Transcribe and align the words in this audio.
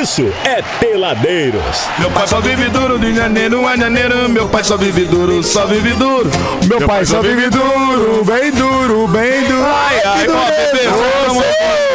isso 0.00 0.32
é 0.44 0.62
Peladeiros. 0.78 1.88
Meu 1.98 2.10
pai 2.10 2.26
só 2.26 2.40
vive 2.40 2.68
duro 2.68 2.98
de 2.98 3.14
janeiro 3.14 3.66
a 3.66 3.76
janeiro. 3.76 4.28
Meu 4.28 4.48
pai 4.48 4.62
só 4.62 4.76
vive 4.76 5.04
duro, 5.04 5.42
só 5.42 5.66
vive 5.66 5.94
duro. 5.94 6.30
Meu, 6.68 6.86
pai, 6.86 7.04
só 7.04 7.20
vive 7.22 7.48
duro, 7.48 8.24
bem 8.24 8.50
duro, 8.52 9.08
bem 9.08 9.44
duro. 9.44 9.64
Ai, 9.64 10.00
ai, 10.04 10.26
ó, 10.28 10.46
bebê, 10.46 11.85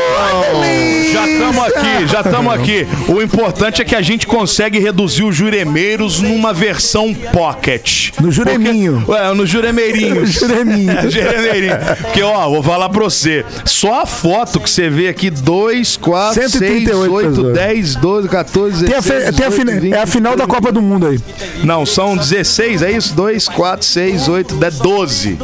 já 1.12 1.28
estamos 1.28 1.64
aqui, 1.64 2.08
já 2.08 2.22
estamos 2.22 2.54
aqui. 2.54 2.88
O 3.08 3.22
importante 3.22 3.82
é 3.82 3.86
que 3.86 3.96
a 3.96 4.02
gente 4.02 4.26
consegue 4.28 4.80
reduzir 4.80 5.24
os 5.24 5.36
juremeiros 5.36 6.20
numa 6.22 6.54
versão 6.54 7.14
pocket. 7.14 8.10
No 8.20 8.32
jureminho. 8.32 9.04
Porque, 9.06 9.22
é, 9.22 9.34
no 9.34 9.46
juremeirinho. 9.46 10.26
Jureminho. 10.32 10.94
juremeirinho. 11.10 11.76
Porque, 12.02 12.22
ó, 12.22 12.50
vou 12.50 12.64
falar 12.64 12.90
pra 12.90 13.04
você. 13.04 13.46
Só 13.66 14.02
a 14.02 14.06
foto 14.06 14.60
que 14.60 14.70
você 14.70 14.90
vê 14.90 15.08
aqui: 15.08 15.30
2, 15.30 15.98
4, 15.98 16.42
6, 16.42 16.52
138 16.52 17.12
8, 17.14 17.30
pessoas. 17.30 17.54
10, 17.54 17.96
12, 17.96 18.28
14, 18.30 18.86
Tem 18.86 18.96
a 18.96 19.00
16, 19.00 19.24
fe- 19.26 19.32
tem 19.34 19.46
a 19.46 19.50
18, 19.50 19.52
fina- 19.56 19.80
20, 19.82 19.94
é 19.94 20.02
a 20.02 20.06
final 20.08 20.36
da 20.36 20.48
Copa 20.48 20.72
do 20.72 20.82
Mundo 20.82 21.08
aí. 21.08 21.20
Não, 21.64 21.86
são 21.86 22.16
16, 22.16 22.82
é 22.82 22.92
isso? 22.92 23.14
2, 23.14 23.48
4, 23.50 23.86
6, 23.86 24.28
8, 24.28 24.56
10, 24.56 24.78
12. 24.80 25.38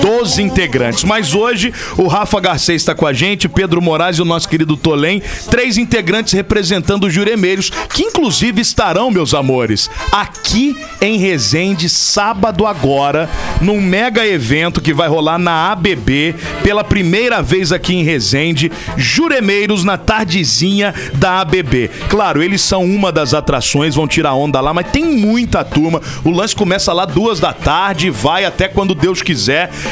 12 0.00 0.42
integrantes. 0.42 1.04
Mas 1.04 1.34
hoje 1.34 1.72
o 1.96 2.06
Rafa 2.06 2.40
Garcês 2.40 2.82
está 2.82 2.94
com 2.94 3.06
a 3.06 3.12
gente, 3.12 3.48
Pedro 3.48 3.80
Moraes 3.80 4.18
e 4.18 4.22
o 4.22 4.24
nosso 4.24 4.48
querido 4.48 4.76
Tolém. 4.76 5.22
Três 5.50 5.76
integrantes 5.78 6.32
representando 6.32 7.06
os 7.06 7.12
juremeiros, 7.12 7.70
que 7.92 8.02
inclusive 8.02 8.60
estarão, 8.60 9.10
meus 9.10 9.34
amores, 9.34 9.90
aqui 10.12 10.76
em 11.00 11.18
Resende, 11.18 11.88
sábado 11.88 12.66
agora, 12.66 13.28
num 13.60 13.80
mega 13.80 14.26
evento 14.26 14.80
que 14.80 14.94
vai 14.94 15.08
rolar 15.08 15.38
na 15.38 15.72
ABB, 15.72 16.34
pela 16.62 16.84
primeira 16.84 17.42
vez 17.42 17.72
aqui 17.72 17.94
em 17.94 18.02
Resende, 18.02 18.70
Juremeiros 18.96 19.84
na 19.84 19.96
tardezinha 19.96 20.94
da 21.14 21.40
ABB. 21.40 21.90
Claro, 22.08 22.42
eles 22.42 22.60
são 22.60 22.84
uma 22.84 23.10
das 23.12 23.34
atrações, 23.34 23.94
vão 23.94 24.06
tirar 24.06 24.34
onda 24.34 24.60
lá, 24.60 24.72
mas 24.74 24.90
tem 24.90 25.04
muita 25.04 25.64
turma. 25.64 26.00
O 26.24 26.30
lance 26.30 26.54
começa 26.54 26.92
lá 26.92 27.04
duas 27.04 27.40
da 27.40 27.52
tarde, 27.52 28.10
vai 28.10 28.44
até 28.44 28.68
quando 28.68 28.94
Deus 28.94 29.22
quiser. 29.22 29.37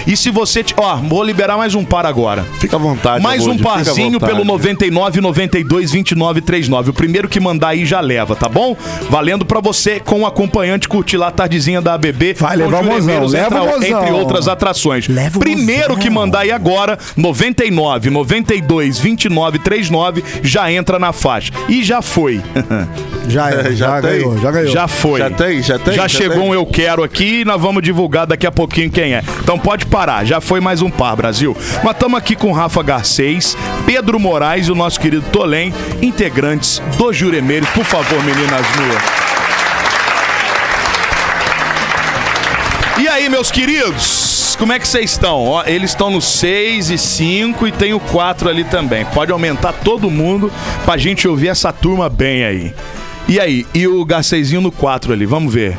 E 0.06 0.16
se 0.16 0.30
você. 0.30 0.62
te- 0.64 0.74
Ó, 0.76 0.96
vou 0.96 1.22
liberar 1.22 1.56
mais 1.56 1.74
um 1.74 1.84
par 1.84 2.04
agora. 2.06 2.44
Fica 2.58 2.76
à 2.76 2.78
vontade. 2.78 3.22
Mais 3.22 3.46
um 3.46 3.56
parzinho 3.58 4.18
pelo 4.20 4.44
99 4.44 5.20
92 5.20 5.90
29 5.92 6.40
39. 6.40 6.90
O 6.90 6.92
primeiro 6.92 7.28
que 7.28 7.38
mandar 7.40 7.68
aí 7.68 7.84
já 7.86 8.00
leva, 8.00 8.34
tá 8.34 8.48
bom? 8.48 8.76
Valendo 9.10 9.44
pra 9.44 9.60
você 9.60 10.00
com 10.00 10.22
o 10.22 10.26
acompanhante 10.26 10.88
curtir 10.88 11.16
lá 11.16 11.28
a 11.28 11.30
tardezinha 11.30 11.80
da 11.80 11.94
ABB. 11.94 12.34
Vai 12.34 12.56
levar 12.56 12.82
o 12.82 12.84
mozão, 12.84 13.26
leva 13.26 13.46
entre, 13.46 13.58
o 13.58 13.66
mozão. 13.72 14.02
entre 14.02 14.12
outras 14.12 14.48
atrações. 14.48 15.08
Leva 15.08 15.36
o 15.36 15.40
primeiro 15.40 15.90
mozão. 15.90 16.02
que 16.02 16.10
mandar 16.10 16.40
aí 16.40 16.50
agora, 16.50 16.98
99 17.16 18.10
92 18.10 18.98
29 18.98 19.58
39, 19.58 20.24
já 20.42 20.70
entra 20.72 20.98
na 20.98 21.12
faixa. 21.12 21.52
E 21.68 21.82
já 21.82 22.02
foi. 22.02 22.40
Já, 23.28 23.50
é, 23.50 23.72
já, 23.74 23.86
Já 23.96 24.00
ganhou, 24.00 24.38
já 24.38 24.50
ganhou. 24.52 24.72
Já 24.72 24.86
foi. 24.86 25.18
Já 25.18 25.30
tem? 25.30 25.60
Já 25.60 25.78
tem? 25.80 25.94
Já 25.94 26.02
Já 26.02 26.08
chegou 26.08 26.36
tem? 26.42 26.48
um 26.50 26.54
Eu 26.54 26.64
Quero 26.64 27.02
aqui 27.02 27.40
e 27.40 27.44
nós 27.44 27.60
vamos 27.60 27.82
divulgar 27.82 28.24
daqui 28.26 28.46
a 28.46 28.52
pouquinho 28.52 28.88
quem 28.88 29.14
é. 29.14 29.22
Então 29.40 29.58
pode 29.58 29.86
parar, 29.86 30.24
já 30.24 30.40
foi 30.40 30.60
mais 30.60 30.82
um 30.82 30.90
par, 30.90 31.16
Brasil. 31.16 31.56
Mas 31.82 31.94
estamos 31.94 32.18
aqui 32.18 32.34
com 32.34 32.52
Rafa 32.52 32.82
Garcês, 32.82 33.56
Pedro 33.84 34.18
Moraes 34.18 34.68
e 34.68 34.72
o 34.72 34.74
nosso 34.74 34.98
querido 35.00 35.24
Tolém, 35.30 35.72
integrantes 36.02 36.82
do 36.96 37.12
Juremeiros. 37.12 37.68
Por 37.70 37.84
favor, 37.84 38.22
meninas 38.24 38.66
nuas. 38.76 39.26
E 42.98 43.08
aí, 43.08 43.28
meus 43.28 43.50
queridos? 43.50 44.56
Como 44.58 44.72
é 44.72 44.78
que 44.78 44.88
vocês 44.88 45.10
estão? 45.10 45.44
Ó, 45.44 45.62
eles 45.66 45.90
estão 45.90 46.10
no 46.10 46.22
6 46.22 46.90
e 46.90 46.96
5 46.96 47.66
e 47.66 47.72
tem 47.72 47.92
o 47.92 48.00
4 48.00 48.48
ali 48.48 48.64
também. 48.64 49.04
Pode 49.04 49.30
aumentar 49.30 49.72
todo 49.72 50.10
mundo 50.10 50.50
pra 50.84 50.96
gente 50.96 51.28
ouvir 51.28 51.48
essa 51.48 51.72
turma 51.72 52.08
bem 52.08 52.42
aí. 52.42 52.74
E 53.28 53.40
aí, 53.40 53.66
e 53.74 53.88
o 53.88 54.04
Garcêsinho 54.04 54.60
no 54.60 54.70
4 54.70 55.12
ali, 55.12 55.26
vamos 55.26 55.52
ver. 55.52 55.76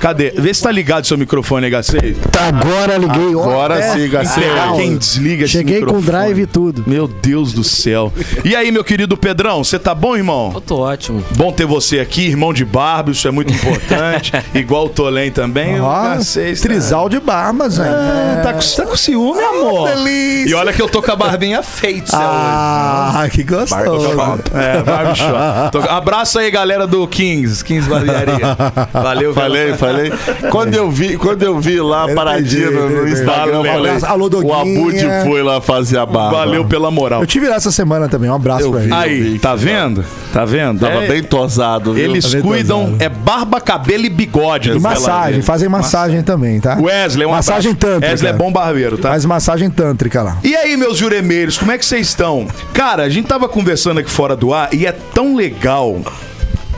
Cadê? 0.00 0.32
Vê 0.36 0.52
se 0.52 0.62
tá 0.62 0.70
ligado 0.70 1.06
seu 1.06 1.16
microfone 1.16 1.64
aí, 1.64 1.70
Garcês. 1.70 2.14
Tá, 2.30 2.48
agora 2.48 2.98
liguei. 2.98 3.30
Agora 3.30 3.78
é, 3.78 3.92
sim, 3.94 4.06
Garcês. 4.10 4.44
integral. 4.46 4.76
Quem 4.76 4.96
desliga 4.98 5.44
esse 5.44 5.52
Cheguei 5.54 5.80
com 5.82 5.98
drive 6.00 6.40
e 6.42 6.46
tudo. 6.46 6.84
Meu 6.86 7.08
Deus 7.08 7.54
do 7.54 7.64
céu. 7.64 8.12
E 8.44 8.54
aí, 8.54 8.70
meu 8.70 8.84
querido 8.84 9.16
Pedrão, 9.16 9.64
você 9.64 9.78
tá 9.78 9.94
bom, 9.94 10.14
irmão? 10.14 10.50
Eu 10.54 10.60
tô 10.60 10.80
ótimo. 10.80 11.24
Bom 11.36 11.50
ter 11.52 11.64
você 11.64 12.00
aqui, 12.00 12.26
irmão 12.26 12.52
de 12.52 12.66
barba, 12.66 13.12
isso 13.12 13.26
é 13.26 13.30
muito 13.30 13.50
importante. 13.50 14.32
Igual 14.54 14.84
o 14.84 14.88
Tolém 14.90 15.30
também. 15.30 15.80
o 15.80 15.84
Ó, 15.84 15.94
tá- 16.16 16.18
trisal 16.60 17.08
de 17.08 17.18
barbas, 17.18 17.78
velho. 17.78 17.90
Ah, 17.94 18.40
tá, 18.42 18.52
com, 18.52 18.60
tá 18.60 18.86
com 18.86 18.96
ciúme, 18.96 19.40
amor. 19.42 19.88
delícia. 19.88 20.50
E 20.50 20.54
olha 20.54 20.70
que 20.70 20.82
eu 20.82 20.88
tô 20.90 21.00
com 21.00 21.10
a 21.12 21.16
barbinha 21.16 21.62
feita 21.62 22.10
Ah, 22.14 23.26
que 23.32 23.42
gostoso. 23.42 24.06
É, 24.54 24.82
Barbie 24.82 25.18
Shop. 25.18 25.72
Tô- 25.72 25.78
Abraço 25.90 26.38
aí, 26.38 26.50
galera 26.50 26.73
do 26.86 27.06
Kings, 27.06 27.64
Kings 27.64 27.88
Barbearia. 27.88 28.56
Valeu, 28.92 29.32
Falei, 29.32 29.64
pela- 29.66 29.76
falei. 29.78 30.12
Quando 30.50 30.74
eu 30.74 30.90
vi, 30.90 31.16
quando 31.16 31.42
eu 31.42 31.58
vi 31.60 31.80
lá 31.80 32.08
paradinho 32.14 32.68
entendi, 32.70 32.94
no, 32.94 33.02
no. 33.02 33.08
Instagram, 33.08 33.52
eu 33.52 33.62
Valeu. 33.64 34.00
falei, 34.00 34.10
Alô, 34.14 34.30
o 34.42 34.52
Abud 34.54 34.96
foi 35.24 35.42
lá 35.42 35.60
fazer 35.60 35.98
a 35.98 36.06
barba. 36.06 36.38
Valeu 36.38 36.64
pela 36.64 36.90
moral. 36.90 37.20
Eu 37.22 37.26
tive 37.26 37.48
lá 37.48 37.56
essa 37.56 37.70
semana 37.70 38.08
também. 38.08 38.28
Um 38.30 38.34
abraço 38.34 38.64
Eu 38.64 38.70
pra 38.72 38.80
vi. 38.80 38.86
ele. 38.86 38.94
Aí, 38.94 39.20
vi, 39.32 39.38
tá 39.38 39.54
vendo? 39.54 40.04
Tá 40.32 40.44
vendo? 40.44 40.80
Tava 40.80 41.04
É, 41.04 41.08
bem 41.08 41.22
tosado, 41.22 41.92
viu? 41.94 42.04
Eles 42.04 42.32
bem 42.32 42.42
cuidam, 42.42 42.84
tosado. 42.86 43.02
é 43.02 43.08
barba, 43.08 43.60
cabelo 43.60 44.04
e 44.04 44.08
bigode. 44.08 44.70
E 44.70 44.78
massagem, 44.80 45.04
Peladinho. 45.06 45.42
fazem 45.44 45.68
massagem 45.68 46.22
também, 46.22 46.60
tá? 46.60 46.76
Wesley, 46.80 47.26
um 47.26 47.30
Massagem 47.30 47.70
abraço. 47.72 47.92
tântrica. 47.94 48.10
Wesley 48.12 48.30
é 48.32 48.34
bom 48.34 48.52
barbeiro, 48.52 48.98
tá? 48.98 49.10
Faz 49.10 49.24
massagem 49.24 49.70
tântrica 49.70 50.22
lá. 50.22 50.38
E 50.42 50.54
aí, 50.56 50.76
meus 50.76 50.96
juremeiros, 50.98 51.56
como 51.58 51.70
é 51.72 51.78
que 51.78 51.84
vocês 51.86 52.08
estão? 52.08 52.46
Cara, 52.72 53.02
a 53.04 53.08
gente 53.08 53.26
tava 53.26 53.48
conversando 53.48 54.00
aqui 54.00 54.10
fora 54.10 54.34
do 54.36 54.52
ar 54.52 54.68
e 54.72 54.86
é 54.86 54.92
tão 54.92 55.34
legal 55.36 56.00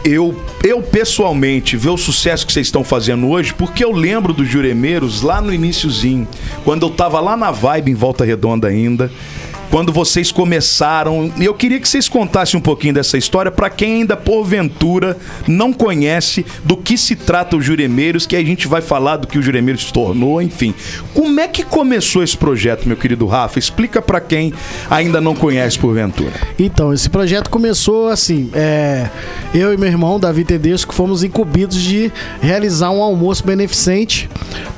eu, 0.07 0.35
eu 0.63 0.81
pessoalmente 0.81 1.77
ver 1.77 1.91
o 1.91 1.97
sucesso 1.97 2.47
que 2.47 2.53
vocês 2.53 2.69
estão 2.69 2.85
fazendo 2.85 3.29
hoje, 3.29 3.53
porque 3.53 3.85
eu 3.85 3.91
lembro 3.91 4.33
dos 4.33 4.49
juremeiros 4.49 5.21
lá 5.21 5.41
no 5.41 5.53
iniciozinho, 5.53 6.29
quando 6.65 6.87
eu 6.87 6.91
tava 6.91 7.19
lá 7.19 7.37
na 7.37 7.51
vibe 7.51 7.91
em 7.91 7.95
Volta 7.95 8.25
Redonda 8.25 8.69
ainda. 8.69 9.11
Quando 9.71 9.93
vocês 9.93 10.31
começaram, 10.31 11.33
eu 11.41 11.53
queria 11.53 11.81
que 11.81 11.89
vocês 11.89 12.09
contassem 12.09 12.59
um 12.59 12.63
pouquinho 12.63 12.95
dessa 12.95 13.19
história 13.19 13.51
para 13.51 13.69
quem 13.69 13.97
ainda 13.97 14.17
porventura 14.17 15.17
não 15.47 15.73
conhece 15.73 16.47
do 16.65 16.77
que 16.77 16.97
se 16.97 17.17
trata 17.17 17.57
o 17.57 17.61
Juremeiros, 17.63 18.27
que 18.27 18.37
a 18.37 18.45
gente 18.45 18.69
vai 18.69 18.81
falar 18.81 19.17
do 19.17 19.27
que 19.27 19.39
o 19.39 19.43
Juremeiros 19.43 19.87
se 19.87 19.93
tornou, 19.93 20.41
enfim. 20.41 20.75
Como 21.13 21.41
é 21.41 21.49
que 21.49 21.65
começou 21.65 22.23
esse 22.23 22.37
projeto, 22.37 22.87
meu 22.87 22.97
querido 22.97 23.27
Rafa? 23.27 23.59
Explica 23.59 24.01
para 24.01 24.21
quem 24.21 24.53
ainda 24.89 25.21
não 25.21 25.35
conhece 25.35 25.79
porventura. 25.79 26.33
Então, 26.59 26.93
esse 26.93 27.11
projeto 27.11 27.51
começou 27.51 28.09
assim: 28.09 28.51
é, 28.55 29.09
eu 29.55 29.75
e 29.75 29.77
meu 29.77 29.89
irmão, 29.89 30.19
Davi 30.19 30.45
Tedesco, 30.45 30.95
fomos 30.95 31.25
incumbidos 31.25 31.81
de 31.81 32.13
realizar 32.41 32.91
um 32.91 33.03
almoço 33.03 33.45
beneficente 33.45 34.29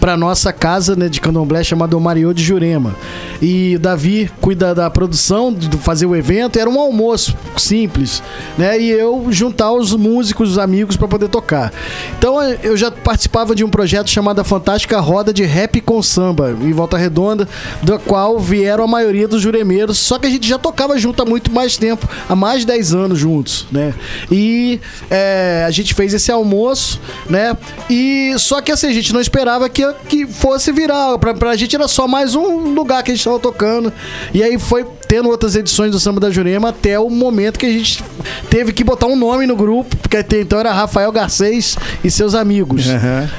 para 0.01 0.17
nossa 0.17 0.53
casa 0.53 0.97
né, 0.97 1.09
de 1.09 1.21
candomblé 1.21 1.63
chamada 1.63 1.99
Mariô 1.99 2.33
de 2.33 2.43
Jurema. 2.43 2.95
E 3.41 3.79
Davi 3.79 4.31
cuida 4.41 4.75
da 4.79 4.89
produção, 4.89 5.53
de 5.53 5.77
fazer 5.79 6.07
o 6.07 6.15
evento, 6.15 6.57
era 6.57 6.71
um 6.71 6.79
almoço 6.79 7.37
simples, 7.57 8.23
né? 8.57 8.79
E 8.79 8.89
eu 8.89 9.27
juntar 9.31 9.73
os 9.73 9.93
músicos, 9.93 10.53
os 10.53 10.59
amigos 10.59 10.97
para 10.97 11.09
poder 11.09 11.29
tocar. 11.29 11.73
Então 12.17 12.41
eu 12.63 12.77
já 12.77 12.89
participava 12.89 13.57
de 13.57 13.65
um 13.65 13.69
projeto 13.69 14.09
chamado 14.09 14.43
Fantástica 14.45 15.01
Roda 15.01 15.33
de 15.33 15.43
Rap 15.43 15.81
com 15.81 16.01
Samba, 16.01 16.57
em 16.63 16.73
Volta 16.73 16.97
Redonda, 16.97 17.49
da 17.83 17.99
qual 17.99 18.39
vieram 18.39 18.85
a 18.85 18.87
maioria 18.87 19.27
dos 19.27 19.43
juremeiros, 19.43 19.99
só 19.99 20.17
que 20.17 20.29
a 20.29 20.31
gente 20.31 20.47
já 20.47 20.59
tocava 20.59 20.97
junto 20.97 21.21
há 21.23 21.27
muito 21.27 21.51
mais 21.53 21.77
tempo, 21.77 22.09
há 22.29 22.37
mais 22.37 22.61
de 22.61 22.67
10 22.69 22.95
anos 22.95 23.19
juntos, 23.19 23.67
né? 23.73 23.93
E 24.31 24.81
é, 25.11 25.65
a 25.67 25.71
gente 25.73 25.93
fez 25.93 26.15
esse 26.15 26.31
almoço, 26.31 27.01
né? 27.29 27.57
E 27.91 28.33
só 28.39 28.61
que 28.61 28.71
assim, 28.71 28.87
a 28.87 28.93
gente 28.93 29.13
não 29.13 29.21
esperava 29.21 29.69
que, 29.69 29.93
que 30.09 30.25
fosse 30.25 30.71
virar. 30.71 31.19
Pra, 31.19 31.35
pra 31.35 31.57
gente 31.57 31.75
era 31.75 31.89
só 31.89 32.07
mais 32.07 32.37
um 32.37 32.73
lugar 32.73 33.03
que 33.03 33.11
a 33.11 33.15
gente 33.15 33.23
estava 33.23 33.41
tocando. 33.41 33.93
E 34.33 34.41
aí 34.41 34.57
foi 34.69 34.85
tendo 35.09 35.31
outras 35.31 35.57
edições 35.57 35.91
do 35.91 35.99
Samba 35.99 36.21
da 36.21 36.31
Jurema 36.31 36.69
até 36.69 37.01
o 37.01 37.09
momento 37.09 37.59
que 37.59 37.65
a 37.65 37.73
gente 37.73 38.05
teve 38.51 38.71
que 38.71 38.85
botar 38.85 39.07
um 39.07 39.17
nome 39.17 39.47
no 39.47 39.57
grupo, 39.57 39.97
porque 39.97 40.19
até 40.19 40.43
então 40.43 40.61
era 40.61 40.73
Rafael 40.73 41.11
Garcês 41.11 41.77
e 42.05 42.11
seus 42.11 42.35
amigos. 42.35 42.85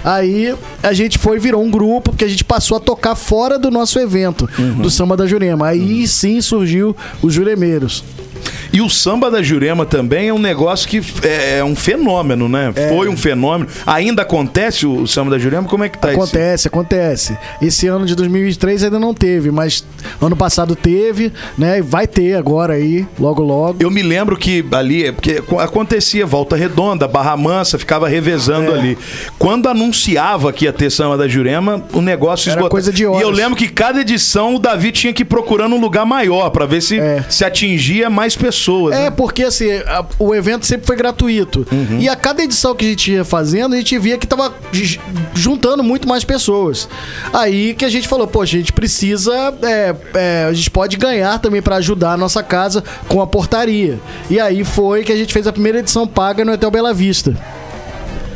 Aí 0.04 0.56
a 0.82 0.92
gente 0.92 1.20
foi 1.20 1.38
virou 1.38 1.64
um 1.64 1.70
grupo, 1.70 2.10
porque 2.12 2.26
a 2.26 2.28
gente 2.28 2.44
passou 2.44 2.78
a 2.78 2.80
tocar 2.80 3.14
fora 3.14 3.60
do 3.60 3.70
nosso 3.70 4.00
evento, 4.00 4.50
do 4.82 4.90
Samba 4.90 5.16
da 5.16 5.28
Jurema. 5.28 5.68
Aí 5.68 6.08
sim 6.08 6.42
surgiu 6.42 6.96
os 7.22 7.32
Juremeiros. 7.32 8.04
E 8.72 8.82
o 8.82 8.90
samba 8.90 9.32
da 9.32 9.42
Jurema 9.42 9.86
também 9.86 10.30
é 10.30 10.34
um 10.34 10.40
negócio 10.40 10.88
que 10.88 11.02
é, 11.24 11.58
é 11.60 11.64
um 11.64 11.76
fenômeno, 11.76 12.48
né? 12.48 12.72
Foi 12.90 13.08
um 13.10 13.18
fenômeno. 13.18 13.70
Ainda 13.86 14.22
acontece 14.22 14.86
o 14.86 15.08
samba 15.08 15.32
da 15.32 15.40
Jurema? 15.40 15.68
Como 15.68 15.84
é 15.84 15.90
que 15.90 15.98
tá 15.98 16.12
Acontece, 16.12 16.68
acontece. 16.68 17.38
Esse 17.62 17.88
ano 17.88 18.06
de 18.06 18.16
2023 18.16 18.84
ainda 18.84 19.00
não 19.00 19.14
teve, 19.14 19.50
mas 19.52 19.84
ano 20.22 20.36
passado 20.36 20.76
teve, 20.76 21.32
né? 21.58 21.80
E 21.80 21.82
vai 21.82 22.06
ter 22.08 22.36
agora 22.36 22.74
aí, 22.74 23.08
logo 23.20 23.42
logo. 23.42 23.78
Eu 23.82 23.90
me 23.90 24.02
lembro 24.04 24.38
que 24.38 24.64
ali, 24.72 25.06
é 25.06 25.12
porque 25.12 25.42
co- 25.42 25.60
acontecia 25.60 26.26
Volta 26.26 26.56
Redonda, 26.56 27.08
Barra 27.08 27.36
Mansa, 27.36 27.78
ficava 27.80 28.08
revezando 28.08 28.74
É. 28.76 28.78
ali. 28.80 28.98
Quando 29.38 29.68
anunciava 29.68 30.54
que 30.54 30.66
ia 30.66 30.74
ter 30.74 30.90
Samba 30.92 31.18
da 31.18 31.28
Jurema, 31.28 31.84
o 31.94 32.02
negócio 32.02 32.50
Era 32.50 32.60
esgotava. 32.60 32.70
coisa 32.70 32.92
de 32.94 33.02
E 33.04 33.06
eu 33.06 33.14
horas. 33.14 33.38
lembro 33.38 33.56
que 33.58 33.68
cada 33.68 34.02
edição 34.02 34.56
o 34.56 34.60
Davi 34.60 34.92
tinha 34.92 35.12
que 35.14 35.24
ir 35.24 35.26
procurando 35.26 35.76
um 35.76 35.80
lugar 35.82 36.06
maior 36.06 36.50
pra 36.52 36.66
ver 36.66 36.82
se, 36.82 37.00
É. 37.00 37.24
se 37.30 37.44
atingia 37.44 38.10
mais 38.10 38.36
pessoas. 38.36 38.59
É, 38.94 39.04
né? 39.06 39.12
porque 39.12 39.44
assim, 39.44 39.70
a- 39.88 40.06
o 40.18 40.34
evento 40.36 40.66
sempre 40.66 40.86
foi 40.86 40.96
gratuito. 40.96 41.66
Uhum. 41.72 42.00
E 42.00 42.08
a 42.10 42.16
cada 42.16 42.44
edição 42.44 42.76
que 42.76 42.86
a 42.86 42.90
gente 42.90 43.12
ia 43.12 43.24
fazendo, 43.26 43.74
a 43.74 43.78
gente 43.78 43.98
via 44.00 44.18
que 44.18 44.28
tava 44.28 44.54
juntando 45.36 45.84
muito 45.84 46.08
mais 46.08 46.24
pessoas. 46.24 46.88
Aí 47.34 47.74
que 47.74 47.86
a 47.86 47.90
gente 47.90 48.08
falou, 48.08 48.28
pô, 48.28 48.42
a 48.42 48.46
gente 48.46 48.72
precisa. 48.74 49.34
é, 49.62 49.96
é, 50.14 50.46
a 50.50 50.54
gente 50.54 50.70
pode 50.70 50.98
ganhar 50.98 51.40
também 51.40 51.62
pra 51.62 51.78
ajudar 51.78 52.14
a 52.14 52.18
nossa 52.18 52.42
casa 52.44 52.84
com 53.08 53.22
a 53.22 53.28
portaria. 53.28 54.00
E 54.30 54.40
aí 54.40 54.64
foi 54.64 55.04
que 55.04 55.12
a 55.12 55.16
gente 55.16 55.34
fez 55.34 55.48
a 55.48 55.54
primeira 55.54 55.80
edição 55.80 56.06
paga 56.08 56.44
no 56.44 56.52
Hotel 56.54 56.72
Bela 56.72 56.94
Vista. 56.94 57.36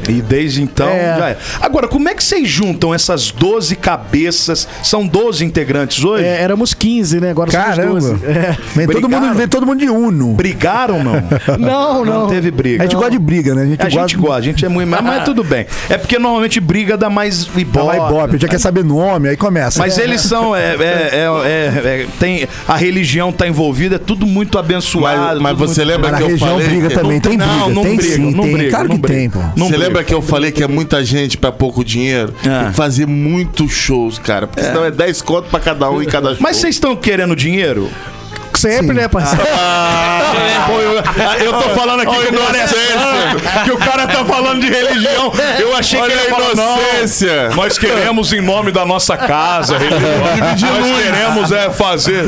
E 0.09 0.21
desde 0.21 0.61
então 0.61 0.87
É. 0.89 1.15
já 1.17 1.29
é. 1.29 1.37
Agora, 1.61 1.87
como 1.87 2.09
é 2.09 2.13
que 2.13 2.23
vocês 2.23 2.47
juntam 2.47 2.93
essas 2.93 3.31
12 3.31 3.75
cabeças? 3.75 4.67
São 4.83 5.05
12 5.05 5.45
integrantes 5.45 6.03
hoje? 6.03 6.23
É, 6.25 6.41
éramos 6.41 6.73
15, 6.73 7.19
né? 7.19 7.31
Agora 7.31 7.51
somos 7.51 7.65
Caramba. 7.67 7.93
12. 7.99 8.25
É. 8.25 8.57
Vem 8.75 8.87
todo, 8.87 9.09
mundo, 9.09 9.33
vem 9.33 9.47
todo 9.47 9.65
mundo 9.65 9.79
de 9.79 9.89
uno. 9.89 10.33
Brigaram 10.33 11.03
não? 11.03 11.13
Não, 11.57 12.05
não. 12.05 12.13
Não 12.23 12.27
teve 12.27 12.51
briga. 12.51 12.83
A 12.83 12.85
gente 12.85 12.95
gosta 12.95 13.11
de 13.11 13.19
briga, 13.19 13.53
né? 13.55 13.63
A 13.63 13.65
gente, 13.65 13.81
A 13.81 13.89
gente 13.89 14.17
gosta, 14.17 14.37
a 14.37 14.41
gente 14.41 14.65
é 14.65 14.69
muito. 14.69 14.87
Mas, 14.89 15.01
mas 15.01 15.23
tudo 15.25 15.43
bem. 15.43 15.65
É 15.89 15.97
porque 15.97 16.17
normalmente 16.19 16.59
briga 16.59 16.97
dá 16.97 17.09
mais 17.09 17.45
Dá 17.45 17.61
ibope. 17.61 17.85
lá 17.87 17.95
ibope, 17.95 18.37
já 18.39 18.47
quer 18.47 18.59
saber 18.59 18.83
nome, 18.83 19.29
aí 19.29 19.37
começa. 19.37 19.79
Mas 19.79 19.97
eles 19.97 20.21
são. 20.21 20.55
É, 20.55 20.75
é, 20.75 20.75
é, 20.79 21.17
é- 21.45 21.87
é- 22.01 22.07
tem, 22.19 22.47
a 22.67 22.75
religião 22.75 23.31
tá 23.31 23.47
envolvida, 23.47 23.95
é 23.95 23.99
tudo 23.99 24.25
muito 24.25 24.57
abençoado. 24.57 25.41
Mas, 25.41 25.57
mas 25.57 25.57
você 25.57 25.83
muito- 25.83 25.93
lembra 25.95 26.11
Mas 26.11 26.25
que 26.25 26.31
eu 26.31 26.37
falei 26.37 26.67
briga 26.67 26.87
que... 26.87 26.95
também, 26.95 27.19
tem 27.19 27.37
briga, 27.37 27.45
não, 27.53 27.69
não 27.69 27.83
tem 27.83 27.95
briga, 27.97 28.15
sim, 28.15 28.31
não 28.31 28.43
tem. 28.43 28.53
briga, 28.53 28.69
Claro 28.69 28.87
não 28.89 28.95
que 28.95 29.01
briga. 29.01 29.19
tem, 29.19 29.29
pô. 29.29 29.39
Não 29.39 29.67
Você 29.67 29.71
briga. 29.77 29.85
Lembra 29.93 30.03
que 30.03 30.13
eu 30.13 30.23
falei 30.23 30.51
que 30.51 30.63
é 30.63 30.67
muita 30.67 31.05
gente 31.05 31.37
pra 31.37 31.51
pouco 31.51 31.83
dinheiro? 31.83 32.33
Ah. 32.39 32.61
Tem 32.63 32.69
que 32.71 32.75
fazer 32.75 33.05
muitos 33.05 33.71
shows, 33.71 34.17
cara. 34.17 34.47
Porque 34.47 34.63
senão 34.63 34.83
é 34.83 34.89
10 34.89 35.21
conto 35.21 35.49
pra 35.49 35.59
cada 35.59 35.89
um 35.91 36.01
em 36.01 36.05
cada 36.05 36.29
show. 36.29 36.37
Mas 36.39 36.57
vocês 36.57 36.75
estão 36.75 36.95
querendo 36.95 37.35
dinheiro? 37.35 37.89
Sempre, 38.63 38.87
Sim. 38.87 38.93
né, 39.01 39.07
parceiro? 39.09 39.45
Pô, 40.67 40.79
eu, 40.79 41.45
eu 41.45 41.53
tô 41.53 41.69
falando 41.71 41.99
aqui 42.01 42.15
o 42.15 42.33
cara 42.33 42.57
é 42.57 42.67
santo, 42.67 43.63
que 43.65 43.71
o 43.71 43.77
cara 43.77 44.07
tá 44.07 44.23
falando 44.25 44.61
de 44.61 44.69
religião. 44.69 45.31
Eu 45.59 45.75
achei 45.75 45.99
Olha 45.99 46.09
que 46.09 46.17
ele 46.17 46.21
a 46.21 46.29
ia 46.29 46.29
falar, 46.29 46.55
não, 46.55 46.77
inocência. 46.79 47.49
nós 47.49 47.77
queremos 47.77 48.31
em 48.33 48.41
nome 48.41 48.71
da 48.71 48.85
nossa 48.85 49.17
casa, 49.17 49.77
religião. 49.77 50.79
Nós 50.79 51.01
queremos 51.01 51.51
é 51.51 51.69
fazer. 51.69 52.23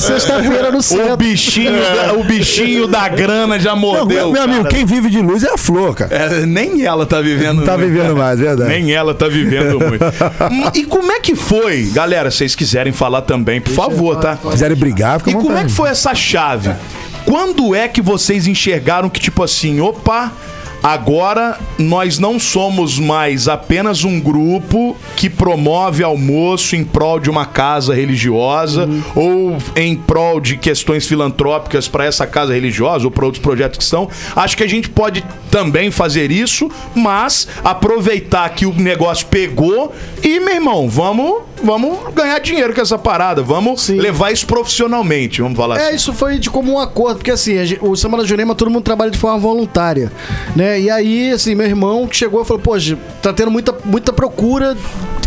Sexta-feira 0.00 0.70
no 0.70 0.78
O 0.78 0.82
centro. 0.82 1.16
bichinho, 1.16 1.72
da, 1.72 2.12
o 2.14 2.24
bichinho 2.24 2.86
da 2.86 3.08
grana 3.08 3.58
já 3.58 3.70
Não, 3.72 3.78
mordeu. 3.78 4.30
meu 4.32 4.42
amigo, 4.42 4.62
cara. 4.64 4.74
quem 4.74 4.84
vive 4.86 5.10
de 5.10 5.20
luz 5.20 5.44
é 5.44 5.52
a 5.52 5.58
flor, 5.58 5.94
cara. 5.94 6.14
É, 6.14 6.46
nem 6.46 6.84
ela 6.84 7.04
tá 7.06 7.20
vivendo. 7.20 7.58
Não 7.58 7.64
tá 7.64 7.76
muito. 7.76 7.90
vivendo 7.92 8.16
mais, 8.16 8.38
verdade. 8.38 8.68
Nem 8.70 8.92
ela 8.92 9.14
tá 9.14 9.28
vivendo 9.28 9.78
muito. 9.84 10.04
E 10.74 10.84
como 10.84 11.12
é 11.12 11.20
que 11.20 11.34
foi, 11.34 11.90
galera? 11.92 12.30
Se 12.30 12.38
vocês 12.38 12.54
quiserem 12.54 12.92
falar 12.92 13.22
também, 13.22 13.60
por 13.60 13.72
favor, 13.72 14.16
tá? 14.16 14.36
Quiserem 14.36 14.76
brigar, 14.76 15.17
fica 15.18 15.30
E 15.30 15.34
como 15.34 15.56
é 15.56 15.64
que 15.64 15.70
foi 15.70 15.88
essa 15.88 16.14
chave? 16.14 16.70
Quando 17.24 17.74
é 17.74 17.86
que 17.88 18.00
vocês 18.00 18.46
enxergaram 18.46 19.10
que, 19.10 19.20
tipo 19.20 19.42
assim, 19.42 19.80
opa, 19.80 20.32
agora 20.82 21.58
nós 21.78 22.18
não 22.18 22.38
somos 22.38 22.98
mais 22.98 23.48
apenas 23.48 24.04
um 24.04 24.18
grupo 24.20 24.96
que 25.16 25.28
promove 25.28 26.02
almoço 26.02 26.76
em 26.76 26.84
prol 26.84 27.18
de 27.18 27.28
uma 27.28 27.44
casa 27.44 27.94
religiosa 27.94 28.88
ou 29.14 29.58
em 29.76 29.96
prol 29.96 30.40
de 30.40 30.56
questões 30.56 31.06
filantrópicas 31.06 31.88
para 31.88 32.04
essa 32.04 32.26
casa 32.26 32.54
religiosa 32.54 33.04
ou 33.04 33.10
para 33.10 33.24
outros 33.24 33.42
projetos 33.42 33.78
que 33.78 33.84
são. 33.84 34.08
Acho 34.34 34.56
que 34.56 34.62
a 34.62 34.68
gente 34.68 34.88
pode 34.88 35.24
também 35.50 35.90
fazer 35.90 36.30
isso, 36.30 36.70
mas 36.94 37.48
aproveitar 37.62 38.48
que 38.50 38.64
o 38.66 38.72
negócio 38.72 39.26
pegou 39.26 39.94
e, 40.22 40.40
meu 40.40 40.54
irmão, 40.54 40.88
vamos, 40.88 41.42
vamos 41.62 42.12
ganhar 42.14 42.38
dinheiro 42.40 42.74
com 42.74 42.80
essa 42.80 42.98
parada, 42.98 43.42
vamos 43.42 43.82
Sim. 43.82 43.96
levar 43.96 44.32
isso 44.32 44.46
profissionalmente, 44.46 45.40
vamos 45.42 45.56
falar 45.56 45.78
É, 45.78 45.86
assim. 45.88 45.96
isso 45.96 46.12
foi 46.12 46.38
de 46.38 46.50
comum 46.50 46.78
acordo, 46.78 47.16
porque 47.16 47.30
assim, 47.30 47.54
o 47.80 47.96
Samba 47.96 48.18
da 48.18 48.24
Jurema 48.24 48.54
todo 48.54 48.70
mundo 48.70 48.82
trabalha 48.84 49.10
de 49.10 49.18
forma 49.18 49.38
voluntária, 49.38 50.12
né? 50.54 50.80
E 50.80 50.90
aí, 50.90 51.30
assim, 51.32 51.54
meu 51.54 51.66
irmão 51.66 52.06
que 52.06 52.16
chegou 52.16 52.42
e 52.42 52.44
falou, 52.44 52.62
poxa, 52.62 52.96
tá 53.22 53.32
tendo 53.32 53.50
muita, 53.50 53.74
muita 53.84 54.12
procura 54.12 54.76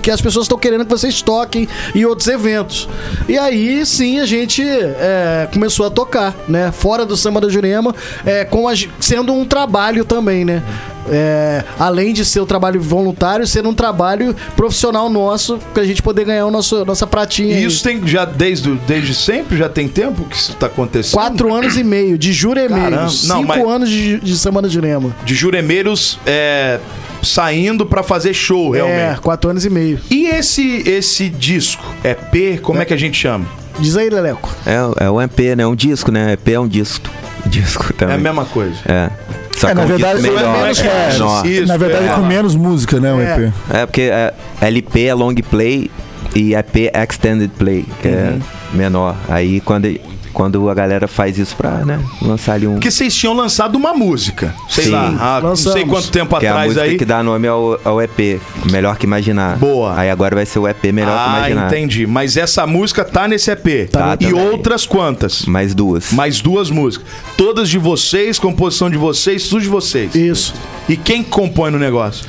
que 0.01 0.11
as 0.11 0.21
pessoas 0.21 0.45
estão 0.45 0.57
querendo 0.57 0.83
que 0.85 0.89
vocês 0.91 1.21
toquem 1.21 1.67
em 1.95 2.05
outros 2.05 2.27
eventos. 2.27 2.89
E 3.27 3.37
aí, 3.37 3.85
sim, 3.85 4.19
a 4.19 4.25
gente 4.25 4.63
é, 4.63 5.47
começou 5.53 5.85
a 5.85 5.89
tocar, 5.89 6.35
né? 6.47 6.71
Fora 6.71 7.05
do 7.05 7.15
Samba 7.15 7.39
da 7.41 7.49
Jurema, 7.49 7.93
é, 8.25 8.43
com 8.45 8.67
a, 8.67 8.73
sendo 8.99 9.33
um 9.33 9.45
trabalho 9.45 10.03
também, 10.03 10.43
né? 10.43 10.63
É, 11.09 11.63
além 11.79 12.13
de 12.13 12.23
ser 12.23 12.41
um 12.41 12.45
trabalho 12.45 12.79
voluntário, 12.79 13.45
ser 13.47 13.65
um 13.65 13.73
trabalho 13.73 14.35
profissional 14.55 15.09
nosso, 15.09 15.57
pra 15.73 15.83
gente 15.83 16.01
poder 16.01 16.25
ganhar 16.25 16.45
o 16.45 16.51
nosso, 16.51 16.85
nossa 16.85 17.07
pratinha. 17.07 17.55
E 17.55 17.57
aí. 17.57 17.65
isso 17.65 17.83
tem 17.83 18.05
já 18.07 18.23
desde, 18.23 18.71
desde 18.87 19.15
sempre? 19.15 19.57
Já 19.57 19.67
tem 19.67 19.87
tempo 19.87 20.23
que 20.25 20.35
isso 20.35 20.55
tá 20.55 20.67
acontecendo? 20.67 21.13
Quatro 21.13 21.53
anos 21.53 21.75
e 21.75 21.83
meio 21.83 22.17
de 22.17 22.27
Caramba. 22.29 22.39
juremeiros. 22.39 23.27
Não, 23.27 23.37
Cinco 23.37 23.47
mas- 23.47 23.67
anos 23.67 23.89
de, 23.89 24.19
de 24.19 24.37
Semana 24.37 24.67
de 24.67 24.73
Jurema. 24.75 25.15
De 25.25 25.33
juremeiros 25.33 26.19
é, 26.25 26.79
saindo 27.23 27.85
pra 27.85 28.03
fazer 28.03 28.33
show, 28.33 28.75
É, 28.75 28.79
realmente. 28.83 29.21
quatro 29.21 29.49
anos 29.49 29.65
e 29.65 29.69
meio. 29.69 29.99
E 30.09 30.27
esse, 30.27 30.83
esse 30.89 31.29
disco? 31.29 31.83
EP, 32.03 32.59
como 32.61 32.81
é 32.81 32.85
que 32.85 32.93
a 32.93 32.97
gente 32.97 33.17
chama? 33.17 33.45
Diz 33.79 33.95
aí, 33.97 34.09
Leleco. 34.09 34.49
É, 34.65 35.05
é 35.05 35.09
um 35.09 35.21
EP, 35.21 35.39
né? 35.55 35.65
Um 35.65 35.75
disco, 35.75 36.11
né? 36.11 36.33
EP 36.33 36.47
é 36.49 36.59
um 36.59 36.67
disco. 36.67 37.09
Disco 37.45 37.87
É 37.89 37.93
também. 37.93 38.15
a 38.15 38.19
mesma 38.19 38.45
coisa. 38.45 38.75
É. 38.85 39.09
Só 39.57 39.69
É, 39.69 39.73
na 39.73 39.81
é 39.81 39.85
um 39.85 39.87
verdade, 39.87 40.19
é 40.19 40.21
melhor. 40.21 40.61
menos 40.61 40.79
é. 40.81 41.09
Isso, 41.47 41.65
Na 41.67 41.77
verdade, 41.77 42.05
é. 42.07 42.13
com 42.13 42.21
menos 42.21 42.55
música, 42.55 42.99
né, 42.99 43.13
o 43.13 43.19
É. 43.19 43.33
EP. 43.45 43.53
É, 43.73 43.85
porque 43.85 44.01
é, 44.01 44.33
LP 44.61 45.05
é 45.07 45.13
long 45.13 45.33
play 45.49 45.89
e 46.35 46.53
EP 46.53 46.89
é 46.93 47.03
extended 47.03 47.51
play, 47.57 47.85
que 48.01 48.07
é 48.07 48.35
menor. 48.73 49.15
Aí 49.27 49.59
quando, 49.61 49.87
quando 50.33 50.69
a 50.69 50.73
galera 50.73 51.07
faz 51.07 51.37
isso 51.37 51.55
pra, 51.55 51.85
né, 51.85 51.99
lançar 52.21 52.53
ali 52.53 52.67
um. 52.67 52.73
Porque 52.73 52.89
vocês 52.91 53.13
tinham 53.15 53.33
lançado 53.33 53.75
uma 53.75 53.93
música. 53.93 54.53
Sei 54.69 54.85
Sim. 54.85 54.91
lá, 54.91 55.37
há 55.37 55.41
não 55.41 55.55
sei 55.55 55.85
quanto 55.85 56.09
tempo 56.09 56.37
Que 56.39 56.45
é 56.45 56.49
a 56.49 56.51
atrás 56.51 56.67
música 56.69 56.85
aí. 56.85 56.97
que 56.97 57.05
dá 57.05 57.21
nome 57.21 57.47
ao, 57.47 57.79
ao 57.83 58.01
EP, 58.01 58.39
Melhor 58.71 58.95
que 58.97 59.05
Imaginar. 59.05 59.57
Boa. 59.57 59.93
Aí 59.97 60.09
agora 60.09 60.35
vai 60.35 60.45
ser 60.45 60.59
o 60.59 60.67
EP 60.67 60.85
Melhor 60.93 61.11
que 61.13 61.29
Ah, 61.31 61.37
Imaginar. 61.39 61.67
entendi. 61.67 62.07
Mas 62.07 62.37
essa 62.37 62.65
música 62.65 63.03
tá 63.03 63.27
nesse 63.27 63.51
EP. 63.51 63.89
Tá 63.91 64.15
e 64.19 64.27
também. 64.27 64.33
outras 64.49 64.85
quantas? 64.85 65.45
Mais 65.45 65.73
duas. 65.75 66.11
Mais 66.13 66.39
duas 66.41 66.69
músicas. 66.69 67.05
Todas 67.37 67.69
de 67.69 67.77
vocês, 67.77 68.39
composição 68.39 68.89
de 68.89 68.97
vocês, 68.97 69.47
tudo 69.47 69.61
de 69.61 69.67
vocês. 69.69 70.15
Isso. 70.15 70.53
E 70.87 70.95
quem 70.95 71.23
compõe 71.23 71.71
no 71.71 71.77
negócio? 71.79 72.25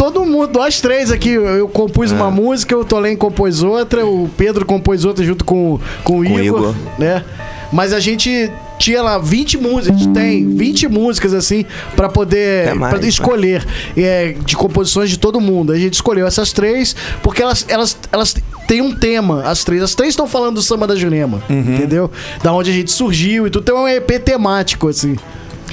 Todo 0.00 0.24
mundo, 0.24 0.50
nós 0.58 0.80
três 0.80 1.10
aqui, 1.12 1.28
eu, 1.30 1.68
compus 1.68 2.10
É. 2.10 2.14
uma 2.14 2.30
música, 2.30 2.74
o 2.76 2.84
Tolen 2.86 3.14
compôs 3.16 3.62
outra, 3.62 4.06
o 4.06 4.30
Pedro 4.34 4.64
compôs 4.64 5.04
outra 5.04 5.22
junto 5.22 5.44
com, 5.44 5.78
com 6.02 6.20
o 6.20 6.24
Igor, 6.24 6.40
Igor. 6.42 6.74
né? 6.98 7.22
Mas 7.70 7.92
a 7.92 8.00
gente 8.00 8.50
tinha 8.78 9.02
lá 9.02 9.18
20 9.18 9.58
músicas, 9.58 9.94
a 9.94 9.98
gente 10.02 10.12
tem 10.14 10.48
20 10.56 10.88
músicas 10.88 11.34
assim 11.34 11.66
pra 11.94 12.08
poder 12.08 12.74
mais, 12.74 12.94
pra 12.98 13.06
escolher 13.06 13.64
é, 13.94 14.34
de 14.44 14.56
composições 14.56 15.10
de 15.10 15.18
todo 15.18 15.38
mundo. 15.38 15.70
A 15.70 15.78
gente 15.78 15.92
escolheu 15.94 16.26
essas 16.26 16.50
três 16.50 16.96
porque 17.22 17.42
elas 17.42 17.66
elas 17.68 17.96
elas 18.10 18.34
têm 18.66 18.80
um 18.80 18.92
tema, 18.94 19.42
as 19.42 19.62
três. 19.64 19.82
As 19.82 19.94
três 19.94 20.12
estão 20.14 20.26
falando 20.26 20.54
do 20.56 20.62
samba 20.62 20.86
da 20.86 20.96
Jurema, 20.96 21.42
Uhum. 21.50 21.74
entendeu? 21.74 22.10
Da 22.42 22.52
onde 22.54 22.70
a 22.70 22.72
gente 22.72 22.90
surgiu 22.90 23.46
e 23.46 23.50
tudo. 23.50 23.64
Tem 23.64 23.74
um 23.74 23.86
EP 23.86 24.18
temático 24.18 24.88
assim. 24.88 25.14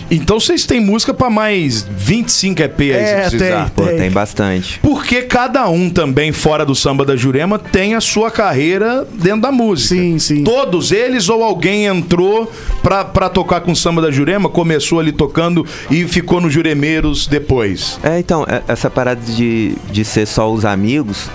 Então 0.10 0.40
vocês 0.40 0.66
têm 0.66 0.80
música 0.80 1.14
pra 1.14 1.30
mais 1.30 1.86
25 1.90 2.62
EP 2.62 2.80
aí, 2.82 2.92
É, 2.92 3.24
se 3.30 3.38
precisar. 3.38 3.70
tem. 3.70 3.86
Pô, 3.86 3.92
tem 3.92 4.10
bastante. 4.12 4.80
Porque 4.80 5.24
cada 5.24 5.68
um 5.70 5.90
também, 5.90 6.32
fora 6.32 6.66
do 6.66 6.74
samba 6.74 7.04
da 7.06 7.16
Jurema, 7.16 7.60
tem 7.60 7.94
a 7.96 8.02
sua 8.02 8.32
carreira 8.32 9.06
dentro 9.14 9.42
da 9.42 9.52
música. 9.52 9.96
Sim, 9.96 10.18
sim. 10.20 10.44
Todos 10.44 10.92
eles 10.92 11.28
ou 11.30 11.44
alguém 11.44 11.86
entrou 11.86 12.52
pra, 12.82 13.04
pra 13.04 13.28
tocar 13.30 13.62
com 13.62 13.76
samba 13.76 14.02
da 14.02 14.10
Jurema, 14.12 14.48
começou 14.50 15.00
ali 15.00 15.12
tocando 15.12 15.66
e 15.92 16.06
ficou 16.08 16.40
no 16.40 16.50
Juremeiros 16.50 17.28
depois. 17.28 18.00
É, 18.04 18.18
então, 18.20 18.46
é- 18.48 18.62
essa 18.68 18.90
parada 18.90 19.20
de, 19.22 19.74
de 19.92 20.06
ser 20.06 20.26
só 20.26 20.52
os 20.52 20.64
amigos, 20.66 21.30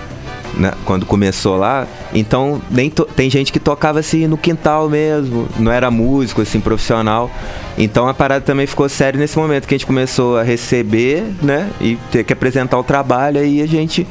né, 0.55 0.71
quando 0.85 1.05
começou 1.05 1.57
lá, 1.57 1.87
então 2.13 2.61
nem 2.69 2.89
tem 2.89 3.29
gente 3.29 3.51
que 3.51 3.59
tocava 3.59 3.99
assim 3.99 4.27
no 4.27 4.37
quintal 4.37 4.89
mesmo, 4.89 5.47
não 5.59 5.71
era 5.71 5.89
músico 5.89 6.41
assim 6.41 6.59
profissional. 6.59 7.29
Então 7.77 8.07
a 8.07 8.13
parada 8.13 8.45
também 8.45 8.67
ficou 8.67 8.87
séria 8.87 9.19
nesse 9.19 9.37
momento 9.37 9.67
que 9.67 9.73
a 9.73 9.77
gente 9.77 9.87
começou 9.87 10.37
a 10.37 10.43
receber, 10.43 11.23
né, 11.41 11.69
e 11.81 11.97
ter 12.11 12.23
que 12.23 12.33
apresentar 12.33 12.77
o 12.77 12.83
trabalho 12.83 13.39
aí 13.39 13.61
a 13.61 13.67
gente 13.67 14.07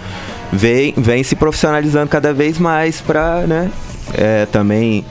vem 0.52 0.92
vem 0.96 1.22
se 1.22 1.34
profissionalizando 1.34 2.08
cada 2.08 2.32
vez 2.32 2.58
mais 2.58 3.00
pra, 3.00 3.40
né, 3.46 3.70
é, 4.14 4.46
também 4.46 5.04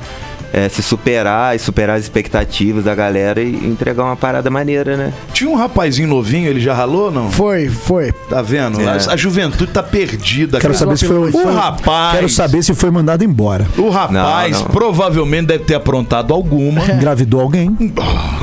é, 0.53 0.67
se 0.69 0.81
superar 0.83 1.55
e 1.55 1.59
superar 1.59 1.97
as 1.97 2.03
expectativas 2.03 2.83
da 2.83 2.93
galera 2.95 3.41
e 3.41 3.49
entregar 3.67 4.03
uma 4.03 4.15
parada 4.15 4.49
maneira, 4.49 4.97
né? 4.97 5.13
Tinha 5.33 5.49
um 5.49 5.55
rapazinho 5.55 6.07
novinho, 6.07 6.47
ele 6.49 6.59
já 6.59 6.73
ralou, 6.73 7.09
não? 7.11 7.31
Foi, 7.31 7.69
foi. 7.69 8.11
Tá 8.29 8.41
vendo? 8.41 8.79
É. 8.81 8.85
A, 8.87 9.13
a 9.13 9.17
juventude 9.17 9.71
tá 9.71 9.81
perdida. 9.83 10.59
Quero 10.59 10.73
cara. 10.73 10.85
saber 10.85 10.97
se 10.97 11.05
foi, 11.07 11.17
O 11.29 11.31
foi- 11.31 11.53
rapaz. 11.53 12.15
Quero 12.15 12.29
saber 12.29 12.63
se 12.63 12.73
foi 12.73 12.91
mandado 12.91 13.23
embora. 13.23 13.67
O 13.77 13.89
rapaz 13.89 14.57
Não, 14.57 14.63
não. 14.65 14.71
provavelmente 14.71 15.47
deve 15.47 15.63
ter 15.63 15.75
aprontado 15.75 16.33
alguma, 16.33 16.81
Engravidou 16.91 17.41
alguém? 17.41 17.75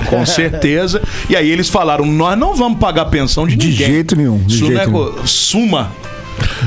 com 0.08 0.24
certeza. 0.26 1.02
E 1.28 1.36
aí 1.36 1.50
eles 1.50 1.68
falaram: 1.68 2.06
nós 2.06 2.38
não 2.38 2.54
vamos 2.54 2.78
pagar 2.78 3.06
pensão 3.06 3.46
de, 3.46 3.56
De 3.56 3.68
ninguém. 3.68 3.86
jeito 3.86 4.16
nenhum, 4.16 4.38
de 4.38 4.54
Isso 4.54 4.64
não 4.64 4.72
é 4.72 4.84
jeito 4.84 4.90
co- 4.90 5.26
Suma. 5.26 5.90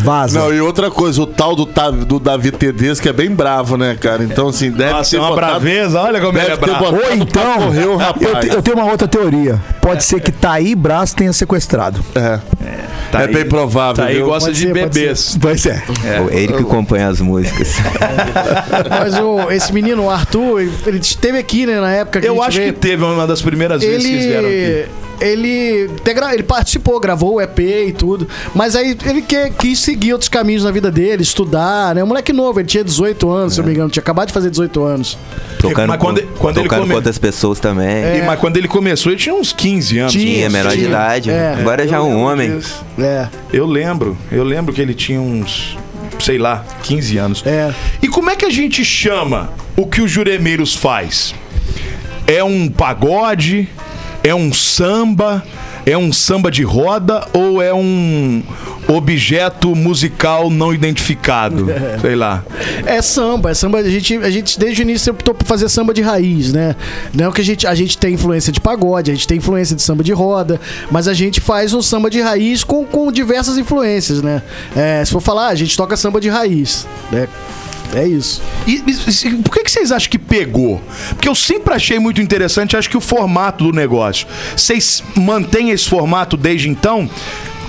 Vaza. 0.04 0.40
Não, 0.40 0.54
e 0.54 0.60
outra 0.62 0.90
coisa, 0.90 1.22
o 1.22 1.26
tal 1.28 1.56
do, 1.56 1.66
do 2.06 2.20
Davi 2.20 2.52
Tedesco 2.52 3.08
é 3.08 3.14
bem 3.14 3.30
bravo, 3.30 3.78
né, 3.78 3.96
cara? 4.00 4.24
Então, 4.24 4.48
assim, 4.50 4.72
deve 4.72 4.92
Nossa, 4.94 5.12
ter 5.12 5.18
é 5.18 5.20
uma 5.20 5.30
botado- 5.30 5.48
braveza. 5.60 6.02
Olha 6.02 6.20
como 6.22 6.38
ele 6.38 6.52
é 6.52 6.56
bravo. 6.58 6.86
Ou 6.96 7.14
então, 7.14 7.54
correr 7.56 7.80
o 7.80 7.92
eu, 7.92 7.98
rapaz. 7.98 8.40
te- 8.40 8.56
eu 8.56 8.62
tenho 8.62 8.78
uma 8.78 8.90
outra 8.92 9.08
teoria. 9.08 9.60
Pode 9.82 10.04
ser 10.04 10.20
que 10.22 10.32
Thaí 10.32 10.74
Braz 10.76 11.14
tenha 11.14 11.34
sequestrado. 11.34 12.00
É, 12.16 12.40
Tá 13.12 13.22
é 13.24 13.26
aí- 13.26 13.34
bem 13.34 13.46
provável, 13.46 13.96
Tá 14.04 14.10
aí, 14.10 14.16
viu? 14.18 14.26
gosta 14.28 14.50
Pode 14.50 14.60
de 14.60 14.68
ser, 14.68 14.74
pode 14.74 15.00
bebês. 15.00 15.38
Pois 15.42 15.66
é. 15.66 15.84
É. 16.06 16.36
Ele 16.38 16.54
que 16.54 16.64
compõe 16.64 17.02
as 17.04 17.20
músicas. 17.20 17.76
Mas 18.90 19.18
o, 19.20 19.52
esse 19.52 19.74
menino, 19.74 20.04
o 20.06 20.10
Arthur, 20.10 20.62
ele- 20.62 20.72
ele 20.86 20.98
esteve 21.00 21.38
aqui, 21.38 21.66
né, 21.66 21.80
na 21.80 21.92
época 21.92 22.22
que 22.22 22.28
Eu 22.28 22.42
acho 22.42 22.58
que 22.58 22.64
veio. 22.64 22.74
teve 22.74 23.04
uma 23.04 23.28
das 23.28 23.42
primeiras 23.42 23.82
vezes 23.82 24.06
que 24.06 24.12
eles 24.14 24.26
vieram 24.26 24.48
aqui. 24.48 24.92
Ele 25.22 25.90
ele, 26.34 26.44
participou, 26.44 27.00
gravou 27.00 27.36
o 27.36 27.42
EP 27.42 27.60
e 27.60 27.94
tudo, 27.94 28.28
mas 28.56 28.76
aí 28.76 28.98
ele 29.06 29.22
que, 29.22 29.50
quis 29.52 29.80
seguir 29.80 30.14
outros 30.14 30.28
caminhos 30.30 30.64
na 30.64 30.72
vida 30.72 30.90
dele, 30.92 31.22
estudar, 31.24 31.96
né? 31.96 32.04
Um 32.04 32.08
moleque 32.08 32.34
novo, 32.34 32.60
ele 32.60 32.68
tinha 32.68 32.84
18 32.84 33.30
anos, 33.30 33.54
se 33.54 33.60
eu 33.60 33.64
não 33.64 33.70
me 33.70 33.76
engano, 33.76 33.90
tinha 33.90 34.02
acabado 34.02 34.28
de 34.28 34.34
fazer 34.34 34.50
18 34.50 34.84
anos. 34.84 35.18
Tocando, 35.60 35.90
Mas 35.90 36.00
quando- 36.00 36.22
com, 36.22 36.28
quando 36.38 36.58
ele 36.58 36.64
tocando 36.68 36.80
come- 36.82 36.90
com 36.92 36.96
outras 36.96 37.18
pessoas 37.18 37.60
também. 37.60 38.18
E, 38.18 38.22
mas 38.24 38.40
quando 38.40 38.58
ele 38.58 38.68
começou, 38.68 39.12
ele 39.12 39.22
tinha 39.22 39.36
uns 39.36 39.54
15 39.54 40.00
anos. 40.00 40.12
Tinha, 40.14 40.50
menor 40.50 40.70
de 40.72 40.78
tinha. 40.78 40.88
idade. 40.90 41.30
É. 41.30 41.56
Agora 41.60 41.88
já 41.88 41.98
é 41.98 42.00
Eu 42.00 42.04
um 42.06 42.24
homem. 42.24 42.58
disso. 42.58 42.84
É, 43.00 43.28
Eu 43.54 43.66
lembro. 43.68 44.18
Eu 44.32 44.44
lembro 44.44 44.74
que 44.74 44.82
ele 44.82 44.94
tinha 44.96 45.22
uns, 45.22 45.78
sei 46.20 46.38
lá, 46.40 46.66
15 46.84 47.18
anos. 47.18 47.44
é. 47.46 47.74
E 48.02 48.08
como 48.08 48.30
é 48.30 48.36
que 48.36 48.46
a 48.46 48.50
gente 48.50 48.84
chama 48.84 49.52
o 49.78 49.86
que 49.86 50.02
o 50.02 50.08
Juremeiros 50.08 50.76
faz? 50.76 51.36
É 52.26 52.44
um 52.44 52.68
pagode? 52.70 53.70
É 54.24 54.36
um 54.36 54.54
samba? 54.54 55.44
É 55.84 55.98
um 55.98 56.14
samba 56.14 56.52
de 56.52 56.62
roda 56.62 57.28
ou 57.34 57.60
é 57.60 57.74
um 57.74 58.44
objeto 58.88 59.76
musical 59.76 60.50
não 60.50 60.72
identificado? 60.72 61.68
Sei 62.02 62.16
lá. 62.16 62.44
É 62.86 63.02
samba, 63.02 63.50
é 63.50 63.54
samba. 63.56 63.80
A 63.80 63.90
gente, 63.90 64.16
a 64.18 64.30
gente 64.30 64.60
desde 64.60 64.82
o 64.82 64.84
início 64.84 65.12
optou 65.12 65.34
por 65.34 65.46
fazer 65.46 65.68
samba 65.70 65.92
de 65.92 66.04
raiz, 66.04 66.54
né? 66.54 66.76
Não 67.14 67.32
que 67.32 67.42
a 67.42 67.44
gente, 67.44 67.66
a 67.66 67.74
gente 67.74 67.98
tem 67.98 68.14
influência 68.14 68.52
de 68.52 68.62
pagode, 68.62 69.10
a 69.10 69.14
gente 69.16 69.28
tem 69.28 69.40
influência 69.40 69.76
de 69.76 69.82
samba 69.82 70.04
de 70.04 70.14
roda, 70.14 70.62
mas 70.92 71.08
a 71.08 71.16
gente 71.16 71.42
faz 71.42 71.74
um 71.74 71.82
samba 71.82 72.10
de 72.10 72.22
raiz 72.22 72.64
com, 72.64 72.86
com 72.86 73.12
diversas 73.12 73.58
influências, 73.58 74.22
né? 74.22 74.44
É, 74.76 75.04
se 75.04 75.12
for 75.12 75.22
falar, 75.22 75.48
a 75.48 75.56
gente 75.56 75.76
toca 75.76 75.98
samba 75.98 76.22
de 76.22 76.30
raiz, 76.30 76.86
né? 77.12 77.28
É 77.94 78.08
isso. 78.08 78.42
E, 78.66 78.76
e- 78.88 79.36
por 79.44 79.52
que, 79.54 79.64
que 79.64 79.72
vocês 79.72 79.92
acham 79.92 80.10
que 80.10 80.18
pegou? 80.18 80.82
Porque 81.10 81.28
eu 81.28 81.36
sempre 81.36 81.74
achei 81.74 82.00
muito 82.00 82.22
interessante, 82.22 82.78
acho 82.78 82.90
que 82.90 82.98
o 82.98 83.02
formato 83.02 83.66
do 83.66 83.72
negócio. 83.72 84.26
Vocês 84.56 85.04
mantêm 85.16 85.72
esse 85.72 85.90
formato 85.90 86.38
desde 86.38 86.70
então? 86.70 87.10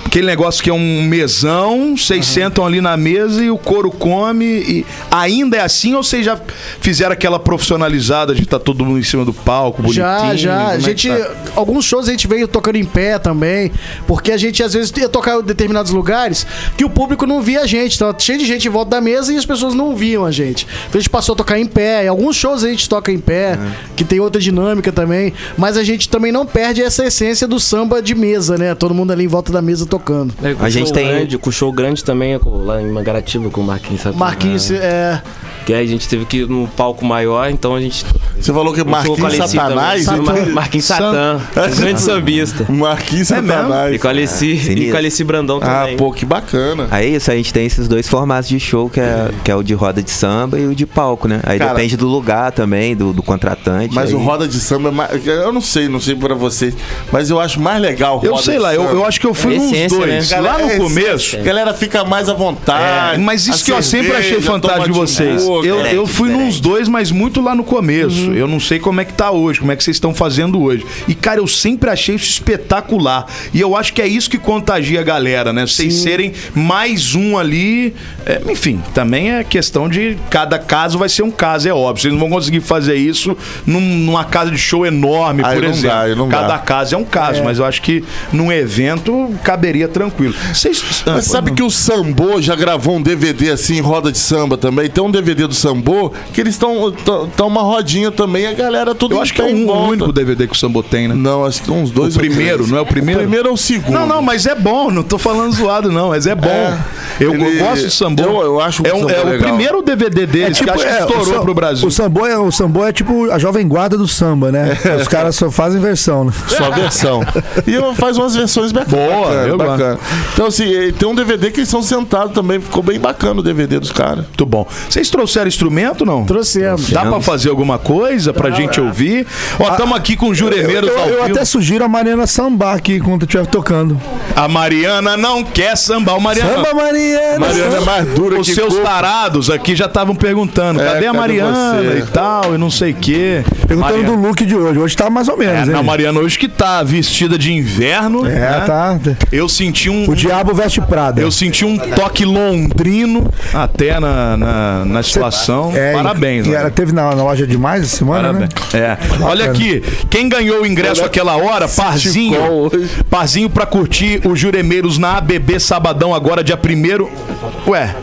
Aquele 0.05 0.27
negócio 0.27 0.63
que 0.63 0.69
é 0.69 0.73
um 0.73 1.01
mesão, 1.01 1.97
vocês 1.97 2.27
sentam 2.27 2.65
ali 2.65 2.79
na 2.81 2.95
mesa 2.95 3.43
e 3.43 3.49
o 3.49 3.57
couro 3.57 3.89
come. 3.89 4.45
E 4.45 4.85
ainda 5.09 5.57
é 5.57 5.61
assim 5.61 5.95
ou 5.95 6.03
vocês 6.03 6.23
já 6.23 6.39
fizeram 6.79 7.13
aquela 7.13 7.39
profissionalizada 7.39 8.35
de 8.35 8.43
estar 8.43 8.59
todo 8.59 8.85
mundo 8.85 8.99
em 8.99 9.03
cima 9.03 9.25
do 9.25 9.33
palco, 9.33 9.81
bonitinho? 9.81 10.05
Já, 10.05 10.35
já. 10.35 10.67
A 10.69 10.75
é 10.75 10.79
gente, 10.79 11.09
tá? 11.09 11.31
alguns 11.55 11.85
shows 11.85 12.07
a 12.07 12.11
gente 12.11 12.27
veio 12.27 12.47
tocando 12.47 12.75
em 12.75 12.85
pé 12.85 13.17
também, 13.17 13.71
porque 14.05 14.31
a 14.31 14.37
gente 14.37 14.61
às 14.61 14.73
vezes 14.73 14.93
ia 14.95 15.09
tocar 15.09 15.39
em 15.39 15.43
determinados 15.43 15.91
lugares 15.91 16.45
que 16.77 16.85
o 16.85 16.89
público 16.89 17.25
não 17.25 17.41
via 17.41 17.61
a 17.61 17.65
gente. 17.65 17.97
Tava 17.97 18.15
cheio 18.19 18.37
de 18.37 18.45
gente 18.45 18.67
em 18.67 18.71
volta 18.71 18.91
da 18.91 19.01
mesa 19.01 19.33
e 19.33 19.37
as 19.37 19.45
pessoas 19.45 19.73
não 19.73 19.95
viam 19.95 20.25
a 20.25 20.31
gente. 20.31 20.67
Então 20.89 20.99
a 20.99 21.01
gente 21.01 21.09
passou 21.09 21.33
a 21.33 21.35
tocar 21.35 21.57
em 21.59 21.65
pé. 21.65 22.05
Em 22.05 22.07
alguns 22.07 22.35
shows 22.35 22.63
a 22.63 22.69
gente 22.69 22.87
toca 22.87 23.11
em 23.11 23.19
pé, 23.19 23.57
que 23.95 24.03
tem 24.03 24.19
outra 24.19 24.39
dinâmica 24.39 24.91
também. 24.91 25.33
Mas 25.57 25.75
a 25.75 25.83
gente 25.83 26.07
também 26.07 26.31
não 26.31 26.45
perde 26.45 26.81
essa 26.81 27.05
essência 27.05 27.47
do 27.47 27.59
samba 27.59 28.01
de 28.01 28.13
mesa, 28.13 28.57
né? 28.57 28.75
Todo 28.75 28.93
mundo 28.93 29.11
ali 29.11 29.23
em 29.23 29.27
volta 29.27 29.51
da 29.51 29.61
mesa 29.61 29.85
tocando. 29.93 30.33
É, 30.43 30.55
A 30.59 30.69
gente 30.71 30.91
tem- 30.91 31.07
Grande, 31.07 31.37
com 31.37 31.51
show 31.51 31.71
grande 31.71 32.03
também, 32.03 32.39
lá 32.43 32.81
em 32.81 32.87
Mangaratiba, 32.91 33.47
com 33.51 33.61
o 33.61 33.63
Marquinhos. 33.63 34.03
Marquinhos, 34.15 34.71
é. 34.71 35.21
Que 35.65 35.73
aí 35.73 35.83
a 35.85 35.87
gente 35.87 36.07
teve 36.09 36.25
que 36.25 36.37
ir 36.39 36.47
num 36.47 36.65
palco 36.65 37.05
maior, 37.05 37.49
então 37.49 37.75
a 37.75 37.79
gente. 37.81 38.05
Você 38.39 38.51
falou 38.51 38.73
que 38.73 38.83
Marquinhos 38.83 39.23
Alessi 39.23 39.55
Satanás? 39.55 40.05
também. 40.05 40.21
então- 40.21 40.35
Mar- 40.35 40.47
Marquinhos 40.47 40.85
Satã, 40.85 41.41
grande 41.77 42.01
sambista. 42.01 42.65
Marquinhos 42.69 43.31
É 43.31 43.35
mesmo? 43.41 43.47
Satanás. 43.57 43.95
E 43.95 43.99
com 43.99 44.07
a 44.07 44.11
Alessi, 44.11 44.51
e 44.51 44.59
sinistro. 44.59 44.89
com 44.91 44.95
a 44.95 44.99
Alessi 44.99 45.23
Brandão 45.23 45.59
Ah, 45.61 45.81
também. 45.81 45.97
pô, 45.97 46.11
que 46.11 46.25
bacana. 46.25 46.87
Aí 46.91 47.13
é 47.13 47.15
isso, 47.15 47.31
a 47.31 47.35
gente 47.35 47.53
tem 47.53 47.65
esses 47.65 47.87
dois 47.87 48.07
formatos 48.09 48.49
de 48.49 48.59
show, 48.59 48.89
que 48.89 48.99
é, 48.99 49.29
que 49.43 49.49
é 49.51 49.55
o 49.55 49.63
de 49.63 49.73
roda 49.73 50.03
de 50.03 50.11
samba 50.11 50.59
e 50.59 50.67
o 50.67 50.75
de 50.75 50.85
palco, 50.85 51.27
né? 51.27 51.39
Aí 51.43 51.57
Cara- 51.57 51.73
depende 51.73 51.95
do 51.95 52.07
lugar 52.07 52.51
também, 52.51 52.95
do, 52.95 53.13
do 53.13 53.23
contratante. 53.23 53.93
Mas 53.95 54.09
aí- 54.09 54.15
o 54.15 54.19
roda 54.19 54.47
de 54.47 54.59
samba 54.59 54.89
é 54.89 54.91
mais. 54.91 55.25
Eu 55.25 55.53
não 55.53 55.61
sei, 55.61 55.87
não 55.87 55.99
sei 56.01 56.15
pra 56.15 56.35
vocês, 56.35 56.75
mas 57.11 57.29
eu 57.29 57.39
acho 57.39 57.59
mais 57.61 57.81
legal 57.81 58.19
o 58.21 58.25
Eu 58.25 58.31
roda 58.31 58.43
sei 58.43 58.55
de 58.55 58.59
lá, 58.59 58.73
eu, 58.75 58.83
eu 58.83 59.05
acho 59.05 59.19
que 59.19 59.27
eu 59.27 59.33
fui 59.33 59.55
É 59.55 59.57
nos 59.59 59.67
essência, 59.71 59.97
dois. 59.97 60.29
né? 60.29 60.41
Lá 60.41 60.57
no 60.57 60.69
é 60.69 60.77
começo. 60.77 61.37
A 61.37 61.39
galera 61.41 61.73
fica 61.73 62.03
mais 62.03 62.27
à 62.27 62.33
vontade. 62.33 63.15
É, 63.15 63.17
mas 63.17 63.47
isso 63.47 63.63
que 63.63 63.71
eu 63.71 63.81
sempre 63.81 64.11
achei 64.13 64.41
fantástico 64.41 64.85
de 64.85 64.91
vocês. 64.91 65.43
Eu, 65.57 65.75
Diferente, 65.77 65.95
eu 65.95 66.07
fui 66.07 66.29
diferente. 66.29 66.47
nos 66.47 66.59
dois, 66.59 66.87
mas 66.87 67.11
muito 67.11 67.41
lá 67.41 67.53
no 67.55 67.63
começo. 67.63 68.31
Eu 68.33 68.47
não 68.47 68.59
sei 68.59 68.79
como 68.79 69.01
é 69.01 69.05
que 69.05 69.13
tá 69.13 69.31
hoje, 69.31 69.59
como 69.59 69.71
é 69.71 69.75
que 69.75 69.83
vocês 69.83 69.95
estão 69.97 70.13
fazendo 70.13 70.61
hoje. 70.61 70.85
E, 71.07 71.13
cara, 71.15 71.39
eu 71.39 71.47
sempre 71.47 71.89
achei 71.89 72.15
isso 72.15 72.25
espetacular. 72.29 73.25
E 73.53 73.59
eu 73.59 73.75
acho 73.75 73.93
que 73.93 74.01
é 74.01 74.07
isso 74.07 74.29
que 74.29 74.37
contagia 74.37 74.99
a 74.99 75.03
galera, 75.03 75.51
né? 75.53 75.65
Vocês 75.65 75.93
serem 75.95 76.33
mais 76.55 77.15
um 77.15 77.37
ali. 77.37 77.93
É, 78.25 78.41
enfim, 78.49 78.81
também 78.93 79.31
é 79.31 79.43
questão 79.43 79.87
de 79.89 80.17
cada 80.29 80.57
caso 80.57 80.97
vai 80.97 81.09
ser 81.09 81.23
um 81.23 81.31
caso, 81.31 81.67
é 81.67 81.73
óbvio. 81.73 82.01
Vocês 82.03 82.13
não 82.13 82.19
vão 82.19 82.29
conseguir 82.29 82.61
fazer 82.61 82.95
isso 82.95 83.35
num- 83.65 83.79
numa 83.81 84.23
casa 84.23 84.49
de 84.51 84.57
show 84.57 84.85
enorme, 84.85 85.43
Aí 85.43 85.55
por 85.55 85.63
não 85.63 85.69
exemplo. 85.69 85.89
dá, 85.89 86.01
aí 86.01 86.15
não 86.15 86.29
cada 86.29 86.47
dá. 86.47 86.59
caso 86.59 86.95
é 86.95 86.97
um 86.97 87.03
caso, 87.05 87.43
mas 87.43 87.59
eu 87.59 87.65
acho 87.65 87.81
que 87.81 88.03
num 88.31 88.51
evento 88.51 89.29
caberia 89.43 89.87
tranquilo. 89.87 90.33
Vocês. 90.53 90.83
Ah, 91.05 91.11
Mas 91.15 91.25
sabe 91.25 91.51
que 91.51 91.63
o 91.63 91.69
Sambô 91.69 92.41
já 92.41 92.55
gravou 92.55 92.95
um 92.97 93.01
DVD 93.01 93.51
assim, 93.51 93.77
em 93.77 93.81
roda 93.81 94.11
de 94.11 94.17
samba 94.17 94.57
também? 94.57 94.89
Tem 94.89 95.03
um 95.03 95.11
DVD 95.11 95.42
do 95.47 95.53
Sambô 95.53 96.11
que 96.33 96.41
eles 96.41 96.53
estão 96.55 96.91
tão 97.35 97.47
uma 97.47 97.61
rodinha 97.61 98.11
também, 98.11 98.47
a 98.47 98.53
galera 98.53 98.93
tudo 98.95 99.15
Eu 99.15 99.21
acho 99.21 99.33
que 99.33 99.41
é 99.41 99.45
um, 99.45 99.63
o 99.63 99.65
volta. 99.67 99.89
único 99.91 100.11
DVD 100.11 100.47
que 100.47 100.53
o 100.53 100.57
Sambo 100.57 100.81
tem, 100.83 101.07
né? 101.07 101.13
Não, 101.15 101.45
acho 101.45 101.61
que 101.61 101.71
uns 101.71 101.91
dois 101.91 102.15
O 102.15 102.19
ou 102.19 102.25
primeiro, 102.25 102.57
três. 102.57 102.69
não 102.71 102.77
é 102.77 102.81
o 102.81 102.85
primeiro? 102.85 103.19
O 103.19 103.23
primeiro 103.23 103.49
é 103.49 103.51
o 103.51 103.57
segundo. 103.57 103.93
Não, 103.93 104.05
não, 104.07 104.21
mas 104.21 104.45
é 104.45 104.55
bom, 104.55 104.89
não 104.91 105.03
tô 105.03 105.17
falando 105.17 105.53
zoado, 105.53 105.91
não, 105.91 106.09
mas 106.09 106.25
é 106.27 106.35
bom. 106.35 106.47
É, 106.47 106.77
eu, 107.19 107.33
eu 107.33 107.45
ele- 107.45 107.59
gosto 107.59 107.85
do 107.85 107.91
Sambô. 107.91 108.23
eu- 108.23 108.41
eu 108.41 108.61
acho 108.61 108.83
o 108.83 108.87
é, 108.87 108.93
um- 108.93 108.99
Sambô 109.01 109.09
é 109.11 109.21
o 109.21 109.25
legal. 109.29 109.47
primeiro 109.49 109.81
DVD 109.81 110.25
deles 110.25 110.59
que 110.59 110.69
acho 110.69 110.83
que 110.83 110.89
é, 110.89 111.05
o 111.05 111.07
estourou 111.07 111.41
pro 111.41 111.53
Brasil. 111.53 111.87
O 111.87 111.91
sambô, 111.91 112.25
é, 112.25 112.37
o 112.37 112.51
sambô 112.51 112.85
é 112.85 112.91
tipo 112.91 113.29
a 113.31 113.37
jovem 113.39 113.67
guarda 113.67 113.97
do 113.97 114.07
samba, 114.07 114.51
né? 114.51 114.77
Os 114.99 115.07
caras 115.07 115.35
só 115.35 115.49
fazem 115.51 115.79
versão, 115.79 116.25
né? 116.25 116.31
Só 116.47 116.65
a 116.65 116.69
versão. 116.69 117.21
e 117.67 117.73
eu 117.73 117.93
faz 117.95 118.17
umas 118.17 118.35
versões 118.35 118.71
bacanas. 118.71 118.93
Boa, 119.09 119.27
bacana, 119.27 119.47
eu 119.47 119.57
bacana. 119.57 119.99
Então, 120.33 120.47
assim, 120.47 120.65
tem 120.97 121.07
um 121.07 121.15
DVD 121.15 121.51
que 121.51 121.59
eles 121.61 121.69
são 121.69 121.81
sentados 121.81 122.33
também. 122.33 122.59
Ficou 122.59 122.81
bem 122.83 122.99
bacana 122.99 123.39
o 123.39 123.43
DVD 123.43 123.79
dos 123.79 123.91
caras. 123.91 124.25
Muito 124.25 124.45
bom. 124.45 124.67
Vocês 124.89 125.09
trouxeram 125.09 125.32
instrumento, 125.47 126.05
não? 126.05 126.25
Trouxemos. 126.25 126.89
Dá 126.89 127.01
pra 127.05 127.19
fazer 127.21 127.49
alguma 127.49 127.77
coisa 127.77 128.31
pra 128.33 128.49
gente 128.51 128.79
ouvir? 128.79 129.25
Ó, 129.59 129.69
estamos 129.71 129.97
aqui 129.97 130.15
com 130.15 130.27
o 130.29 130.35
Juremeiros 130.35 130.89
Eu, 130.89 130.97
eu 130.97 131.23
vivo. 131.23 131.23
até 131.25 131.45
sugiro 131.45 131.83
a 131.83 131.87
Mariana 131.87 132.27
sambar 132.27 132.75
aqui 132.75 132.99
quando 132.99 133.23
estiver 133.23 133.45
tocando. 133.47 133.99
A 134.35 134.47
Mariana 134.47 135.17
não 135.17 135.43
quer 135.43 135.75
sambar. 135.75 136.17
O 136.17 136.21
Mariana. 136.21 136.53
Samba, 136.55 136.73
Mariana! 136.73 137.39
Mariana 137.39 137.77
é 137.77 137.79
mais 137.81 138.07
dura 138.09 138.39
Os 138.39 138.47
que 138.47 138.53
seus 138.55 138.73
coco. 138.73 138.85
tarados 138.85 139.49
aqui 139.49 139.75
já 139.75 139.85
estavam 139.85 140.15
perguntando: 140.15 140.81
É, 140.81 140.85
cadê 140.93 141.07
a 141.07 141.13
Mariana 141.13 141.75
você? 141.81 141.99
e 141.99 142.05
tal, 142.11 142.55
e 142.55 142.57
não 142.57 142.69
sei 142.69 142.91
o 142.91 142.95
quê. 142.95 143.43
Perguntando 143.67 143.93
Mariana- 143.97 144.15
do 144.17 144.27
look 144.27 144.45
de 144.45 144.55
hoje. 144.55 144.79
Hoje 144.79 144.95
tá 144.95 145.09
mais 145.09 145.27
ou 145.27 145.35
É, 145.35 145.37
menos, 145.45 145.67
hein? 145.69 145.73
na 145.73 145.83
Mariana 145.83 146.19
hoje 146.19 146.37
que 146.37 146.47
tá 146.47 146.83
vestida 146.83 147.37
de 147.37 147.51
inverno. 147.53 148.25
É, 148.25 148.29
né? 148.29 148.63
tá. 148.65 148.99
Eu 149.31 149.47
senti 149.49 149.89
um. 149.89 150.09
O 150.09 150.15
diabo 150.15 150.53
veste 150.53 150.81
Prada. 150.81 151.21
Eu 151.21 151.31
senti 151.31 151.63
um 151.65 151.77
toque 151.77 152.25
londrino 152.25 153.31
até 153.53 153.99
na, 153.99 154.35
na, 154.37 154.85
na 154.85 155.03
situação. 155.31 155.71
É, 155.75 155.93
Parabéns, 155.93 156.45
e, 156.45 156.49
e 156.49 156.51
né? 156.51 156.59
ela 156.59 156.71
teve 156.71 156.91
na, 156.91 157.15
na 157.15 157.23
loja 157.23 157.45
demais 157.47 157.83
essa 157.83 157.95
semana, 157.97 158.27
Parabéns. 158.33 158.49
né? 158.73 158.79
É. 158.79 159.23
Olha 159.23 159.45
aqui, 159.45 159.81
quem 160.09 160.27
ganhou 160.29 160.61
o 160.61 160.67
ingresso 160.67 161.03
aquela 161.03 161.35
hora, 161.35 161.67
Parzinho. 161.67 162.69
Parzinho 163.09 163.49
pra 163.49 163.65
curtir 163.65 164.21
o 164.25 164.35
Juremeiros 164.35 164.97
na 164.97 165.17
ABB 165.17 165.59
Sabadão 165.59 166.13
agora, 166.13 166.43
dia 166.43 166.57
1 166.57 167.69
Ué, 167.69 167.95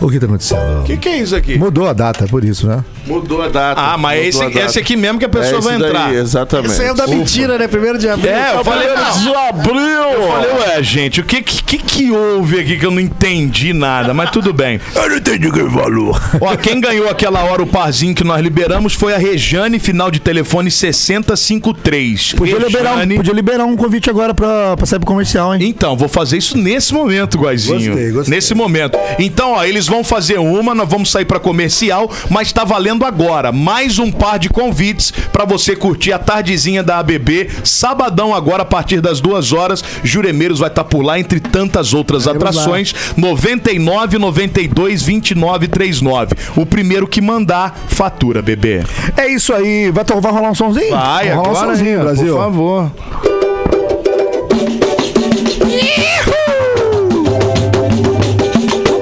O 0.00 0.08
que 0.10 0.20
tá 0.20 0.26
acontecendo? 0.26 0.80
O 0.80 0.84
que, 0.84 0.96
que 0.96 1.08
é 1.08 1.18
isso 1.18 1.34
aqui? 1.34 1.58
Mudou 1.58 1.88
a 1.88 1.92
data, 1.92 2.26
por 2.28 2.44
isso, 2.44 2.66
né? 2.66 2.84
Mudou 3.06 3.42
a 3.42 3.48
data. 3.48 3.80
Ah, 3.80 3.98
mas 3.98 4.24
esse, 4.26 4.38
data. 4.38 4.58
esse 4.60 4.78
aqui 4.78 4.96
mesmo 4.96 5.18
que 5.18 5.24
a 5.24 5.28
É 5.28 5.30
pessoa 5.30 5.58
esse 5.58 5.68
vai 5.68 5.78
daí, 5.78 5.88
entrar. 5.88 6.14
exatamente. 6.14 6.70
Isso 6.72 6.82
aí 6.82 6.88
é 6.88 6.94
da 6.94 7.06
mentira, 7.06 7.58
né? 7.58 7.68
Primeiro 7.68 7.98
de 7.98 8.08
abril. 8.08 8.30
É, 8.32 8.54
eu 8.54 8.64
falei, 8.64 8.88
não. 8.88 9.18
de 9.22 9.34
abril! 9.34 9.80
Eu 10.14 10.28
falei, 10.28 10.50
ué, 10.52 10.82
gente, 10.82 11.20
o 11.20 11.24
que, 11.24 11.42
que 11.42 11.78
que 11.78 12.10
houve 12.10 12.60
aqui 12.60 12.78
que 12.78 12.86
eu 12.86 12.90
não 12.90 13.00
entendi 13.00 13.72
nada, 13.72 14.14
mas 14.14 14.30
tudo 14.30 14.52
bem. 14.52 14.80
Eu 14.94 15.08
não 15.08 15.16
entendi 15.16 15.48
o 15.48 15.52
que 15.52 15.60
ele 15.60 15.70
falou. 15.70 16.16
Ó, 16.44 16.56
quem 16.56 16.80
ganhou 16.80 17.08
aquela 17.08 17.42
hora 17.44 17.62
o 17.62 17.66
parzinho 17.66 18.14
que 18.14 18.24
nós 18.24 18.40
liberamos 18.42 18.92
foi 18.94 19.14
a 19.14 19.18
Rejane, 19.18 19.78
final 19.78 20.10
de 20.10 20.20
telefone 20.20 20.70
6053. 20.70 22.32
Podia 22.34 22.58
liberar, 22.58 22.92
um, 22.92 22.94
Rejane- 22.96 23.16
podia 23.16 23.32
liberar 23.32 23.64
um 23.64 23.76
convite 23.76 24.10
agora 24.10 24.34
pra, 24.34 24.76
pra 24.76 24.86
sair 24.86 24.98
pro 24.98 25.06
comercial, 25.06 25.54
hein? 25.54 25.60
Então, 25.66 25.96
vou 25.96 26.08
fazer 26.08 26.38
isso 26.38 26.56
nesse 26.56 26.92
momento, 26.92 27.38
Guazinho. 27.38 27.90
Gostei, 27.92 28.10
gostei. 28.12 28.34
Nesse 28.34 28.54
momento. 28.54 28.98
Então, 29.18 29.52
ó, 29.52 29.64
eles 29.64 29.86
vão 29.86 30.02
fazer 30.04 30.38
uma, 30.38 30.74
nós 30.74 30.88
vamos 30.88 31.10
sair 31.10 31.24
pra 31.24 31.38
comercial, 31.40 32.10
mas 32.30 32.52
tá 32.52 32.64
valendo 32.64 33.04
agora 33.04 33.50
mais 33.52 33.98
um 33.98 34.10
par 34.10 34.38
de 34.38 34.48
convites 34.48 35.12
pra 35.32 35.44
você 35.44 35.74
curtir 35.76 36.12
a 36.12 36.18
tardezinha 36.18 36.82
da 36.82 36.98
ABB, 36.98 37.48
sabadão 37.62 38.34
agora 38.34 38.62
a 38.62 38.66
partir 38.66 39.00
das 39.00 39.20
duas 39.20 39.52
horas. 39.52 39.82
Juremeiros 40.02 40.58
vai 40.58 40.68
estar 40.68 40.84
por 40.84 41.02
lá 41.02 41.18
entre 41.18 41.40
tantas 41.40 41.92
outras 41.94 42.26
atrações. 42.28 42.94
99 43.16 44.18
92 44.18 45.02
29 45.02 45.68
39. 45.68 46.33
O 46.56 46.64
primeiro 46.66 47.06
que 47.06 47.20
mandar 47.20 47.76
fatura, 47.88 48.42
bebê. 48.42 48.82
É 49.16 49.26
isso 49.26 49.52
aí. 49.52 49.90
Vai, 49.90 50.04
vai 50.04 50.32
rolar 50.32 50.50
um 50.50 50.54
somzinho? 50.54 50.90
Vai, 50.90 51.30
rolar 51.30 51.50
agora, 51.50 51.66
um 51.66 51.70
somzinho, 51.70 52.00
Brasil. 52.00 52.34
Por 52.34 52.42
favor. 52.42 52.90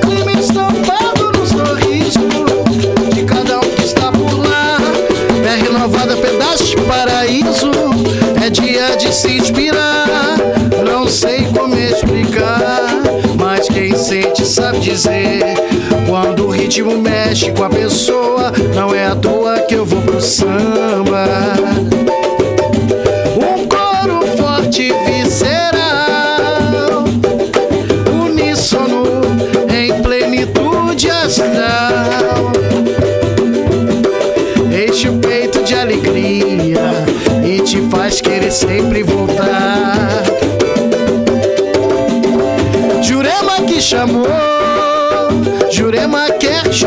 clima 0.01 0.33
estampado 0.33 1.33
no 1.37 1.47
sorriso 1.47 2.21
de 3.15 3.25
cada 3.25 3.59
um 3.59 3.71
que 3.71 3.83
está 3.83 4.11
por 4.13 4.39
lá. 4.39 4.79
É 5.47 5.63
renovada 5.63 6.17
pedaço 6.17 6.65
de 6.65 6.77
paraíso, 6.83 7.71
é 8.45 8.51
dia 8.51 8.97
de 8.97 9.13
se 9.15 9.37
inspirar. 9.37 10.37
Não 10.85 11.07
sei 11.09 11.47
como 11.47 11.77
explicar, 11.77 12.22
sabe 14.45 14.81
dizer. 14.81 15.55
Quando 16.07 16.47
o 16.47 16.51
ritmo 16.51 16.99
mexe 16.99 17.53
com 17.53 17.65
a 17.65 17.69
pessoa, 17.69 18.53
não 18.75 18.95
é 18.95 19.07
à 19.07 19.15
toa 19.15 19.61
que 19.61 19.75
eu 19.75 19.85
vou 19.85 20.01
pro 20.03 20.21
samba. 20.21 21.92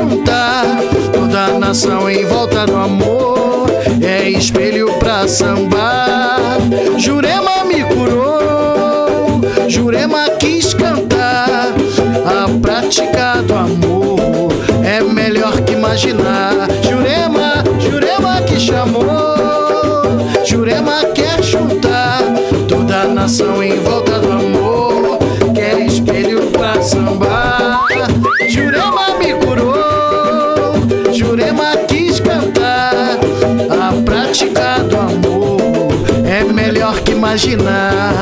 Juntar 0.10 0.66
toda 1.12 1.46
a 1.46 1.60
nação 1.60 2.10
em 2.10 2.26
volta 2.26 2.66
do 2.66 2.76
amor. 2.76 3.66
É 4.02 4.30
espelho 4.30 4.88
pra 5.00 5.28
sambar. 5.28 6.58
Jurema 6.98 7.66
me 7.66 7.84
curou, 7.84 9.42
Jurema 9.68 10.30
quis 10.40 10.74
cantar. 10.74 11.74
A 12.26 12.60
prática 12.62 13.42
do 13.44 13.56
amor 13.56 14.52
é 14.84 15.02
melhor 15.02 15.60
que 15.62 15.74
imaginar. 15.74 16.68
Imaginar. 37.36 38.14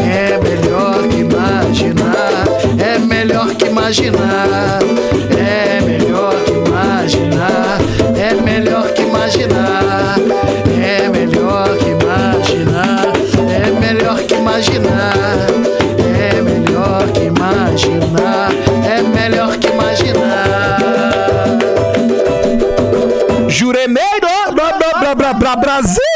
É 0.00 0.38
melhor 0.38 1.06
que 1.08 1.18
imaginar. 1.18 2.44
É 2.78 2.98
melhor 2.98 3.54
que 3.54 3.66
imaginar. 3.66 4.78
É 5.36 5.80
melhor 5.82 6.32
que 6.42 6.52
imaginar. 6.52 7.78
É 8.16 8.34
melhor 8.40 8.94
que 8.94 9.02
imaginar. 9.02 10.16
É 10.82 11.08
melhor 11.10 11.76
que 11.76 11.90
imaginar. 11.90 13.12
É 13.52 13.70
melhor 13.78 14.18
que 14.20 14.34
imaginar. 14.34 15.48
É 16.18 16.40
melhor 16.40 17.06
que 17.12 17.24
imaginar. 17.24 18.50
É 18.88 19.02
melhor 19.02 19.56
que 19.58 19.66
imaginar. 19.68 20.78
Juremeiro! 23.48 24.28
Bra, 24.54 24.72
bra, 24.72 25.14
bra, 25.14 25.34
bra, 25.34 25.56
Brasil! 25.56 26.15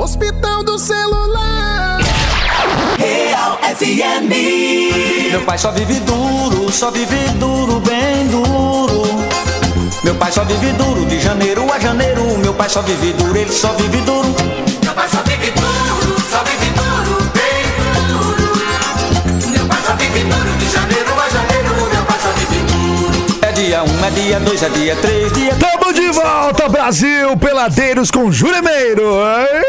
Hospital 0.00 0.64
do 0.64 0.78
celular. 0.78 1.98
Meu 5.30 5.42
pai 5.42 5.58
só 5.58 5.70
vive 5.72 6.00
duro, 6.00 6.72
só 6.72 6.90
vive 6.90 7.16
duro, 7.38 7.80
bem 7.80 8.26
duro. 8.28 9.02
Meu 10.02 10.14
pai 10.14 10.32
só 10.32 10.42
vive 10.44 10.72
duro, 10.72 11.04
de 11.04 11.20
janeiro 11.20 11.70
a 11.70 11.78
janeiro. 11.78 12.38
Meu 12.38 12.54
pai 12.54 12.70
só 12.70 12.80
vive 12.80 13.12
duro, 13.12 13.36
ele 13.36 13.52
só 13.52 13.74
vive 13.74 13.98
duro. 13.98 14.34
Meu 14.82 14.94
pai 14.94 15.06
só 15.06 15.22
vive 15.22 15.50
duro, 15.50 15.89
dia 23.70 23.84
um, 23.84 24.04
é 24.04 24.10
dia 24.10 24.40
dois, 24.40 24.62
é 24.64 24.68
dia 24.68 24.96
três, 24.96 25.32
dia 25.32 25.54
Tamo 25.54 25.92
de 25.92 26.08
volta, 26.10 26.68
Brasil! 26.68 27.36
Peladeiros 27.36 28.10
com 28.10 28.30
Juremeiro! 28.30 29.04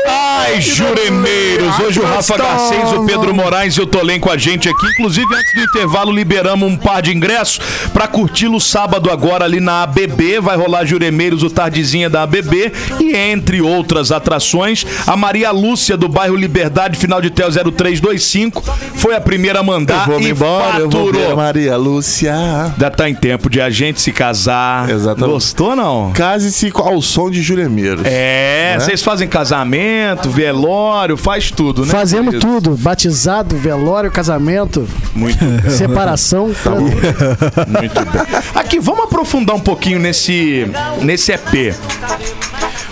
Ai, 0.07 0.59
Juremeiros! 0.59 1.79
Hoje 1.79 1.99
o 1.99 2.03
Rafa 2.03 2.37
Garcês, 2.37 2.91
o 2.93 3.05
Pedro 3.05 3.33
Moraes 3.33 3.75
e 3.75 3.81
o 3.81 3.85
Tolém 3.85 4.19
com 4.19 4.31
a 4.31 4.37
gente 4.37 4.67
aqui. 4.67 4.87
Inclusive, 4.87 5.27
antes 5.33 5.53
do 5.53 5.61
intervalo, 5.61 6.11
liberamos 6.11 6.67
um 6.67 6.75
par 6.75 7.01
de 7.01 7.15
ingressos 7.15 7.59
pra 7.93 8.07
curti-lo 8.07 8.59
sábado 8.59 9.11
agora 9.11 9.45
ali 9.45 9.59
na 9.59 9.83
ABB. 9.83 10.39
Vai 10.41 10.57
rolar 10.57 10.83
Juremeiros, 10.83 11.43
o 11.43 11.49
Tardezinha 11.49 12.09
da 12.09 12.23
ABB. 12.23 12.71
E 12.99 13.15
entre 13.15 13.61
outras 13.61 14.11
atrações, 14.11 14.85
a 15.05 15.15
Maria 15.15 15.51
Lúcia, 15.51 15.95
do 15.95 16.09
bairro 16.09 16.35
Liberdade, 16.35 16.97
final 16.97 17.21
de 17.21 17.29
TEL 17.29 17.49
0325, 17.51 18.63
foi 18.95 19.15
a 19.15 19.21
primeira 19.21 19.59
a 19.59 19.63
mandar 19.63 20.07
Eu 20.07 20.13
vou 20.13 20.19
me 20.19 20.27
e 20.27 20.31
embora, 20.31 20.79
eu 20.79 20.89
vou 20.89 21.11
ver 21.11 21.17
a 21.17 21.21
faturou. 21.21 21.37
Maria 21.37 21.77
Lúcia. 21.77 22.33
Ainda 22.73 22.89
tá 22.89 23.07
em 23.07 23.13
tempo 23.15 23.49
de 23.49 23.61
a 23.61 23.69
gente 23.91 24.01
se 24.01 24.11
casar. 24.11 24.89
Exatamente. 24.89 25.31
Gostou, 25.33 25.75
não? 25.75 26.11
Case-se 26.13 26.71
ao 26.75 27.01
som 27.01 27.29
de 27.29 27.41
Juremeiros. 27.41 28.03
É, 28.05 28.77
vocês 28.79 29.01
fazem 29.03 29.27
casamento, 29.27 30.29
velório, 30.29 31.15
faz 31.17 31.51
tudo, 31.51 31.85
né? 31.85 31.91
Fazemos 31.91 32.35
querido? 32.35 32.47
tudo: 32.61 32.77
batizado, 32.77 33.55
velório, 33.55 34.11
casamento, 34.11 34.87
Muito 35.13 35.43
bem. 35.61 35.69
separação. 35.71 36.51
Tá 36.63 36.71
tudo. 36.71 36.81
Muito 36.81 38.05
bem. 38.11 38.21
Aqui, 38.55 38.79
vamos 38.79 39.03
aprofundar 39.03 39.55
um 39.55 39.59
pouquinho 39.59 39.99
nesse, 39.99 40.67
nesse 41.01 41.31
EP. 41.31 41.75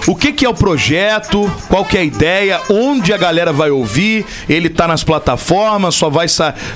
O 0.10 0.15
que, 0.15 0.34
que 0.34 0.43
é 0.43 0.50
o 0.50 0.56
projeto? 0.56 1.48
Qual 1.67 1.86
que 1.86 1.95
é 1.95 2.00
a 2.00 2.04
ideia? 2.04 2.60
Onde 2.67 3.13
a 3.13 3.17
galera 3.17 3.54
vai 3.54 3.69
ouvir? 3.69 4.26
Ele 4.50 4.67
tá 4.67 4.88
nas 4.88 5.04
plataformas? 5.04 5.93
Só 5.93 6.10
vai, 6.10 6.26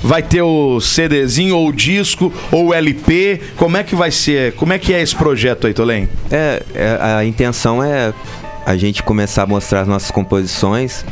vai 0.04 0.22
ter 0.22 0.42
o 0.42 0.80
CDzinho 0.80 1.56
ou 1.56 1.66
o 1.66 1.72
disco 1.72 2.32
ou 2.52 2.66
o 2.66 2.72
LP? 2.72 3.40
Como 3.56 3.76
é 3.76 3.82
que 3.82 3.96
vai 3.96 4.12
ser? 4.12 4.52
Como 4.52 4.72
é 4.72 4.78
que 4.78 4.94
é 4.94 5.02
esse 5.02 5.16
projeto 5.16 5.66
aí, 5.66 5.74
Tolém? 5.74 6.08
É, 6.30 6.62
é, 6.76 6.98
a 7.00 7.24
intenção 7.24 7.82
é 7.82 8.14
a 8.64 8.76
gente 8.76 9.02
começar 9.02 9.42
a 9.42 9.46
mostrar 9.46 9.80
as 9.80 9.88
nossas 9.88 10.12
composições 10.12 11.04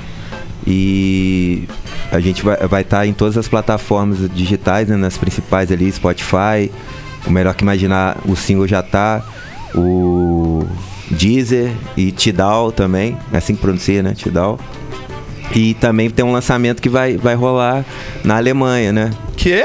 E 0.65 1.65
a 2.13 2.21
gente 2.21 2.41
vai 2.45 2.83
estar 2.83 2.99
tá 2.99 3.07
em 3.07 3.13
todas 3.13 3.37
as 3.37 3.49
plataformas 3.49 4.31
digitais, 4.33 4.87
né, 4.87 4.95
nas 4.95 5.19
principais 5.19 5.73
ali, 5.73 5.91
Spotify, 5.91 6.71
o 7.27 7.33
Melhor 7.33 7.53
Que 7.53 7.65
Imaginar, 7.65 8.17
o 8.25 8.37
single 8.37 8.69
já 8.69 8.81
tá, 8.81 9.25
o 9.75 10.42
Deezer 11.11 11.73
e 11.97 12.11
Tidal 12.13 12.73
também, 12.73 13.17
é 13.33 13.39
assim 13.39 13.55
que 13.55 13.61
pronuncia, 13.61 14.03
né, 14.03 14.15
Tidal. 14.15 14.59
E 15.55 15.75
também 15.75 16.09
tem 16.09 16.25
um 16.25 16.33
lançamento 16.33 16.81
que 16.81 16.89
vai, 16.89 17.17
vai 17.17 17.35
rolar 17.35 17.85
na 18.25 18.37
Alemanha, 18.37 18.93
né? 18.93 19.11
Que? 19.37 19.63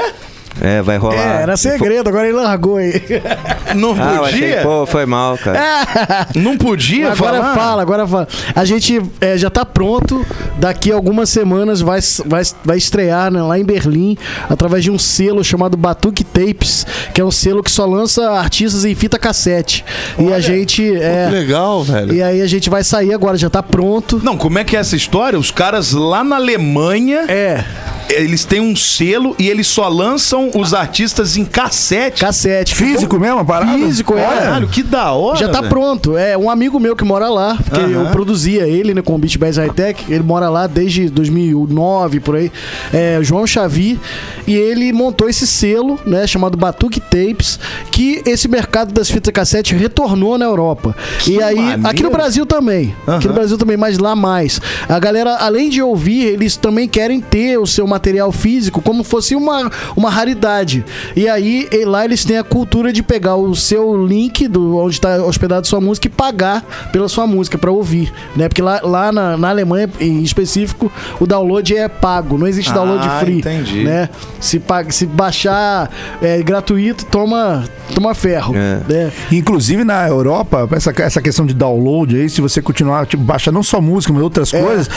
É, 0.60 0.82
vai 0.82 0.96
rolar. 0.96 1.38
É, 1.38 1.42
era 1.42 1.56
segredo, 1.56 2.08
agora 2.08 2.26
ele 2.28 2.36
largou 2.36 2.76
aí. 2.76 2.92
Não 3.74 3.92
Ah, 3.92 4.14
eu 4.16 4.24
achei, 4.24 4.40
podia? 4.40 4.62
pô, 4.62 4.86
foi 4.86 5.06
mal, 5.06 5.36
cara. 5.38 6.26
Não 6.34 6.56
podia 6.56 7.12
agora 7.12 7.38
falar? 7.40 7.54
fala, 7.54 7.82
agora 7.82 8.06
fala. 8.06 8.28
A 8.54 8.64
gente 8.64 9.00
é, 9.20 9.36
já 9.36 9.50
tá 9.50 9.64
pronto. 9.64 10.24
Daqui 10.58 10.90
a 10.90 10.94
algumas 10.94 11.28
semanas 11.30 11.80
vai, 11.80 12.00
vai, 12.26 12.42
vai 12.64 12.76
estrear 12.78 13.30
né, 13.30 13.40
lá 13.42 13.58
em 13.58 13.64
Berlim, 13.64 14.16
através 14.48 14.82
de 14.82 14.90
um 14.90 14.98
selo 14.98 15.44
chamado 15.44 15.76
Batuque 15.76 16.24
Tapes, 16.24 16.84
que 17.14 17.20
é 17.20 17.24
um 17.24 17.30
selo 17.30 17.62
que 17.62 17.70
só 17.70 17.86
lança 17.86 18.30
artistas 18.32 18.84
em 18.84 18.94
fita 18.94 19.18
cassete. 19.18 19.84
e 20.18 20.32
a 20.32 20.40
gente. 20.40 20.82
É, 20.96 21.26
Que 21.28 21.34
legal, 21.36 21.82
velho. 21.84 22.12
e 22.14 22.22
aí 22.22 22.42
a 22.42 22.46
gente 22.46 22.68
vai 22.68 22.82
sair 22.82 23.12
agora, 23.14 23.36
já 23.36 23.48
tá 23.50 23.62
pronto. 23.62 24.20
Não, 24.24 24.36
como 24.36 24.58
é 24.58 24.64
que 24.64 24.76
é 24.76 24.80
essa 24.80 24.96
história? 24.96 25.38
Os 25.38 25.50
caras 25.50 25.92
lá 25.92 26.24
na 26.24 26.36
Alemanha, 26.36 27.24
É, 27.28 27.64
eles 28.10 28.44
têm 28.44 28.60
um 28.60 28.74
selo 28.74 29.34
e 29.38 29.48
eles 29.48 29.66
só 29.66 29.88
lançam 29.88 30.50
os 30.54 30.74
artistas 30.74 31.36
em 31.36 31.44
cassete. 31.44 32.20
cassete. 32.20 32.74
Físico 32.74 33.18
mesmo, 33.18 33.40
a 33.40 33.44
parada? 33.44 33.72
Físico, 33.72 34.16
é. 34.16 34.22
Caralho, 34.22 34.68
que 34.68 34.82
da 34.82 35.12
hora. 35.12 35.38
Já 35.38 35.48
tá 35.48 35.60
velho. 35.60 35.70
pronto. 35.70 36.16
É 36.16 36.36
um 36.36 36.50
amigo 36.50 36.80
meu 36.80 36.96
que 36.96 37.04
mora 37.04 37.28
lá, 37.28 37.56
porque 37.56 37.80
eu 37.80 38.06
produzia 38.06 38.66
ele, 38.66 38.94
né, 38.94 39.02
com 39.02 39.14
o 39.14 39.18
Beat 39.18 39.36
Bass 39.36 39.56
High 39.56 39.70
Tech. 39.70 40.04
Ele 40.08 40.22
mora 40.22 40.48
lá 40.48 40.66
desde 40.66 41.08
2009, 41.08 42.20
por 42.20 42.36
aí. 42.36 42.50
É, 42.92 43.18
João 43.22 43.46
Xavi. 43.46 43.98
E 44.46 44.54
ele 44.54 44.92
montou 44.92 45.28
esse 45.28 45.46
selo, 45.46 45.98
né, 46.06 46.26
chamado 46.26 46.56
Batuque 46.56 47.00
Tapes, 47.00 47.60
que 47.90 48.22
esse 48.26 48.48
mercado 48.48 48.92
das 48.92 49.10
fitas 49.10 49.32
cassete 49.32 49.74
retornou 49.74 50.38
na 50.38 50.46
Europa. 50.46 50.96
e 51.26 51.42
aí, 51.42 51.56
maneiro. 51.56 51.86
aqui 51.86 52.02
no 52.02 52.10
Brasil 52.10 52.46
também. 52.46 52.94
Aqui 53.06 53.28
no 53.28 53.34
Brasil 53.34 53.58
também, 53.58 53.76
mas 53.76 53.98
lá 53.98 54.16
mais. 54.16 54.60
A 54.88 54.98
galera, 54.98 55.36
além 55.36 55.68
de 55.68 55.82
ouvir, 55.82 56.24
eles 56.24 56.56
também 56.56 56.88
querem 56.88 57.20
ter 57.20 57.58
o 57.58 57.66
seu 57.66 57.86
material 57.86 57.97
físico 58.32 58.80
como 58.82 59.02
fosse 59.04 59.34
uma, 59.34 59.70
uma 59.96 60.10
raridade. 60.10 60.84
E 61.16 61.28
aí, 61.28 61.68
e 61.70 61.84
lá 61.84 62.04
eles 62.04 62.24
têm 62.24 62.38
a 62.38 62.44
cultura 62.44 62.92
de 62.92 63.02
pegar 63.02 63.36
o 63.36 63.54
seu 63.54 64.06
link 64.06 64.46
do 64.48 64.76
onde 64.76 64.94
está 64.94 65.16
hospedado 65.24 65.66
sua 65.66 65.80
música 65.80 66.06
e 66.06 66.10
pagar 66.10 66.62
pela 66.92 67.08
sua 67.08 67.26
música 67.26 67.56
para 67.58 67.70
ouvir, 67.70 68.12
né? 68.36 68.48
Porque 68.48 68.62
lá, 68.62 68.80
lá 68.82 69.12
na, 69.12 69.36
na 69.36 69.48
Alemanha, 69.50 69.88
em 70.00 70.22
específico, 70.22 70.90
o 71.20 71.26
download 71.26 71.76
é 71.76 71.88
pago, 71.88 72.36
não 72.38 72.46
existe 72.46 72.72
download 72.72 73.06
Ah, 73.08 73.20
free, 73.20 73.38
entendi. 73.38 73.84
né? 73.84 74.08
Se, 74.40 74.58
paga, 74.58 74.90
se 74.90 75.06
baixar 75.06 75.90
é, 76.22 76.42
gratuito, 76.42 77.04
toma, 77.06 77.64
toma 77.94 78.14
ferro, 78.14 78.54
É. 78.56 78.80
né? 78.88 79.12
Inclusive 79.32 79.84
na 79.84 80.06
Europa, 80.08 80.68
essa, 80.72 80.92
essa 80.98 81.20
questão 81.22 81.44
de 81.46 81.54
download 81.54 82.16
aí, 82.16 82.28
se 82.28 82.40
você 82.40 82.60
continuar, 82.62 83.06
tipo, 83.06 83.22
baixar 83.22 83.52
não 83.52 83.62
só 83.62 83.80
música, 83.80 84.12
mas 84.12 84.22
outras 84.22 84.50
coisas, 84.50 84.88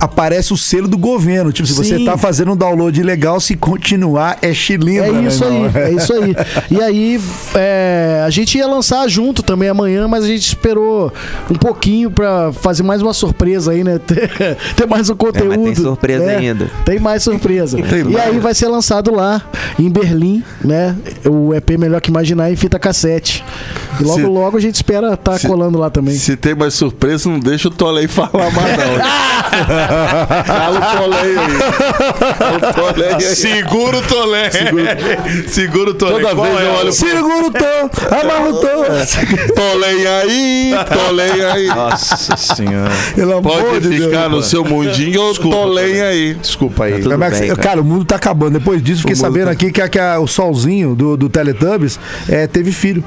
aparece 0.00 0.52
o 0.52 0.56
selo 0.56 0.88
do 0.88 0.98
governo. 0.98 1.52
Tipo, 1.52 1.66
se 1.68 1.74
você 1.74 1.94
É. 1.94 1.98
Sim. 1.98 2.04
tá 2.04 2.16
fazendo 2.16 2.52
um 2.52 2.56
download 2.56 2.98
ilegal, 3.00 3.40
se 3.40 3.56
continuar, 3.56 4.38
é 4.42 4.52
chilindra. 4.54 5.08
É 5.08 5.12
meu 5.12 5.28
isso 5.28 5.44
aí, 5.44 5.54
irmão. 5.64 5.82
é 5.82 5.92
isso 5.92 6.12
aí. 6.12 6.36
E 6.70 6.80
aí, 6.82 7.20
é, 7.54 8.22
a 8.24 8.30
gente 8.30 8.56
ia 8.58 8.66
lançar 8.66 9.06
junto 9.08 9.42
também 9.42 9.68
amanhã, 9.68 10.06
mas 10.08 10.24
a 10.24 10.26
gente 10.28 10.46
esperou 10.46 11.12
um 11.50 11.54
pouquinho 11.54 12.10
pra 12.10 12.52
fazer 12.52 12.82
mais 12.82 13.02
uma 13.02 13.12
surpresa 13.12 13.72
aí, 13.72 13.82
né? 13.84 13.98
Ter, 14.06 14.30
ter 14.76 14.86
mais 14.86 15.08
um 15.10 15.14
conteúdo. 15.16 15.52
É, 15.52 15.56
tem 15.64 15.74
surpresa 15.74 16.24
né? 16.24 16.36
ainda. 16.36 16.70
Tem 16.84 16.98
mais 16.98 17.22
surpresa. 17.22 17.76
Tem 17.82 18.00
e 18.00 18.04
mais. 18.04 18.26
aí 18.28 18.38
vai 18.38 18.54
ser 18.54 18.68
lançado 18.68 19.12
lá, 19.14 19.42
em 19.78 19.90
Berlim, 19.90 20.42
né? 20.64 20.96
O 21.26 21.54
EP 21.54 21.70
Melhor 21.78 22.00
Que 22.00 22.10
Imaginar 22.30 22.52
em 22.52 22.56
fita 22.56 22.78
cassete. 22.78 23.44
E 23.98 24.04
logo, 24.04 24.14
Se- 24.20 24.22
logo 24.26 24.56
a 24.56 24.60
gente 24.60 24.76
espera 24.76 25.14
estar 25.14 25.38
se- 25.38 25.46
colando 25.48 25.78
lá 25.78 25.90
também. 25.90 26.14
Se 26.14 26.36
tem 26.36 26.54
mais 26.54 26.74
surpresa, 26.74 27.28
não 27.28 27.40
deixa 27.40 27.66
o 27.68 27.70
Tolei 27.70 28.06
falar 28.06 28.50
mais, 28.52 28.76
não. 28.76 29.00
Fala 30.46 30.78
o 30.78 30.98
Tolei 30.98 31.38
aí. 31.38 32.72
Tolei 32.74 33.14
aí. 33.14 33.20
Segura 33.34 33.98
o 33.98 34.02
Tolé. 34.02 34.50
Segura 35.48 35.90
o 35.90 35.94
Tolé. 35.94 36.12
Toda 36.22 36.34
Qual 36.34 36.46
vez 36.46 36.60
é 36.60 36.64
eu 36.66 36.70
o- 36.72 36.78
olho 36.78 36.92
Segura 36.92 37.46
o 37.46 37.50
tom, 37.50 37.90
amarra 38.22 38.48
o 38.48 38.54
tom. 38.60 39.54
Tolei 39.54 40.06
aí, 40.06 40.72
Tolei 40.88 41.44
aí. 41.44 41.66
Nossa 41.66 42.36
senhora. 42.36 42.90
Pelo 43.14 43.42
Pode 43.42 43.80
de 43.88 43.96
ficar 44.04 44.28
Deus. 44.28 44.30
no 44.32 44.42
seu 44.42 44.64
mundinho 44.64 45.20
ou 45.22 45.34
Tolei 45.34 46.00
aí. 46.00 46.34
Desculpa 46.34 46.84
aí. 46.84 47.02
Mas, 47.02 47.38
bem, 47.38 47.48
cara. 47.48 47.60
cara. 47.62 47.80
o 47.80 47.84
mundo 47.84 48.04
tá 48.04 48.16
acabando. 48.16 48.58
Depois 48.58 48.82
disso, 48.82 49.00
fiquei 49.02 49.16
sabendo 49.16 49.48
aqui 49.48 49.70
que, 49.72 49.80
a- 49.82 49.88
que 49.88 49.98
a- 49.98 50.18
o 50.20 50.26
solzinho 50.26 50.94
do, 50.94 51.16
do 51.16 51.28
Teletubbies 51.28 51.98
é, 52.28 52.46
teve 52.46 52.72
filho. 52.72 53.02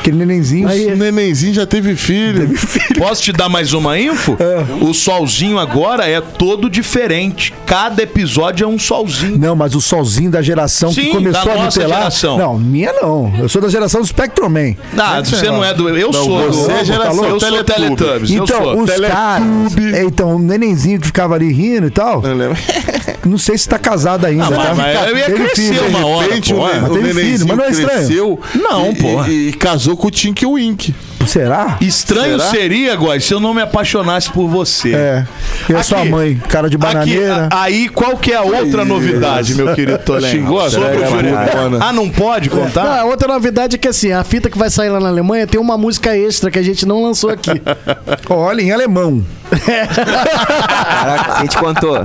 Aquele 0.00 0.16
nenenzinho. 0.18 0.68
O 0.68 0.96
nenenzinho 0.96 1.54
já 1.54 1.64
teve 1.64 1.94
filho. 1.94 2.50
Posso 2.98 3.22
te 3.22 3.32
dar 3.32 3.48
mais 3.48 3.72
uma 3.72 3.96
info? 4.00 4.36
O 4.80 4.92
solzinho 4.92 5.60
agora 5.60 6.08
é 6.08 6.20
todo 6.20 6.68
diferente. 6.68 7.54
Cada 7.64 8.02
episódio 8.02 8.64
é 8.64 8.66
um 8.66 8.80
solzinho. 8.80 9.38
Não, 9.38 9.54
mas 9.54 9.76
o 9.76 9.80
solzinho 9.80 10.28
da 10.28 10.42
geração 10.42 10.92
Sim, 10.92 11.02
que 11.02 11.10
começou 11.12 11.44
da 11.44 11.52
a 11.52 11.54
nossa 11.54 11.78
nutelar. 11.80 11.98
geração. 12.00 12.36
Não, 12.36 12.58
minha 12.58 12.92
não. 12.94 13.32
Eu 13.38 13.48
sou 13.48 13.62
da 13.62 13.68
geração 13.68 14.00
do 14.00 14.06
Spectrum 14.08 14.48
Man. 14.48 14.74
Ah, 14.98 15.20
você 15.24 15.46
não 15.46 15.64
é 15.64 15.72
do. 15.72 15.88
Eu 15.88 16.12
sou 16.12 16.50
do. 16.50 16.52
você 16.52 16.72
é 16.72 16.84
geração 16.84 17.24
eu 17.24 17.38
sou 17.38 17.48
Teletubbies. 17.64 17.96
Teletubbies. 17.96 18.30
eu 18.32 18.42
Então, 18.44 18.62
sou. 18.64 18.82
os 18.82 18.90
caras. 18.90 19.76
É, 19.94 20.02
então, 20.02 20.34
o 20.34 20.38
nenenzinho 20.40 20.98
que 20.98 21.06
ficava 21.06 21.36
ali 21.36 21.52
rindo 21.52 21.86
e 21.86 21.90
tal. 21.90 22.20
Eu 22.24 22.34
lembro. 22.34 22.58
Não 23.24 23.38
sei 23.38 23.56
se 23.56 23.68
tá 23.68 23.78
casado 23.78 24.24
ainda. 24.26 24.46
Ah, 24.46 24.50
mas- 24.50 24.68
tá? 24.68 24.74
mas 24.74 25.08
eu 25.10 25.16
ia 25.16 25.24
Teve 25.26 25.44
crescer 25.44 25.74
filho. 25.74 25.88
uma 25.88 26.06
hora, 26.06 26.28
repente, 26.28 26.52
pô, 26.54 26.60
o, 26.60 26.62
Mas 26.80 26.90
o 26.90 26.94
filho, 27.14 27.46
mas 27.48 27.56
não 27.56 27.64
é 27.64 27.70
estranho. 27.70 27.88
cresceu 28.06 28.40
Não, 28.54 28.90
e, 28.90 28.94
porra. 28.96 29.28
E, 29.30 29.48
e 29.48 29.52
casou 29.52 29.96
com 29.96 30.08
o 30.08 30.10
Tink 30.10 30.44
Wink. 30.44 30.94
Será? 31.26 31.76
Estranho 31.80 32.38
Será? 32.38 32.50
seria, 32.50 32.96
Góis, 32.96 33.24
se 33.24 33.32
eu 33.34 33.40
não 33.40 33.54
me 33.54 33.62
apaixonasse 33.62 34.30
por 34.30 34.48
você. 34.48 34.94
É. 34.94 35.26
E 35.68 35.74
a 35.74 35.82
sua 35.82 35.98
Aqui. 36.00 36.08
mãe, 36.08 36.40
cara 36.48 36.68
de 36.68 36.76
Aqui, 36.76 36.84
bananeira. 36.86 37.48
a- 37.50 37.62
aí, 37.62 37.88
qual 37.88 38.16
que 38.16 38.32
é 38.32 38.36
a 38.36 38.42
outra 38.42 38.84
novidade, 38.84 39.54
meu 39.54 39.74
querido 39.74 39.98
Toledo? 39.98 40.26
Xingou 40.28 40.60
a 40.60 40.70
Sobre 40.70 40.86
o. 40.98 41.82
Ah, 41.82 41.92
não 41.92 42.08
pode 42.10 42.50
Não, 42.50 42.56
contar? 42.58 43.00
a 43.00 43.04
outra 43.04 43.32
novidade 43.32 43.76
é 43.76 43.78
que 43.78 43.88
assim, 43.88 44.12
a 44.12 44.24
fita 44.24 44.50
que 44.50 44.58
vai 44.58 44.70
sair 44.70 44.88
lá 44.90 44.98
na 45.00 45.08
Alemanha 45.08 45.46
tem 45.46 45.60
uma 45.60 45.76
música 45.78 46.16
extra 46.16 46.50
que 46.50 46.58
a 46.58 46.62
gente 46.62 46.84
não 46.86 47.02
lançou 47.02 47.30
aqui. 47.30 47.60
Olha, 48.28 48.60
em 48.62 48.72
alemão. 48.72 49.24
Caraca, 49.52 51.34
quem 51.38 51.46
te 51.46 51.56
contou? 51.58 51.98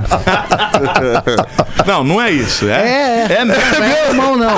Não, 1.86 2.04
não 2.04 2.20
é 2.20 2.30
isso. 2.30 2.68
É, 2.68 3.26
É, 3.28 3.32
é. 3.32 3.36
é, 3.40 3.44
Não 3.44 3.54
é 3.54 4.04
alemão, 4.06 4.36
não. 4.36 4.54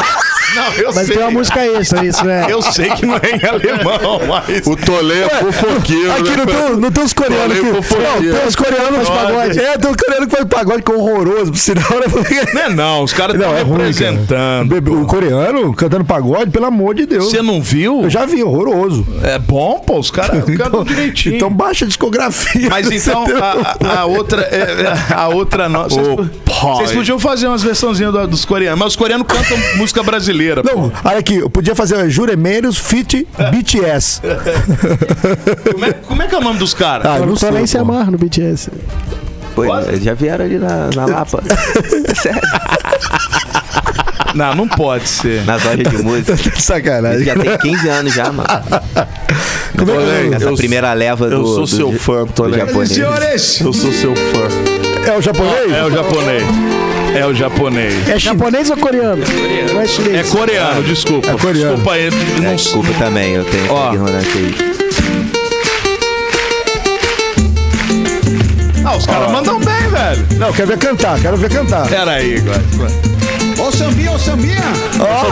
Não, 0.54 0.72
eu 0.74 0.92
Mas 0.94 1.06
sei. 1.06 1.16
tem 1.16 1.24
uma 1.24 1.30
música 1.30 1.64
extra, 1.66 2.04
isso, 2.04 2.24
né? 2.24 2.46
Eu 2.48 2.60
sei 2.62 2.90
que 2.90 3.06
não 3.06 3.14
é 3.16 3.30
em 3.36 3.46
alemão, 3.46 4.20
mas. 4.28 4.66
O 4.66 4.76
Tolê 4.76 5.22
é 5.22 5.28
fofoqueiro. 5.28 6.12
Aqui 6.12 6.30
né? 6.30 6.36
não 6.36 6.46
tem, 6.46 6.76
não 6.80 6.90
tem 6.90 7.04
os 7.04 7.12
coreanos 7.12 7.58
que. 7.58 7.64
Não, 7.64 7.82
tem 7.82 8.46
os 8.48 8.56
coreanos 8.56 8.98
que 9.00 9.06
faz 9.06 9.08
pagode. 9.08 9.58
É, 9.60 9.78
tem 9.78 9.90
os 9.90 9.96
coreanos 9.96 10.26
que 10.28 10.36
faz 10.36 10.44
pagode 10.48 10.82
que 10.82 10.92
é 10.92 10.94
horroroso. 10.94 11.52
Por 11.52 11.58
sinal, 11.58 11.84
né? 11.90 12.06
Não 12.54 12.60
é 12.62 12.68
não, 12.70 13.04
os 13.04 13.12
caras 13.12 13.36
Não, 13.36 13.44
estão 13.46 13.58
é 13.58 13.62
ruim, 13.62 13.70
cara. 13.78 13.88
representando. 13.88 14.68
Bebê, 14.68 14.90
O 14.90 15.06
coreano 15.06 15.74
cantando 15.74 16.04
pagode, 16.04 16.50
pelo 16.50 16.66
amor 16.66 16.94
de 16.94 17.06
Deus. 17.06 17.30
Você 17.30 17.42
não 17.42 17.60
viu? 17.62 18.02
Eu 18.02 18.10
já 18.10 18.24
vi, 18.26 18.42
horroroso. 18.42 19.06
É 19.22 19.38
bom, 19.38 19.78
pô, 19.86 19.98
os 19.98 20.10
caras 20.10 20.44
cantam 20.56 20.84
direitinho. 20.84 21.36
então 21.36 21.50
baixa 21.52 21.84
a 21.84 21.88
discografia. 21.88 22.68
Mas 22.68 22.90
então, 22.90 23.24
a, 23.40 24.00
a- 24.00 24.04
outra. 24.06 24.42
é, 24.42 25.14
A 25.14 25.28
outra. 25.28 25.68
Vocês, 25.68 26.92
podiam 26.92 27.18
fazer 27.18 27.46
umas 27.46 27.62
versãozinhas 27.62 28.12
do- 28.12 28.26
dos 28.26 28.44
coreanos, 28.44 28.78
mas 28.78 28.88
os 28.88 28.96
coreanos 28.96 29.26
cantam 29.26 29.56
música 29.76 30.02
brasileira. 30.02 30.39
Pô. 30.62 30.62
Não, 30.64 30.92
olha 31.04 31.18
aqui, 31.18 31.36
eu 31.36 31.50
podia 31.50 31.74
fazer 31.74 32.08
Juremeiros 32.10 32.78
Fit 32.78 33.26
BTS. 33.50 34.20
Como 35.72 35.84
é, 35.84 35.92
como 35.92 36.22
é 36.22 36.26
que 36.26 36.34
é 36.34 36.38
o 36.38 36.40
nome 36.40 36.58
dos 36.58 36.74
caras? 36.74 37.06
Ah, 37.06 37.18
eu 37.18 37.26
não 37.26 37.36
sei. 37.36 37.50
nem 37.50 37.66
se 37.66 37.76
pô. 37.76 37.82
amarra 37.82 38.10
no 38.10 38.18
BTS. 38.18 38.70
Pô, 39.54 39.64
eles 39.80 40.02
já 40.04 40.14
vieram 40.14 40.44
ali 40.44 40.58
na, 40.58 40.90
na 40.94 41.06
Lapa. 41.06 41.42
Sério. 42.14 42.40
Não, 44.34 44.54
não 44.54 44.68
pode 44.68 45.08
ser. 45.08 45.44
Nas 45.44 45.62
lojas 45.64 45.88
de 45.88 46.02
música. 46.02 46.36
Sacanagem. 46.60 47.24
já 47.24 47.34
tem 47.34 47.58
15 47.58 47.88
anos 47.88 48.14
já, 48.14 48.30
mano. 48.32 48.48
Tolê, 49.76 50.34
Essa 50.34 50.44
eu- 50.44 50.56
primeira 50.56 50.92
leva 50.92 51.28
do. 51.28 51.34
Eu 51.36 51.46
sou 51.46 51.60
do 51.62 51.66
seu 51.66 51.92
fã, 51.92 52.24
do 52.24 52.56
japonês. 52.56 52.90
Senhores! 52.90 53.60
Eu 53.60 53.72
sou 53.72 53.92
seu 53.92 54.14
fã. 54.14 54.69
É 55.06 55.12
o 55.16 55.20
japonês? 55.20 55.72
É 55.72 55.84
o 55.84 55.90
japonês. 55.90 56.42
É 57.14 57.26
o 57.26 57.34
japonês. 57.34 58.08
É 58.08 58.18
japonês 58.18 58.70
ou 58.70 58.76
coreano? 58.76 59.22
Não 59.72 59.80
é 59.80 60.18
É 60.20 60.22
coreano, 60.24 60.82
desculpa. 60.82 61.28
É 61.30 61.34
coreano. 61.34 61.74
Desculpa 61.76 61.92
aí. 61.94 62.06
É, 62.06 62.40
Não, 62.40 62.54
desculpa 62.56 62.88
também, 62.98 63.32
eu 63.34 63.44
tenho 63.44 63.66
Ó. 63.72 63.86
essa 63.86 63.94
ignorância 63.94 64.32
aí. 64.34 64.54
Ah, 68.84 68.96
os 68.96 69.06
caras 69.06 69.30
mandam 69.30 69.58
bem, 69.60 69.88
velho. 69.90 70.26
Não, 70.38 70.52
quero 70.52 70.68
ver 70.68 70.78
cantar, 70.78 71.20
quero 71.20 71.36
ver 71.36 71.50
cantar. 71.50 71.86
Pera 71.88 72.12
aí, 72.12 72.36
agora. 72.38 72.62
Ô 73.58 73.70
sambinha, 73.70 74.12
ô 74.12 74.18
sambinha, 74.18 74.62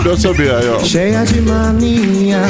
Eu 0.05 0.17
sabia 0.19 0.57
aí, 0.59 0.69
ó. 0.69 0.79
cheia 0.85 1.25
de 1.25 1.41
mania, 1.41 2.43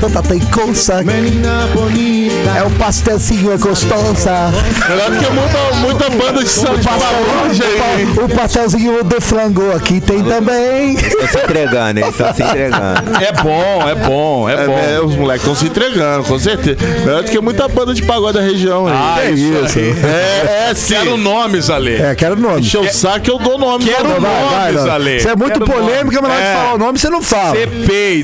Tanta 0.00 0.22
tem 0.22 0.38
coisa. 0.40 1.02
menina 1.02 1.66
bonita. 1.74 2.50
É 2.56 2.62
o 2.62 2.70
pastelzinho 2.70 3.52
é 3.52 3.56
gostosa. 3.56 4.52
Melhor 4.88 5.10
do 5.10 5.18
que 5.18 5.30
muita, 5.32 5.74
muita 5.80 6.10
banda 6.10 6.42
de 6.44 6.48
samba 6.48 6.78
de. 6.78 8.20
O 8.20 8.28
pastelzinho 8.28 9.02
de 9.02 9.20
frango 9.20 9.72
aqui 9.74 10.00
tem 10.00 10.22
também. 10.22 10.96
Tô 10.96 11.26
se 11.26 11.38
entregando, 11.38 11.98
eles 12.00 12.10
estão 12.10 12.32
se 12.34 12.42
entregando. 12.42 13.10
É 13.20 13.32
bom, 13.42 13.88
é 13.88 13.94
bom, 13.94 14.48
é 14.48 14.52
É, 14.54 14.66
bom. 14.66 14.78
é, 14.78 15.00
os 15.00 15.16
moleques 15.16 15.42
estão 15.42 15.54
se 15.56 15.64
entregando, 15.66 16.24
com 16.24 16.38
certeza. 16.38 16.78
Melhor 17.04 17.22
do 17.24 17.30
que 17.30 17.40
muita 17.40 17.66
banda 17.68 17.92
de 17.92 18.02
pagode 18.02 18.38
da 18.38 18.44
região 18.44 18.86
aí. 18.86 18.94
Ah, 18.96 19.16
É 19.24 19.30
isso. 19.30 19.78
É, 19.78 20.70
é 20.70 20.74
sim. 20.74 20.94
Quero 20.94 21.16
nomes, 21.16 21.70
Ale. 21.70 21.96
É, 21.96 22.14
quero 22.14 22.36
nome. 22.36 22.60
Encher 22.60 22.80
o 22.80 22.92
saco, 22.92 23.28
eu 23.28 23.38
dou 23.38 23.58
nome. 23.58 23.84
Quero 23.84 24.04
não, 24.08 24.20
nome. 24.20 24.48
vai. 24.50 24.72
nomes, 24.72 24.90
Ale. 24.90 25.20
Você 25.20 25.28
é 25.30 25.36
muito 25.36 25.60
Quero 25.60 25.66
polêmica, 25.72 26.20
mas 26.22 26.30
na 26.30 26.36
hora 26.36 26.44
É. 26.44 26.50
de 26.52 26.56
falar 26.60 26.74
o 26.74 26.78
nome 26.78 26.98
você 26.98 27.10
não 27.10 27.22
fala. 27.22 27.54
Você 27.56 27.66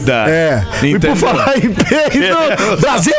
peida. 0.05 0.31
É. 0.31 0.67
E 0.83 0.91
Entendeu? 0.91 1.11
por 1.11 1.17
falar 1.17 1.57
em 1.57 1.73
peido, 1.73 2.77
Brasil! 2.81 3.15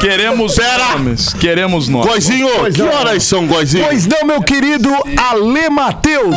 Queremos 0.00 0.58
nomes. 0.58 1.32
Queremos 1.32 1.88
nomes. 1.88 2.06
Goizinho, 2.10 2.48
que 2.72 2.82
horas 2.82 3.24
são, 3.24 3.46
Goizinho? 3.46 3.86
Pois 3.86 4.06
não, 4.06 4.24
meu 4.26 4.42
querido 4.42 4.90
Ale 5.16 5.70
Matheus. 5.70 6.36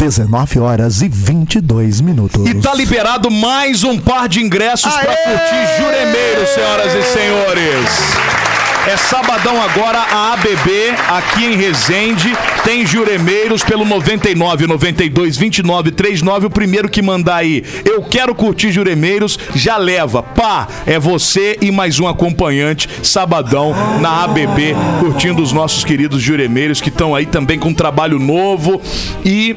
19 0.00 0.58
horas 0.58 1.02
e 1.02 1.08
22 1.08 2.00
minutos. 2.00 2.44
E 2.48 2.54
tá 2.54 2.74
liberado 2.74 3.30
mais 3.30 3.84
um 3.84 3.96
par 3.96 4.28
de 4.28 4.40
ingressos 4.40 4.92
pra 4.92 5.14
curtir 5.14 5.80
Juremeiro, 5.80 6.46
senhoras 6.52 6.94
e 6.94 7.02
senhores. 7.12 8.39
É 8.86 8.96
sabadão 8.96 9.60
agora, 9.62 9.98
a 9.98 10.32
ABB, 10.32 10.94
aqui 11.08 11.44
em 11.44 11.54
Resende, 11.54 12.34
tem 12.64 12.86
Juremeiros 12.86 13.62
pelo 13.62 13.84
99 13.84 14.66
92 14.66 15.36
29 15.36 15.90
39. 15.90 16.46
O 16.46 16.50
primeiro 16.50 16.88
que 16.88 17.02
mandar 17.02 17.36
aí, 17.36 17.62
eu 17.84 18.02
quero 18.02 18.34
curtir 18.34 18.72
Juremeiros, 18.72 19.38
já 19.54 19.76
leva. 19.76 20.22
Pá, 20.22 20.66
é 20.86 20.98
você 20.98 21.58
e 21.60 21.70
mais 21.70 22.00
um 22.00 22.08
acompanhante, 22.08 22.88
sabadão, 23.02 23.74
na 24.00 24.24
ABB, 24.24 24.74
curtindo 24.98 25.42
os 25.42 25.52
nossos 25.52 25.84
queridos 25.84 26.22
Juremeiros, 26.22 26.80
que 26.80 26.88
estão 26.88 27.14
aí 27.14 27.26
também 27.26 27.58
com 27.58 27.68
um 27.68 27.74
trabalho 27.74 28.18
novo. 28.18 28.80
E 29.22 29.56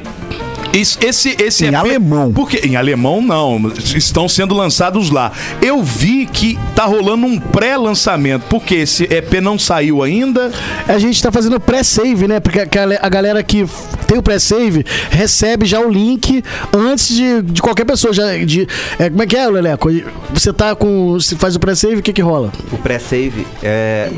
isso- 0.78 0.98
esse, 1.02 1.36
esse 1.40 1.64
Em 1.64 1.68
EP 1.68 1.74
alemão. 1.76 2.32
Porque 2.32 2.58
em 2.66 2.76
alemão 2.76 3.20
não, 3.22 3.72
estão 3.94 4.28
sendo 4.28 4.54
lançados 4.54 5.10
lá. 5.10 5.32
Eu 5.62 5.82
vi 5.82 6.26
que 6.26 6.58
tá 6.74 6.84
rolando 6.84 7.26
um 7.26 7.38
pré-lançamento, 7.38 8.44
porque 8.48 8.74
esse 8.76 9.04
EP 9.04 9.40
não 9.40 9.58
saiu 9.58 10.02
ainda. 10.02 10.50
A 10.86 10.98
gente 10.98 11.22
tá 11.22 11.30
fazendo 11.32 11.58
pré-save, 11.60 12.26
né? 12.28 12.40
Porque 12.40 12.60
a 12.60 13.08
galera 13.08 13.42
que 13.42 13.66
tem 14.06 14.18
o 14.18 14.22
pré-save 14.22 14.84
recebe 15.10 15.66
já 15.66 15.80
o 15.80 15.90
link 15.90 16.42
antes 16.72 17.08
de, 17.08 17.42
de 17.42 17.62
qualquer 17.62 17.84
pessoa. 17.84 18.12
Já, 18.12 18.36
de, 18.38 18.66
é, 18.98 19.10
como 19.10 19.22
é 19.22 19.26
que 19.26 19.36
é, 19.36 19.46
Leleco? 19.48 19.88
Você 20.32 20.52
tá 20.52 20.74
com. 20.74 21.12
Você 21.14 21.36
faz 21.36 21.56
o 21.56 21.60
pré-save, 21.60 21.96
o 21.96 22.02
que 22.02 22.12
que 22.12 22.22
rola? 22.22 22.52
O 22.72 22.78
pré-save 22.78 23.46
é, 23.62 24.10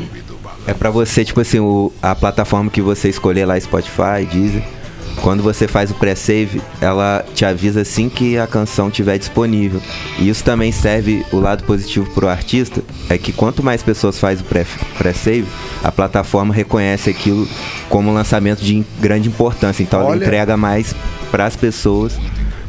é 0.65 0.73
pra 0.73 0.89
você, 0.89 1.23
tipo 1.23 1.39
assim, 1.41 1.59
o, 1.59 1.91
a 2.01 2.15
plataforma 2.15 2.69
que 2.69 2.81
você 2.81 3.09
escolher 3.09 3.45
lá, 3.45 3.59
Spotify, 3.59 4.25
Deezer. 4.31 4.63
Quando 5.21 5.43
você 5.43 5.67
faz 5.67 5.91
o 5.91 5.95
pré-save, 5.95 6.61
ela 6.79 7.25
te 7.35 7.43
avisa 7.43 7.81
assim 7.81 8.07
que 8.07 8.37
a 8.37 8.47
canção 8.47 8.87
estiver 8.87 9.17
disponível. 9.17 9.81
E 10.19 10.29
isso 10.29 10.43
também 10.43 10.71
serve 10.71 11.25
o 11.31 11.37
lado 11.39 11.63
positivo 11.63 12.09
pro 12.11 12.27
artista, 12.29 12.81
é 13.09 13.17
que 13.17 13.31
quanto 13.33 13.61
mais 13.63 13.83
pessoas 13.83 14.19
faz 14.19 14.39
o 14.39 14.43
pré- 14.43 14.65
pré-save, 14.97 15.45
a 15.83 15.91
plataforma 15.91 16.53
reconhece 16.53 17.09
aquilo 17.09 17.47
como 17.89 18.09
um 18.09 18.13
lançamento 18.13 18.61
de 18.63 18.85
grande 18.99 19.27
importância. 19.27 19.83
Então 19.83 19.99
ela 19.99 20.11
Olha. 20.11 20.23
entrega 20.23 20.55
mais 20.55 20.95
pras 21.31 21.55
pessoas. 21.55 22.17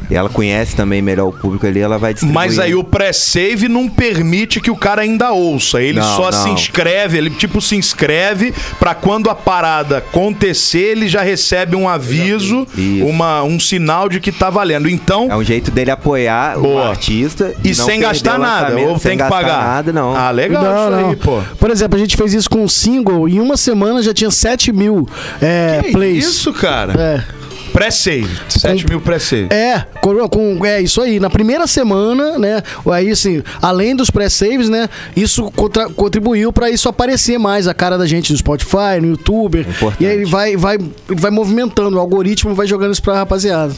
E 0.09 0.15
ela 0.15 0.29
conhece 0.29 0.75
também 0.75 1.01
melhor 1.01 1.27
o 1.27 1.31
público 1.33 1.67
ali, 1.67 1.79
ela 1.79 1.97
vai 1.97 2.13
distribuir. 2.13 2.33
Mas 2.35 2.57
aí 2.59 2.73
o 2.73 2.83
pré-save 2.83 3.67
não 3.67 3.87
permite 3.87 4.59
que 4.59 4.71
o 4.71 4.75
cara 4.75 5.01
ainda 5.03 5.31
ouça. 5.31 5.81
Ele 5.81 5.99
Não, 5.99 6.15
só 6.15 6.31
não. 6.31 6.43
se 6.43 6.49
inscreve, 6.49 7.17
ele 7.17 7.29
tipo 7.29 7.61
se 7.61 7.75
inscreve 7.75 8.53
pra 8.79 8.95
quando 8.95 9.29
a 9.29 9.35
parada 9.35 9.97
acontecer, 9.99 10.79
ele 10.79 11.07
já 11.07 11.21
recebe 11.21 11.75
um 11.75 11.87
aviso, 11.87 12.65
uma, 13.03 13.43
um 13.43 13.59
sinal 13.59 14.09
de 14.09 14.19
que 14.19 14.31
tá 14.31 14.49
valendo. 14.49 14.89
Então, 14.89 15.27
É 15.29 15.35
um 15.35 15.43
jeito 15.43 15.71
dele 15.71 15.91
apoiar 15.91 16.57
o 16.57 16.61
Boa. 16.63 16.89
artista 16.89 17.53
e 17.63 17.69
não 17.69 17.85
sem 17.85 17.99
gastar 17.99 18.35
o 18.39 18.41
nada, 18.41 18.77
ou 18.77 18.97
sem 18.97 19.09
tem 19.09 19.11
que 19.11 19.17
gastar 19.23 19.35
pagar. 19.35 19.63
nada, 19.63 19.93
não. 19.93 20.15
Ah, 20.15 20.31
legal 20.31 20.63
isso 20.63 21.07
aí, 21.07 21.15
pô. 21.17 21.41
Por 21.59 21.69
exemplo, 21.69 21.97
a 21.97 21.99
gente 21.99 22.17
fez 22.17 22.33
isso 22.33 22.49
com 22.49 22.63
um 22.63 22.67
single 22.67 23.27
e 23.29 23.35
em 23.37 23.39
uma 23.39 23.57
semana 23.57 24.01
já 24.01 24.13
tinha 24.13 24.31
7 24.31 24.71
mil 24.71 25.07
é, 25.41 25.81
Que 25.83 25.91
plays. 25.91 26.25
Isso, 26.25 26.51
cara. 26.53 26.93
É. 26.99 27.38
Pré-save. 27.79 28.27
7 28.49 28.85
mil 28.89 28.99
pré-save. 28.99 29.47
É, 29.53 29.85
com, 30.01 30.27
com- 30.27 30.65
é 30.65 30.81
isso 30.81 31.01
aí. 31.01 31.19
Na 31.19 31.29
primeira 31.29 31.65
semana, 31.65 32.37
né? 32.37 32.61
Aí, 32.91 33.09
assim, 33.11 33.41
além 33.61 33.95
dos 33.95 34.09
pré-saves, 34.09 34.67
né? 34.67 34.89
Isso 35.15 35.49
contra- 35.51 35.89
contribuiu 35.89 36.51
pra 36.51 36.69
isso 36.69 36.89
aparecer 36.89 37.37
mais 37.39 37.67
a 37.67 37.73
cara 37.73 37.97
da 37.97 38.05
gente 38.05 38.31
no 38.33 38.37
Spotify, 38.37 38.99
no 39.01 39.07
YouTube. 39.07 39.61
Importante. 39.61 40.03
E 40.03 40.07
aí 40.07 40.13
ele 40.17 40.25
vai, 40.25 40.57
vai, 40.57 40.77
vai 41.07 41.31
movimentando, 41.31 41.95
o 41.95 41.99
algoritmo 41.99 42.53
vai 42.53 42.67
jogando 42.67 42.91
isso 42.91 43.01
pra 43.01 43.13
rapaziada. 43.15 43.73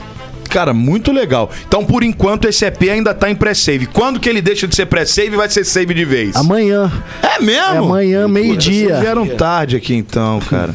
Cara, 0.49 0.73
muito 0.73 1.11
legal. 1.11 1.49
Então, 1.67 1.85
por 1.85 2.03
enquanto, 2.03 2.45
esse 2.47 2.65
EP 2.65 2.81
ainda 2.91 3.13
tá 3.13 3.29
em 3.29 3.35
pré-save. 3.35 3.85
Quando 3.85 4.19
que 4.19 4.27
ele 4.27 4.41
deixa 4.41 4.67
de 4.67 4.75
ser 4.75 4.87
pré-save, 4.87 5.35
vai 5.37 5.47
ser 5.47 5.63
save 5.63 5.93
de 5.93 6.03
vez? 6.03 6.35
Amanhã. 6.35 6.91
É 7.21 7.39
mesmo? 7.39 7.73
É 7.73 7.77
amanhã, 7.77 8.27
meio-dia. 8.27 8.99
Vieram 8.99 9.27
tarde 9.27 9.75
aqui 9.77 9.93
então, 9.95 10.39
cara. 10.49 10.73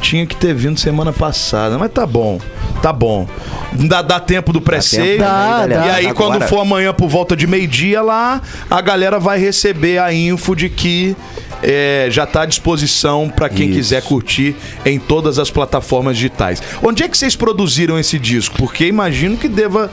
Tinha 0.00 0.24
que 0.24 0.36
ter 0.36 0.54
vindo 0.54 0.78
semana 0.78 1.12
passada, 1.12 1.76
mas 1.76 1.90
tá 1.90 2.06
bom. 2.06 2.38
Tá 2.82 2.92
bom. 2.92 3.26
Dá, 3.72 4.02
dá 4.02 4.18
tempo 4.20 4.52
do 4.52 4.60
pré-save. 4.60 5.02
tempo 5.18 5.20
Dá, 5.24 5.66
dá. 5.66 5.74
E 5.86 5.90
aí, 5.90 6.06
Agora- 6.06 6.14
quando 6.38 6.48
for 6.48 6.60
amanhã 6.60 6.92
por 6.92 7.08
volta 7.08 7.36
de 7.36 7.46
meio-dia 7.46 8.00
lá, 8.02 8.40
a 8.70 8.80
galera 8.80 9.18
vai 9.18 9.38
receber 9.38 9.98
a 9.98 10.12
info 10.12 10.54
de 10.54 10.68
que 10.68 11.16
é, 11.62 12.06
já 12.08 12.24
tá 12.24 12.42
à 12.42 12.46
disposição 12.46 13.28
pra 13.28 13.48
quem 13.48 13.66
Isso. 13.68 13.76
quiser 13.78 14.02
curtir 14.02 14.54
em 14.86 14.98
todas 14.98 15.38
as 15.40 15.50
plataformas 15.50 16.16
digitais. 16.16 16.62
Onde 16.82 17.02
é 17.02 17.08
que 17.08 17.18
vocês 17.18 17.34
produziram 17.34 17.98
esse 17.98 18.16
disco? 18.18 18.56
Porque 18.56 18.86
imagino 18.86 19.36
que 19.36 19.48
deva 19.48 19.90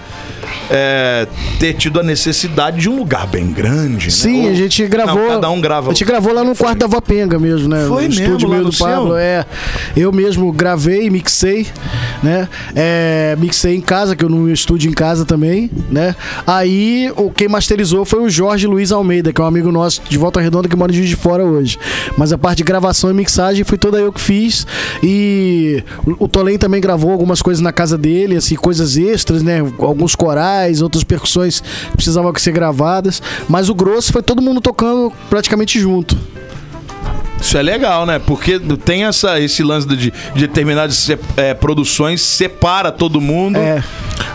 é, 0.70 1.28
ter 1.60 1.74
tido 1.74 2.00
a 2.00 2.04
necessidade 2.04 2.78
de 2.82 2.90
um 2.90 2.98
lugar 2.98 3.26
bem 3.28 3.48
grande. 3.52 4.06
né? 4.06 4.12
Sim, 4.12 4.44
Ou- 4.46 4.52
a 4.52 4.54
gente 4.54 4.86
gravou. 4.88 5.22
Não, 5.24 5.30
cada 5.30 5.50
um 5.50 5.60
grava. 5.60 5.90
A 5.90 5.94
gente 5.94 6.06
gravou 6.06 6.34
lá 6.34 6.44
no 6.44 6.56
quarto 6.56 6.78
da 6.80 6.88
Vapenga 6.88 7.40
mesmo, 7.40 7.68
né? 7.68 7.86
Foi 7.88 8.04
no 8.04 8.10
mesmo, 8.10 8.24
estúdio 8.26 8.50
meio 8.50 8.64
no 8.64 8.70
do 8.70 8.78
Pablo. 8.78 9.16
É. 9.18 9.46
Eu 9.98 10.12
mesmo 10.12 10.52
gravei, 10.52 11.10
mixei, 11.10 11.68
né? 12.22 12.48
É, 12.76 13.36
mixei 13.40 13.76
em 13.76 13.82
casa, 13.82 14.16
que 14.16 14.26
eu 14.26 14.30
no 14.30 14.52
estúdio 14.52 14.92
em 14.92 14.94
casa 14.94 15.26
também, 15.26 15.72
né? 15.90 16.16
Aí 16.46 17.12
o 17.16 17.32
quem 17.32 17.48
masterizou 17.48 18.04
foi 18.04 18.22
o 18.22 18.30
Jorge 18.30 18.68
Luiz 18.68 18.92
Almeida, 18.92 19.32
que 19.32 19.40
é 19.40 19.44
um 19.44 19.48
amigo 19.48 19.72
nosso 19.72 20.02
de 20.08 20.18
Volta 20.18 20.42
Redonda 20.42 20.68
que 20.68 20.76
mora 20.76 20.92
em 20.92 20.96
Juiz 20.96 21.10
de 21.10 21.16
Fora 21.16 21.44
hoje. 21.44 21.80
Mas 22.18 22.34
a 22.34 22.38
parte 22.38 22.58
de 22.58 22.64
gravação 22.64 23.10
e 23.10 23.14
mixagem 23.14 23.64
foi 23.64 23.78
toda 23.78 23.98
eu 23.98 24.12
que 24.12 24.20
fiz. 24.20 24.68
E 25.02 25.82
o 26.06 26.26
o 26.26 26.28
Tolém 26.28 26.58
também 26.58 26.82
gravou 26.82 27.12
algumas 27.12 27.40
coisas 27.40 27.62
na 27.62 27.72
casa 27.72 27.98
dele, 27.98 28.36
assim, 28.36 28.56
coisas 28.56 28.98
extras, 28.98 29.44
né? 29.44 29.60
Alguns 29.78 30.16
corais, 30.16 30.82
outras 30.82 31.04
percussões 31.04 31.62
que 31.62 31.96
precisavam 31.96 32.34
ser 32.36 32.52
gravadas. 32.52 33.22
Mas 33.48 33.70
o 33.70 33.76
grosso 33.76 34.12
foi 34.12 34.24
todo 34.24 34.42
mundo 34.42 34.60
tocando 34.60 35.14
praticamente 35.30 35.80
junto. 35.80 36.18
Isso 37.46 37.58
é 37.58 37.62
legal, 37.62 38.06
né? 38.08 38.18
Porque 38.20 38.60
tem 38.84 39.06
essa, 39.06 39.40
esse 39.40 39.62
lance 39.64 39.88
de, 39.88 39.96
de 39.96 40.12
determinadas 40.36 41.08
é, 41.38 41.54
produções, 41.54 42.22
separa 42.22 42.92
todo 42.92 43.22
mundo. 43.22 43.58
É. 43.60 43.84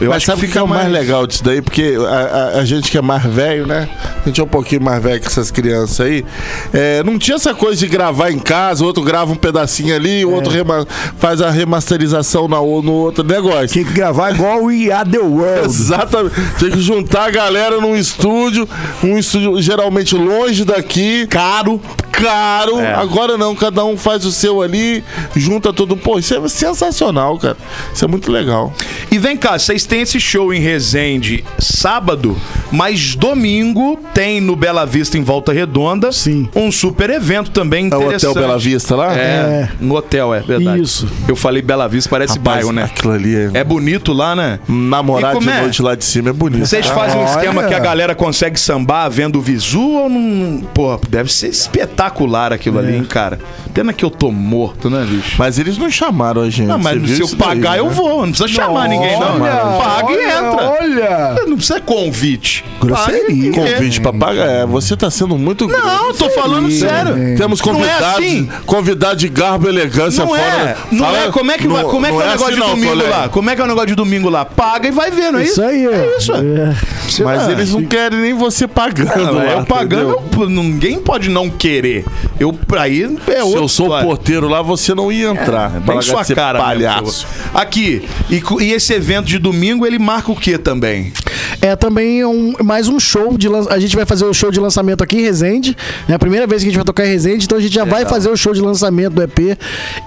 Eu 0.01 0.09
Mas 0.09 0.19
acho 0.19 0.27
sabe 0.27 0.41
que 0.41 0.47
o 0.47 0.51
que 0.53 0.59
é 0.59 0.61
fica 0.63 0.67
mais 0.67 0.83
mais 0.85 0.93
legal 0.93 1.27
disso 1.27 1.43
daí? 1.43 1.61
Porque 1.61 1.95
a, 2.09 2.57
a- 2.57 2.61
a 2.61 2.65
gente 2.65 2.91
que 2.91 2.97
é 2.97 3.03
mais 3.03 3.23
velho, 3.25 3.67
né? 3.67 3.89
A 4.25 4.29
gente 4.29 4.41
é 4.41 4.45
um 4.45 4.49
pouquinho 4.49 4.81
mais 4.83 5.03
velho 5.03 5.21
que 5.21 5.27
essas 5.27 5.51
crianças 5.51 6.01
aí. 6.07 6.25
é, 6.73 7.03
não 7.03 7.19
tinha 7.19 7.35
essa 7.37 7.53
coisa 7.55 7.79
de 7.81 7.87
gravar 7.89 8.31
em 8.31 8.39
casa, 8.39 8.83
o 8.85 8.87
outro 8.87 9.03
grava 9.03 9.33
um 9.33 9.37
pedacinho 9.37 9.95
ali, 9.95 10.25
o 10.25 10.31
outro 10.31 10.51
rema- 10.53 10.87
faz 11.19 11.43
a 11.43 11.51
remasterização 11.51 12.47
na, 12.49 12.57
no 12.59 12.93
outro 12.93 13.25
negócio. 13.25 13.67
Tinha 13.69 13.85
que 13.85 13.93
gravar 13.93 14.33
igual 14.33 14.63
o 14.65 14.69
Are 14.69 15.09
The 15.11 15.19
World. 15.19 15.67
Exatamente. 15.67 16.35
Tinha 16.59 16.71
que 16.71 16.81
juntar 16.81 17.25
a 17.27 17.31
galera 17.31 17.81
num 17.81 17.97
estúdio, 17.97 18.69
um 19.03 19.19
estúdio 19.19 19.61
geralmente 19.61 20.15
longe 20.15 20.65
daqui. 20.65 21.27
Caro. 21.27 21.81
Caro. 22.13 22.77
Agora 23.01 23.37
não, 23.39 23.55
cada 23.55 23.85
um 23.85 23.97
faz 23.97 24.25
o 24.25 24.33
seu 24.33 24.63
ali, 24.63 25.03
junta 25.35 25.73
tudo. 25.73 25.97
Pô, 25.97 26.19
isso 26.19 26.35
é 26.35 26.49
sensacional, 26.49 27.39
cara. 27.39 27.57
Isso 27.95 28.05
é 28.05 28.09
muito 28.09 28.31
legal. 28.31 28.73
E 29.11 29.19
vem 29.19 29.37
cá, 29.37 29.59
vocês 29.59 29.85
têm 29.85 30.03
esse 30.03 30.21
show 30.21 30.53
em 30.53 30.61
Resende 30.61 31.45
sábado, 31.59 32.37
mas 32.71 33.15
domingo 33.15 33.99
tem 34.15 34.41
no 34.41 34.55
Bela 34.55 34.85
Vista 34.85 35.17
em 35.17 35.23
Volta 35.23 35.53
Redonda 35.53 36.13
Sim. 36.13 36.49
um 36.55 36.71
super 36.71 37.11
evento 37.11 37.51
também 37.51 37.85
É 37.91 37.95
o 37.97 38.01
interessante. 38.03 38.31
Hotel 38.31 38.43
Bela 38.43 38.59
Vista 38.59 38.97
lá? 38.97 39.17
É, 39.17 39.69
no 39.81 39.97
hotel, 39.97 40.35
é 40.35 40.41
verdade. 40.41 40.83
Isso. 40.83 41.09
Eu 41.27 41.37
falei 41.37 41.63
Bela 41.63 41.89
Vista, 41.89 42.11
parece 42.11 42.37
Rapaz, 42.39 42.57
bairro, 42.59 42.73
né? 42.73 42.85
Aquilo 42.85 43.13
ali 43.13 43.35
é. 43.35 43.51
É 43.55 43.65
bonito 43.65 44.13
lá, 44.13 44.37
né? 44.37 44.59
Namorar 44.69 45.37
E 45.37 45.41
de 45.41 45.49
é? 45.49 45.61
noite 45.61 45.83
lá 45.83 45.95
de 45.95 46.05
cima 46.05 46.31
é 46.31 46.33
bonito. 46.33 46.67
Vocês 46.67 46.87
fazem 46.87 47.19
um 47.19 47.23
Olha. 47.23 47.31
esquema 47.31 47.65
que 47.65 47.75
a 47.75 47.79
galera 47.79 48.15
consegue 48.15 48.59
sambar 48.59 49.09
vendo 49.11 49.39
o 49.39 49.43
visu 49.43 49.81
ou 49.81 50.09
não. 50.09 50.61
Pô, 50.75 50.99
deve 51.09 51.33
ser 51.33 51.49
espetacular 51.49 52.53
aquilo 52.53 52.79
ali, 52.79 52.90
hein, 52.97 53.05
cara. 53.05 53.39
Pena 53.75 53.93
que 53.93 54.05
eu 54.05 54.11
tô 54.11 54.31
morto, 54.31 54.91
né, 54.91 55.05
bicho? 55.09 55.37
Mas 55.39 55.59
eles 55.59 55.79
não 55.79 55.91
chamaram 55.91 56.43
a 56.43 56.51
gente. 56.51 56.67
Não, 56.67 56.79
mas 56.79 56.95
se 57.11 57.21
eu 57.21 57.27
isso 57.27 57.37
daí, 57.37 57.49
pagar, 57.49 57.79
eu 57.79 57.87
né? 57.87 57.91
vou. 57.93 58.21
Não 58.27 58.33
precisa 58.33 58.49
chamar 58.49 58.89
ninguém, 58.89 59.19
não. 59.19 59.39
Paga 59.41 60.13
e 60.13 60.25
entra. 60.25 60.77
Olha! 60.81 61.35
Não 61.47 61.57
precisa 61.57 61.81
convite. 61.81 62.65
Grosseria. 62.81 63.53
Paga 63.53 63.73
Convite 63.75 64.01
pra 64.01 64.13
pagar. 64.13 64.47
É, 64.49 64.67
você 64.67 64.97
tá 64.97 65.11
sendo 65.11 65.37
muito. 65.39 65.67
Não, 65.69 66.13
tô 66.15 66.29
falando 66.31 66.71
sério. 66.71 67.15
Temos 67.37 67.61
Não 67.61 67.73
é 67.73 67.77
convidados, 67.77 68.19
assim. 68.19 68.49
convidados 68.67 69.17
de 69.19 69.29
garbo 69.29 69.67
e 69.67 69.71
elegância 69.71 70.25
Não 70.25 70.31
fora. 70.31 70.41
é, 70.43 70.77
não 70.91 71.05
Fala- 71.05 71.19
é. 71.19 71.31
Como 71.31 71.51
é 71.51 71.59
que, 71.59 71.69
não- 71.69 71.85
como 71.85 72.07
é, 72.07 72.09
que 72.11 72.15
é 72.15 72.19
o 72.19 72.21
negócio 72.27 72.45
assim 72.47 72.55
de 72.55 72.61
não, 72.61 72.69
domingo 72.71 72.89
colega. 72.93 73.11
lá? 73.11 73.29
Como 73.29 73.51
é 73.51 73.55
que 73.57 73.61
é 73.61 73.65
o 73.65 73.69
negócio 73.69 73.89
de 73.89 73.95
domingo 73.95 74.29
lá? 74.29 74.45
Paga 74.45 74.89
e 74.89 74.91
vai 74.91 75.11
ver, 75.11 75.31
não 75.33 75.39
é 75.39 75.45
isso? 75.45 75.53
Isso 75.53 75.63
aí, 75.63 75.87
É 75.87 76.17
isso. 76.19 76.33
É. 76.35 77.25
Mas 77.25 77.49
eles 77.49 77.73
não 77.73 77.85
querem 77.85 78.19
nem 78.21 78.35
você 78.35 78.67
pagando. 78.69 79.11
Não, 79.17 79.35
lá, 79.35 79.45
eu 79.53 79.65
pagando, 79.65 80.19
eu- 80.39 80.49
ninguém 80.49 80.99
pode 80.99 81.29
não 81.29 81.49
querer. 81.51 82.05
Eu, 82.39 82.53
aí 82.79 83.03
é 83.03 83.07
Se 83.09 83.41
outra 83.43 83.61
eu 83.61 83.69
sou 83.69 83.87
o 83.87 83.89
história. 83.89 84.07
porteiro 84.07 84.49
lá, 84.49 84.63
você 84.63 84.95
não 84.95 85.11
ia 85.11 85.29
entrar. 85.29 85.77
É, 85.77 85.81
bem 85.81 86.03
sua 86.03 86.25
cara, 86.25 86.59
palhaço. 86.59 87.27
mesmo. 87.27 87.51
Aqui, 87.55 88.09
e, 88.29 88.43
e 88.63 88.73
esse 88.73 88.93
evento 88.93 89.27
de 89.27 89.39
domingo, 89.39 89.87
ele 89.87 89.99
marca 89.99 90.31
o 90.31 90.37
que 90.37 90.57
também? 90.59 91.13
É 91.61 91.77
também 91.77 92.25
um, 92.25 92.55
mais 92.63 92.89
um 92.89 92.99
show 92.99 93.37
de 93.37 93.49
A 93.69 93.79
gente 93.79 93.95
vai 93.95 94.07
fazer 94.07 94.25
o 94.25 94.33
show 94.33 94.51
de 94.51 94.59
lançamento 94.59 95.03
aqui 95.03 95.19
em 95.19 95.23
Resende. 95.23 95.77
É 96.09 96.15
a 96.15 96.19
primeira 96.19 96.47
vez 96.47 96.63
que 96.63 96.69
a 96.69 96.71
gente 96.71 96.77
vai 96.77 96.85
tocar 96.85 97.07
em 97.07 97.11
Resende, 97.11 97.45
então 97.45 97.59
a 97.59 97.61
gente 97.61 97.75
já 97.75 97.85
vai 97.85 98.05
fazer 98.07 98.31
o 98.31 98.37
show 98.37 98.55
de 98.55 98.61
lançamento 98.61 99.15
do 99.15 99.23
EP. 99.23 99.59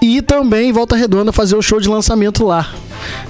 E 0.02 0.20
também 0.22 0.70
em 0.70 0.72
Volta 0.72 0.96
Redonda 0.96 1.32
fazer 1.32 1.56
o 1.56 1.62
show 1.62 1.80
de 1.80 1.88
lançamento 1.88 2.44
lá. 2.44 2.70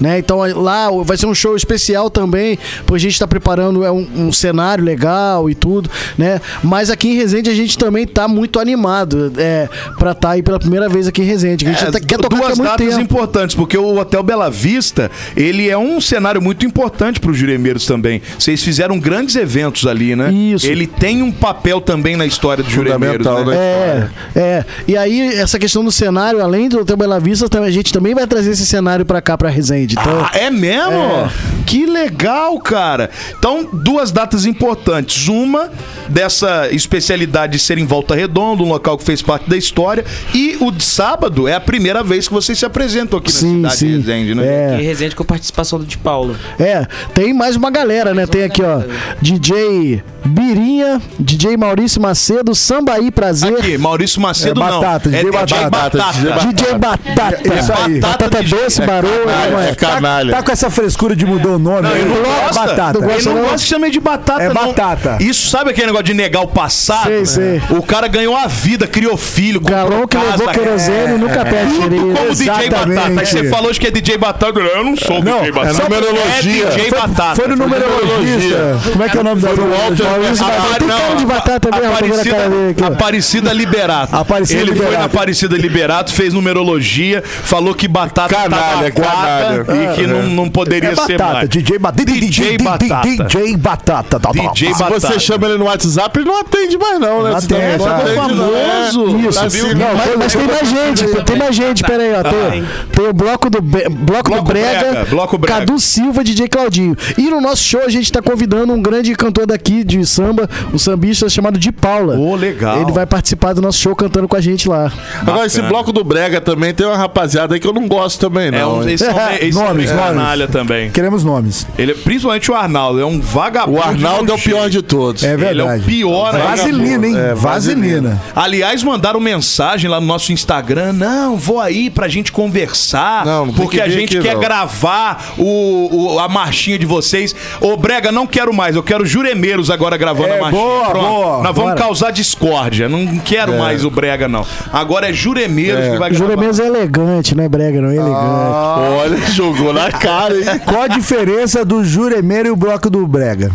Né? 0.01 0.19
Então 0.19 0.39
lá 0.61 0.89
vai 1.05 1.17
ser 1.17 1.27
um 1.27 1.35
show 1.35 1.57
especial 1.57 2.11
também, 2.11 2.59
porque 2.87 2.97
a 2.97 3.01
gente 3.01 3.13
está 3.13 3.27
preparando 3.27 3.85
é 3.85 3.91
um, 3.91 4.07
um 4.17 4.33
cenário 4.33 4.85
legal 4.85 5.49
e 5.49 5.55
tudo, 5.55 5.91
né? 6.19 6.41
Mas 6.63 6.91
aqui 6.91 7.09
em 7.09 7.15
Resende 7.17 7.51
a 7.51 7.55
gente 7.55 7.77
também 7.79 8.07
tá 8.07 8.27
muito 8.29 8.59
animado 8.61 9.33
é, 9.37 9.69
para 9.99 10.13
estar 10.13 10.31
aí 10.31 10.43
pela 10.43 10.59
primeira 10.59 10.89
vez 10.89 11.07
aqui 11.09 11.23
em 11.23 11.25
Resende. 11.25 11.67
A 11.67 11.71
gente 11.73 11.85
É, 11.85 11.91
tá- 11.91 12.01
quer 12.01 12.17
tocar 12.19 12.37
aqui 12.37 12.45
há 12.45 12.47
duas 12.49 12.59
muito 12.59 12.71
datas 12.71 12.89
tempo. 12.89 13.01
importantes, 13.01 13.57
porque 13.57 13.77
o 13.79 13.97
Hotel 13.99 14.23
Bela 14.23 14.51
Vista, 14.51 15.11
ele 15.37 15.69
é 15.69 15.77
um 15.79 16.01
cenário 16.01 16.41
muito 16.41 16.65
importante 16.67 17.21
para 17.21 17.31
os 17.31 17.37
juremeiros 17.37 17.87
também. 17.87 18.21
Vocês 18.39 18.63
fizeram 18.63 18.99
grandes 18.99 19.37
eventos 19.37 19.87
ali, 19.87 20.15
né? 20.17 20.33
Isso. 20.33 20.67
Ele 20.67 20.87
tem 20.87 21.23
um 21.23 21.31
papel 21.33 21.81
também 21.81 22.17
na 22.17 22.27
história 22.27 22.63
dos 22.63 22.73
juremeiros, 22.73 23.27
né? 23.27 23.45
né? 23.45 24.11
É, 24.35 24.41
é. 24.41 24.65
E 24.89 24.97
aí, 24.97 25.35
essa 25.35 25.59
questão 25.59 25.85
do 25.85 25.91
cenário, 25.93 26.41
além 26.43 26.69
do 26.69 26.81
Hotel 26.81 26.97
Bela 26.97 27.19
Vista, 27.21 27.49
também- 27.49 27.69
a 27.69 27.73
gente 27.73 27.93
também 27.93 28.15
vai 28.15 28.27
trazer 28.27 28.51
esse 28.51 28.67
cenário 28.67 29.05
pra 29.05 29.21
cá, 29.23 29.37
pra 29.39 29.49
Resende. 29.49 29.64
Então, 29.71 30.21
Ah, 30.25 30.31
é 30.37 30.51
mesmo? 30.51 30.93
É. 30.93 31.31
Que 31.67 31.87
legal, 31.87 32.59
cara. 32.59 33.11
Então, 33.39 33.67
duas 33.73 34.13
datas 34.13 34.45
importantes. 34.47 35.29
Uma 35.29 35.71
dessa 36.09 36.69
especialidade 36.71 37.53
de 37.55 37.59
ser 37.59 37.79
em 37.79 37.87
Volta 37.87 38.15
Redonda, 38.15 38.63
um 38.63 38.69
local 38.69 38.99
que 38.99 39.05
fez 39.05 39.23
parte 39.23 39.49
da 39.49 39.57
história. 39.57 40.05
E 40.35 40.57
o 40.61 40.71
de 40.71 40.83
sábado 40.85 41.49
é 41.49 41.55
a 41.55 41.61
primeira 41.61 42.03
vez 42.03 42.29
que 42.29 42.35
vocês 42.35 42.59
se 42.59 42.67
apresentam 42.67 43.19
aqui 43.19 43.33
Sim, 43.33 43.61
na 43.61 43.71
cidade 43.71 43.79
sim. 43.79 43.87
de 44.01 44.07
Resende, 44.13 44.35
né? 44.35 44.47
É. 44.47 44.81
E 44.81 44.85
Resende 44.85 45.17
com 45.17 45.25
participação 45.25 45.79
do 45.79 45.85
de 45.87 45.97
Paulo. 45.99 46.37
é, 46.59 46.87
tem 47.15 47.33
mais 47.33 47.57
uma 47.57 47.71
galera, 47.71 48.13
né? 48.15 48.27
Tem 48.27 48.45
aqui, 48.45 48.63
ó, 48.63 48.83
DJ 49.21 50.03
Birinha, 50.27 51.01
DJ 51.19 51.57
Maurício 51.57 52.01
Macedo, 52.01 52.55
Sambaí 52.55 53.11
Prazer, 53.11 53.55
Aqui, 53.59 53.77
Maurício 53.79 54.21
Macedo 54.21 54.61
É 54.63 54.65
batata, 54.65 55.09
não. 55.11 55.19
DJ 55.19 55.31
DJ 55.31 55.59
Batata, 55.71 55.99
Batata. 55.99 56.47
DJ 56.47 56.79
Batata, 56.79 57.59
Isso 57.59 57.73
aí. 57.73 58.01
Batata 58.01 58.43
DJ. 58.43 58.59
Doce, 58.59 58.81
Barô, 58.83 59.09
canalha, 59.09 59.54
é, 59.61 59.71
é 59.71 59.75
canalha. 59.75 60.33
Tá 60.35 60.43
com 60.43 60.53
essa 60.53 60.71
frescura 60.71 61.15
de 61.17 61.25
mudar 61.27 61.51
o 61.51 61.59
nome? 61.59 61.83
Não, 61.83 61.97
ele 61.97 62.05
não 62.09 62.17
é 62.17 62.41
gosta. 62.47 62.61
batata. 62.67 62.99
Não 62.99 63.05
Ele 63.05 63.15
gosta, 63.15 63.29
não 63.31 63.37
não? 63.37 63.43
gosta 63.43 63.59
de 63.59 63.65
chamar 63.67 63.91
de 63.91 64.01
batata, 64.01 64.43
É 64.43 64.49
não. 64.49 64.55
batata. 64.55 65.17
Isso 65.21 65.49
sabe 65.51 65.71
aquele 65.71 65.87
negócio 65.89 66.05
de 66.07 66.15
negar 66.15 66.43
o 66.43 66.49
passado? 66.49 67.05
Sei, 67.07 67.25
sei. 67.27 67.63
O 67.71 67.83
cara 67.83 68.07
ganhou 68.09 68.37
a 68.37 68.47
vida, 68.47 68.87
criou 68.87 69.17
filho, 69.17 69.61
comprou 69.61 69.77
Galão 69.91 70.07
que 70.09 70.17
levou 70.17 70.49
querosene 70.49 71.19
nunca 71.19 71.45
perde 71.45 71.75
Tudo 71.75 71.89
direito. 71.89 72.17
como 72.19 72.35
DJ. 72.35 72.71
Batata. 72.71 73.21
Aí 73.21 73.27
você 73.27 73.45
falou 73.51 73.71
que 73.73 73.87
é 73.87 73.91
DJ 73.91 74.19
Batata. 74.19 74.59
Eu 74.59 74.85
não 74.85 74.97
sou 74.97 75.23
Não, 75.23 75.39
DJ 75.41 75.53
Batata. 75.53 75.79
é 75.79 75.83
numerologia. 75.85 76.65
É 76.65 76.69
DJ 76.71 76.89
Foi- 76.91 76.99
Batata. 77.01 77.35
Foi 77.37 77.49
no 77.49 77.57
numerologista. 77.57 78.81
Como 78.93 79.05
é 79.05 79.09
que 79.09 79.17
é 79.17 79.21
o 79.21 79.25
nome 79.25 79.41
da 79.41 79.49
Maurício 79.55 80.45
Batata. 80.45 80.79
Tem 80.79 80.89
cara 80.89 81.15
de 81.17 81.27
batata 81.27 81.71
mesmo, 81.71 81.97
tô 81.99 82.05
vendo 82.07 82.21
a 82.21 82.25
cara 82.25 82.49
dele 82.49 82.71
aqui. 82.71 82.83
ó. 82.83 82.87
Aparecida 82.87 83.53
Liberato. 83.53 84.17
Aparecida 84.17 84.61
Ele 84.63 84.75
foi 84.75 84.97
na 84.97 85.05
Aparecida 85.05 85.57
Liberato, 85.57 86.13
fez 86.13 86.33
numerologia, 86.35 87.23
falou 87.25 87.75
que 87.75 87.87
batata 87.89 88.35
Canalha, 88.35 88.63
tava 88.63 88.87
aguada 88.87 89.44
e 89.93 89.95
que 89.95 90.07
não, 90.07 90.23
não 90.25 90.49
poderia 90.51 90.91
É 90.91 90.95
ser 90.97 91.17
batata. 91.19 91.33
mais. 91.35 91.49
DJ 91.49 91.79
Batata. 91.79 92.05
DJ 92.13 92.59
Batata. 92.59 93.09
DJ 93.09 93.57
Batata. 93.57 94.21
Tá, 94.21 94.33
tá, 94.33 94.33
DJ 94.33 94.69
tá. 94.71 94.75
Se 94.77 94.83
Batata. 94.83 95.01
você 95.13 95.21
chama 95.21 95.47
ele 95.47 95.59
no 95.59 95.65
WhatsApp, 95.67 96.19
ele 96.19 96.27
não 96.29 96.41
atende 96.41 96.77
mais, 96.79 96.99
não, 97.01 97.23
né? 97.23 97.31
Não 97.31 97.41
Você 97.41 97.55
atende, 97.55 97.83
é. 97.85 98.15
famoso. 98.15 99.19
Isso, 99.29 99.41
Assim, 99.45 99.75
não, 99.75 99.95
mas, 99.95 100.17
mas 100.17 100.33
tem 100.35 100.47
mais 100.47 100.69
gente, 100.69 101.25
tem- 101.25 101.37
mais 101.37 101.57
gente, 101.57 101.83
pera 101.83 102.03
aí, 102.03 102.13
ó. 102.15 102.23
Tem, 102.23 102.65
tem 102.93 103.07
o 103.09 103.13
bloco 103.13 103.51
do, 103.51 103.61
Be- 103.61 103.89
bloco 103.89 104.23
do 104.31 104.35
Bloco 104.35 104.45
Brega, 104.45 104.79
Brega, 104.91 105.05
Bloco 105.07 105.39
Brega. 105.39 105.59
Cadu 105.61 105.79
Silva, 105.79 106.23
DJ 106.25 106.49
Claudinho. 106.49 106.97
E 107.19 107.29
no 107.29 107.41
nosso 107.41 107.63
show 107.63 107.81
a 107.85 107.89
gente 107.89 108.11
tá 108.11 108.23
convidando 108.23 108.73
um 108.73 108.81
grande 108.81 109.15
cantor 109.15 109.47
daqui 109.47 109.85
de 109.85 110.05
samba, 110.07 110.49
um 110.73 110.79
sambista 110.79 111.29
chamado 111.29 111.59
de 111.59 111.71
Paula. 111.73 112.17
Ô, 112.17 112.35
legal. 112.35 112.81
Ele 112.81 112.93
vai 112.93 113.07
participar 113.07 113.53
do 113.53 113.61
nosso 113.61 113.79
show 113.81 113.95
cantando 113.97 114.29
com 114.29 114.37
a 114.37 114.41
gente 114.41 114.69
lá. 114.69 114.91
Agora, 115.21 115.47
esse 115.47 115.61
bloco 115.63 115.93
do 115.93 116.03
Brega 116.05 116.41
também 116.41 116.73
tem 116.73 116.87
uma 116.87 116.97
rapaziada 116.97 117.55
aí 117.55 117.61
que 117.61 117.67
eu 117.67 117.73
não 117.73 117.87
gosto 117.89 118.21
também, 118.21 118.49
É 118.49 118.51
não. 118.51 118.77
um, 118.77 118.83
hein? 118.83 118.89
eles 118.89 119.01
são, 119.01 119.13
são 119.53 119.65
Nomes, 119.65 119.91
canalha 119.91 120.49
também. 120.49 120.91
Queremos 120.91 121.25
nomes. 121.25 121.67
Ele, 121.79 121.95
principalmente 121.95 122.51
o 122.51 122.55
Arnaldo, 122.55 123.01
é 123.01 123.07
um 123.07 123.21
vagabundo. 123.21 123.79
O 123.79 123.83
Arnaldo 123.83 124.33
é 124.33 124.35
o 124.35 124.39
pior 124.39 124.69
de 124.71 124.83
todos. 124.83 125.23
É 125.23 125.33
Ele 125.33 125.45
é 125.45 125.47
verdade. 125.55 125.83
o 125.83 125.85
pior 125.87 126.33
Vaselina, 126.39 127.07
hein? 127.07 127.17
É, 127.19 127.35
Vaselina. 127.35 128.21
Aliás, 128.35 128.83
mandaram 128.83 129.21
mensagem 129.21 129.89
lá 129.91 130.01
no 130.01 130.07
nosso 130.07 130.33
Instagram. 130.33 130.93
Não, 130.93 131.37
vou 131.37 131.61
aí 131.61 131.91
pra 131.91 132.09
gente 132.09 132.31
conversar. 132.33 133.25
Não, 133.25 133.47
não 133.47 133.55
porque 133.55 133.77
que 133.77 133.83
a 133.83 133.89
gente 133.89 134.17
aqui, 134.19 134.27
quer 134.29 134.35
não. 134.35 134.41
gravar 134.41 135.33
o, 135.39 136.15
o- 136.15 136.19
a 136.19 136.29
marchinha 136.29 136.79
de 136.79 136.87
vocês. 136.87 137.35
Ô, 137.61 137.77
Brega, 137.77 138.11
não 138.13 138.27
quero 138.27 138.53
mais. 138.53 138.77
Eu 138.77 138.83
quero 138.83 139.05
juremeiros 139.07 139.71
agora 139.71 139.97
gravando 139.97 140.29
É, 140.29 140.39
a 140.39 140.41
marchinha. 140.41 140.63
boa, 140.63 140.91
boa. 140.93 141.37
Nós 141.43 141.55
vamos 141.55 141.71
Bora. 141.73 141.75
causar 141.75 142.11
discórdia. 142.11 142.89
Não 142.89 143.19
quero 143.19 143.59
mais 143.59 143.85
o 143.85 143.91
Brega, 143.91 144.29
não. 144.29 144.47
Agora 144.73 145.11
é 145.11 145.13
juremeiros 145.13 145.85
que 145.85 145.99
vai 145.99 146.11
gravar. 146.11 146.15
Juramentos 146.15 146.59
é 146.61 146.67
elegante, 146.67 147.35
não 147.35 147.45
é 147.45 147.49
brega, 147.49 147.81
não 147.81 147.91
é 147.91 147.95
elegante. 147.97 148.15
Olha, 148.17 149.14
jogou 149.33 149.73
na 149.73 149.91
cara, 149.91 150.35
hein? 150.37 150.59
Qual 150.65 150.83
a 150.83 150.89
diferença 150.89 151.65
do 151.65 151.85
Juremeiro 151.85 152.49
e 152.49 152.51
o 152.51 152.57
bloco 152.57 152.89
do 152.91 153.07
Brega? 153.07 153.51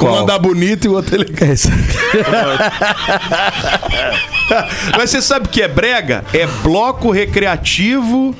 Um 0.00 0.14
andar 0.14 0.38
bonito 0.38 0.86
e 0.86 0.88
o 0.88 0.92
outro 0.94 1.14
elegante. 1.14 1.52
Esse- 1.52 1.70
Mas 4.96 5.10
você 5.10 5.20
sabe 5.22 5.46
o 5.46 5.48
que 5.48 5.62
é 5.62 5.68
brega? 5.68 6.24
É 6.32 6.46
bloco 6.62 7.10
recreativo, 7.10 8.34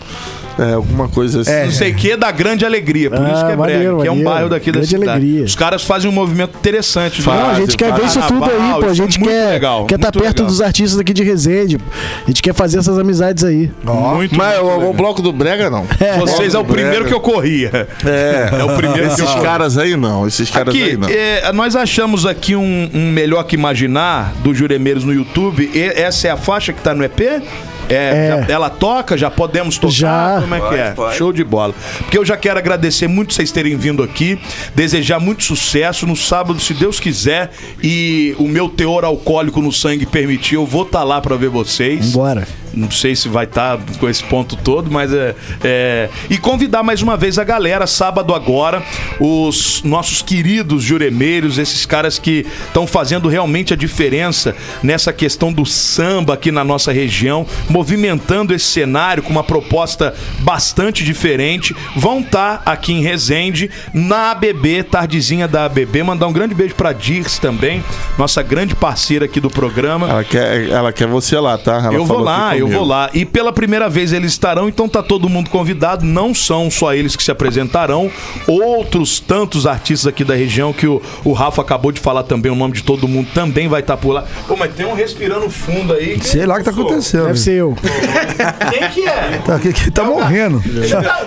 É, 0.58 0.72
alguma 0.74 1.08
coisa 1.08 1.40
assim. 1.42 1.64
não 1.66 1.70
sei 1.70 1.92
o 1.92 1.94
que, 1.94 2.16
da 2.16 2.30
grande 2.30 2.64
alegria. 2.66 3.10
Por 3.10 3.20
Ah, 3.20 3.32
isso 3.32 3.46
que 3.46 3.52
é 3.52 3.56
maneiro, 3.56 3.96
brega, 3.98 4.02
que 4.02 4.08
é 4.08 4.12
um 4.12 4.24
bairro 4.24 4.48
daqui 4.48 4.66
da 4.72 4.78
Grande 4.80 4.88
cidade. 4.88 5.10
alegria. 5.10 5.44
Os 5.44 5.54
caras 5.54 5.84
fazem 5.84 6.10
um 6.10 6.12
movimento 6.12 6.56
interessante. 6.58 7.24
Não, 7.24 7.50
a 7.50 7.54
gente 7.54 7.76
quer 7.76 7.92
ver 7.92 8.04
isso 8.06 8.20
tudo 8.26 8.44
aí, 8.44 8.80
pô. 8.80 8.86
A 8.86 8.90
é 8.90 8.94
gente 8.94 9.18
quer 9.18 9.50
legal, 9.50 9.86
quer 9.86 9.94
estar 9.94 10.08
muito 10.08 10.22
perto 10.22 10.38
legal. 10.38 10.46
dos 10.46 10.60
artistas 10.60 10.96
daqui 10.96 11.12
de 11.12 11.22
Resende. 11.22 11.78
A 12.24 12.26
gente 12.26 12.42
quer 12.42 12.54
fazer 12.54 12.78
essas 12.78 12.98
amizades 12.98 13.44
aí. 13.44 13.70
Muito, 13.84 14.36
Mas 14.36 14.58
muito 14.60 14.84
o, 14.86 14.90
o 14.90 14.92
bloco 14.92 15.22
do 15.22 15.32
Brega, 15.32 15.70
não. 15.70 15.86
Vocês 16.20 16.54
é 16.54 16.58
o 16.58 16.64
primeiro 16.64 17.04
que 17.04 17.14
eu 17.14 17.20
corria. 17.20 17.88
É, 18.04 18.50
É 18.58 18.64
o 18.64 18.76
primeiro 18.76 19.14
que 19.14 19.20
eu 19.20 19.24
Esses 19.26 19.34
caras 19.42 19.78
aí 19.78 19.96
não, 19.96 20.26
esses 20.26 20.50
caras 20.50 20.74
aí 20.74 20.82
Aqui, 20.82 20.96
não. 20.96 21.08
é, 21.08 21.52
nós 21.52 21.76
achamos 21.76 22.26
aqui 22.26 22.56
um, 22.56 22.90
um 22.92 23.12
Melhor 23.12 23.44
Que 23.44 23.54
Imaginar 23.56 24.32
do 24.42 24.52
Juremeiros 24.54 25.04
no 25.04 25.12
YouTube. 25.12 25.70
E 25.72 25.80
essa 25.82 26.28
é 26.28 26.30
a 26.30 26.36
faixa 26.36 26.72
que 26.72 26.80
tá 26.80 26.94
no 26.94 27.04
EP? 27.04 27.42
É, 27.88 27.94
É. 27.94 28.44
já- 28.46 28.52
ela 28.54 28.70
toca? 28.70 29.16
Já 29.16 29.30
podemos 29.30 29.78
tocar? 29.78 29.92
Já. 29.92 30.38
Como 30.40 30.54
é 30.54 30.60
que 30.60 30.66
Pode, 30.66 30.80
é? 30.80 30.90
pode. 30.92 31.16
Show 31.16 31.32
de 31.32 31.44
bola. 31.44 31.74
Porque 31.98 32.18
eu 32.18 32.24
já 32.24 32.36
quero 32.36 32.58
agradecer 32.58 33.08
muito 33.08 33.32
vocês 33.34 33.50
terem 33.52 33.76
vindo 33.76 34.02
aqui, 34.02 34.38
desejar 34.74 35.18
muito 35.20 35.42
sucesso. 35.44 36.06
No 36.06 36.16
sábado, 36.16 36.58
se 36.60 36.74
Deus 36.74 37.00
quiser, 37.00 37.50
e 37.82 38.34
o 38.38 38.46
meu 38.48 38.68
teor 38.68 39.04
alcoólico 39.04 39.60
no 39.60 39.72
sangue 39.72 40.06
permitir, 40.06 40.54
eu 40.56 40.66
vou 40.66 40.82
estar 40.82 41.02
lá 41.04 41.20
para 41.20 41.36
ver 41.36 41.48
vocês. 41.48 42.12
Bora. 42.12 42.46
Não 42.74 42.90
sei 42.90 43.16
se 43.16 43.28
vai 43.28 43.44
estar 43.44 43.78
com 43.98 44.08
esse 44.08 44.22
ponto 44.22 44.54
todo, 44.54 44.90
mas 44.90 45.12
é, 45.12 45.34
é. 45.64 46.08
E 46.28 46.36
convidar 46.36 46.82
mais 46.82 47.00
uma 47.02 47.16
vez 47.16 47.38
a 47.38 47.42
galera, 47.44 47.86
sábado 47.86 48.34
agora, 48.34 48.82
os 49.18 49.82
nossos 49.82 50.22
queridos 50.22 50.82
juremeiros, 50.84 51.58
esses 51.58 51.84
caras 51.86 52.18
que 52.18 52.46
estão 52.66 52.86
fazendo 52.86 53.28
realmente 53.28 53.72
a 53.72 53.76
diferença 53.76 54.54
nessa 54.82 55.12
questão 55.12 55.52
do 55.52 55.64
samba 55.66 56.34
aqui 56.34 56.52
na 56.52 56.62
nossa 56.62 56.92
região, 56.92 57.46
movimentando 57.78 58.52
esse 58.52 58.64
cenário 58.64 59.22
com 59.22 59.30
uma 59.30 59.44
proposta 59.44 60.12
bastante 60.40 61.04
diferente, 61.04 61.76
vão 61.94 62.18
estar 62.18 62.60
aqui 62.66 62.92
em 62.92 63.00
Resende, 63.00 63.70
na 63.94 64.32
ABB, 64.32 64.82
tardezinha 64.82 65.46
da 65.46 65.66
ABB. 65.66 66.02
Mandar 66.02 66.26
um 66.26 66.32
grande 66.32 66.56
beijo 66.56 66.74
pra 66.74 66.92
Dirce 66.92 67.40
também, 67.40 67.84
nossa 68.18 68.42
grande 68.42 68.74
parceira 68.74 69.26
aqui 69.26 69.40
do 69.40 69.48
programa. 69.48 70.08
Ela 70.08 70.24
quer, 70.24 70.68
ela 70.70 70.92
quer 70.92 71.06
você 71.06 71.38
lá, 71.38 71.56
tá? 71.56 71.76
Ela 71.76 71.94
Eu 71.94 72.04
vou 72.04 72.18
lá, 72.18 72.56
eu 72.56 72.66
vou 72.66 72.84
lá. 72.84 73.10
E 73.14 73.24
pela 73.24 73.52
primeira 73.52 73.88
vez 73.88 74.12
eles 74.12 74.32
estarão, 74.32 74.68
então 74.68 74.88
tá 74.88 75.00
todo 75.00 75.28
mundo 75.28 75.48
convidado. 75.48 76.04
Não 76.04 76.34
são 76.34 76.68
só 76.72 76.92
eles 76.92 77.14
que 77.14 77.22
se 77.22 77.30
apresentarão, 77.30 78.10
outros 78.44 79.20
tantos 79.20 79.68
artistas 79.68 80.08
aqui 80.08 80.24
da 80.24 80.34
região 80.34 80.72
que 80.72 80.88
o, 80.88 81.00
o 81.24 81.32
Rafa 81.32 81.62
acabou 81.62 81.92
de 81.92 82.00
falar 82.00 82.24
também, 82.24 82.50
o 82.50 82.56
nome 82.56 82.74
de 82.74 82.82
todo 82.82 83.06
mundo 83.06 83.28
também 83.32 83.68
vai 83.68 83.82
estar 83.82 83.96
por 83.96 84.10
lá. 84.10 84.24
Pô, 84.48 84.56
mas 84.56 84.74
tem 84.74 84.84
um 84.84 84.94
respirando 84.94 85.48
fundo 85.48 85.92
aí. 85.92 86.18
Sei 86.20 86.44
lá 86.44 86.56
o 86.56 86.58
que 86.58 86.64
tá 86.64 86.72
acontecendo. 86.72 87.26
Deve 87.26 87.38
ser 87.38 87.52
eu. 87.52 87.67
Quem 87.76 88.88
que 88.90 89.08
é? 89.08 89.40
Tá, 89.44 89.58
que, 89.58 89.72
que 89.72 89.90
tá 89.90 90.04
morrendo. 90.04 90.62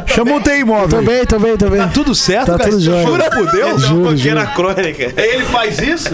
Chama 0.08 0.36
o 0.36 0.42
TI 0.42 0.60
imóvel. 0.60 1.00
aí. 1.00 1.06
Também, 1.06 1.26
também, 1.26 1.58
também. 1.58 1.80
Tá 1.82 1.88
tudo 1.88 2.14
certo, 2.16 2.52
Tá 2.52 2.58
cara? 2.58 2.70
tudo 2.70 2.82
jóia. 2.82 3.06
Jura 3.06 3.30
por 3.30 3.52
Deus? 3.52 3.82
Juro, 3.84 4.18
juro. 4.18 4.48
crônica. 4.56 5.14
Ele 5.22 5.46
faz 5.46 5.80
isso? 5.80 6.10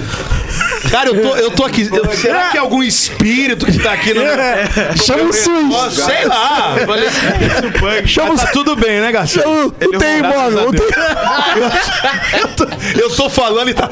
Cara, 0.91 1.09
eu 1.09 1.21
tô, 1.21 1.35
eu 1.35 1.51
tô 1.51 1.65
aqui. 1.65 1.89
eu- 1.91 2.11
será 2.15 2.49
que 2.49 2.57
é 2.57 2.59
algum 2.59 2.81
espírito 2.83 3.65
que 3.65 3.79
tá 3.79 3.93
aqui 3.93 4.13
no. 4.13 4.21
Chama 5.03 5.23
o 5.23 5.33
SUS. 5.33 6.03
Sei 6.05 6.25
lá. 6.25 6.75
Falei, 6.85 7.09
Chama 8.05 8.35
tá 8.37 8.47
tudo 8.47 8.75
bem, 8.75 9.01
né, 9.01 9.11
Garcia? 9.11 9.41
Chama 9.41 9.65
o 9.65 9.71
TI 9.71 10.19
imóvel. 10.19 10.69
o 10.69 10.71
TI 10.73 10.83
Eu 12.41 12.47
tô, 12.49 12.67
eu 13.02 13.10
tô 13.15 13.29
falando 13.29 13.69
e 13.69 13.73
tá. 13.73 13.89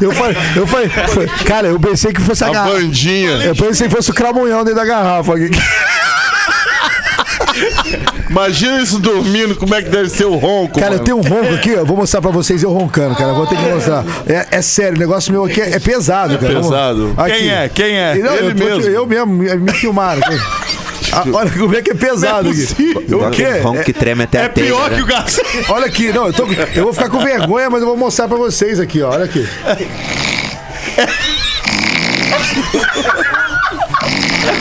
Eu 0.00 0.12
falei, 0.12 0.36
eu 0.56 0.66
falei, 0.66 0.88
foi- 1.08 1.26
cara, 1.44 1.68
eu 1.68 1.80
pensei 1.80 2.12
que 2.12 2.20
fosse 2.20 2.44
a, 2.44 2.48
A 2.48 2.50
garrafa. 2.52 2.74
bandinha. 2.76 3.30
Eu 3.44 3.54
pensei 3.56 3.88
que 3.88 3.94
fosse 3.94 4.10
o 4.10 4.14
cramunhão 4.14 4.64
dentro 4.64 4.76
da 4.80 4.84
garrafa. 4.84 5.34
aqui. 5.34 5.50
Imagina 8.30 8.80
isso 8.82 8.98
dormindo, 8.98 9.56
como 9.56 9.74
é 9.74 9.82
que 9.82 9.88
deve 9.88 10.08
ser 10.08 10.24
o 10.26 10.36
ronco. 10.36 10.78
Cara, 10.78 10.94
eu 10.94 10.98
mano. 10.98 11.04
tenho 11.04 11.16
um 11.16 11.22
ronco 11.22 11.54
aqui, 11.54 11.74
ó. 11.76 11.84
Vou 11.84 11.96
mostrar 11.96 12.20
pra 12.20 12.30
vocês 12.30 12.62
eu 12.62 12.70
roncando, 12.70 13.14
cara. 13.16 13.32
Vou 13.32 13.46
ter 13.46 13.56
que 13.56 13.62
mostrar. 13.68 14.04
É, 14.26 14.46
é 14.58 14.62
sério, 14.62 14.96
o 14.96 14.98
negócio 15.00 15.32
meu 15.32 15.44
aqui 15.44 15.60
é, 15.60 15.74
é 15.74 15.78
pesado, 15.80 16.38
cara. 16.38 16.52
Vamos- 16.54 16.68
pesado. 16.68 17.14
Aqui. 17.16 17.32
Quem 17.38 17.50
é? 17.50 17.68
Quem 17.68 17.96
é? 17.98 18.14
Não, 18.16 18.34
eu, 18.34 18.50
Ele 18.50 18.54
tô- 18.54 18.64
mesmo. 18.64 18.82
eu 18.90 19.06
mesmo, 19.06 19.26
me, 19.32 19.56
me 19.56 19.72
filmaram. 19.72 20.20
Ah, 21.12 21.24
olha 21.32 21.50
como 21.50 21.74
é 21.76 21.82
que 21.82 21.90
é 21.90 21.94
pesado 21.94 22.50
aqui. 22.50 22.66
O 23.14 23.30
quê? 23.30 23.44
Aquele 23.44 23.60
ronco 23.60 23.84
que 23.84 23.92
treme 23.92 24.24
até 24.24 24.38
É 24.38 24.44
a 24.44 24.48
telha, 24.48 24.66
pior 24.66 24.90
né? 24.90 24.96
que 24.96 25.02
o 25.02 25.06
Garcia. 25.06 25.44
Olha 25.70 25.86
aqui, 25.86 26.12
não, 26.12 26.26
eu, 26.26 26.32
tô- 26.32 26.46
eu 26.74 26.84
vou 26.84 26.92
ficar 26.92 27.08
com 27.08 27.18
vergonha, 27.20 27.70
mas 27.70 27.80
eu 27.80 27.86
vou 27.86 27.96
mostrar 27.96 28.28
pra 28.28 28.36
vocês 28.36 28.78
aqui, 28.78 29.02
ó. 29.02 29.10
Olha 29.10 29.24
aqui. 29.24 29.46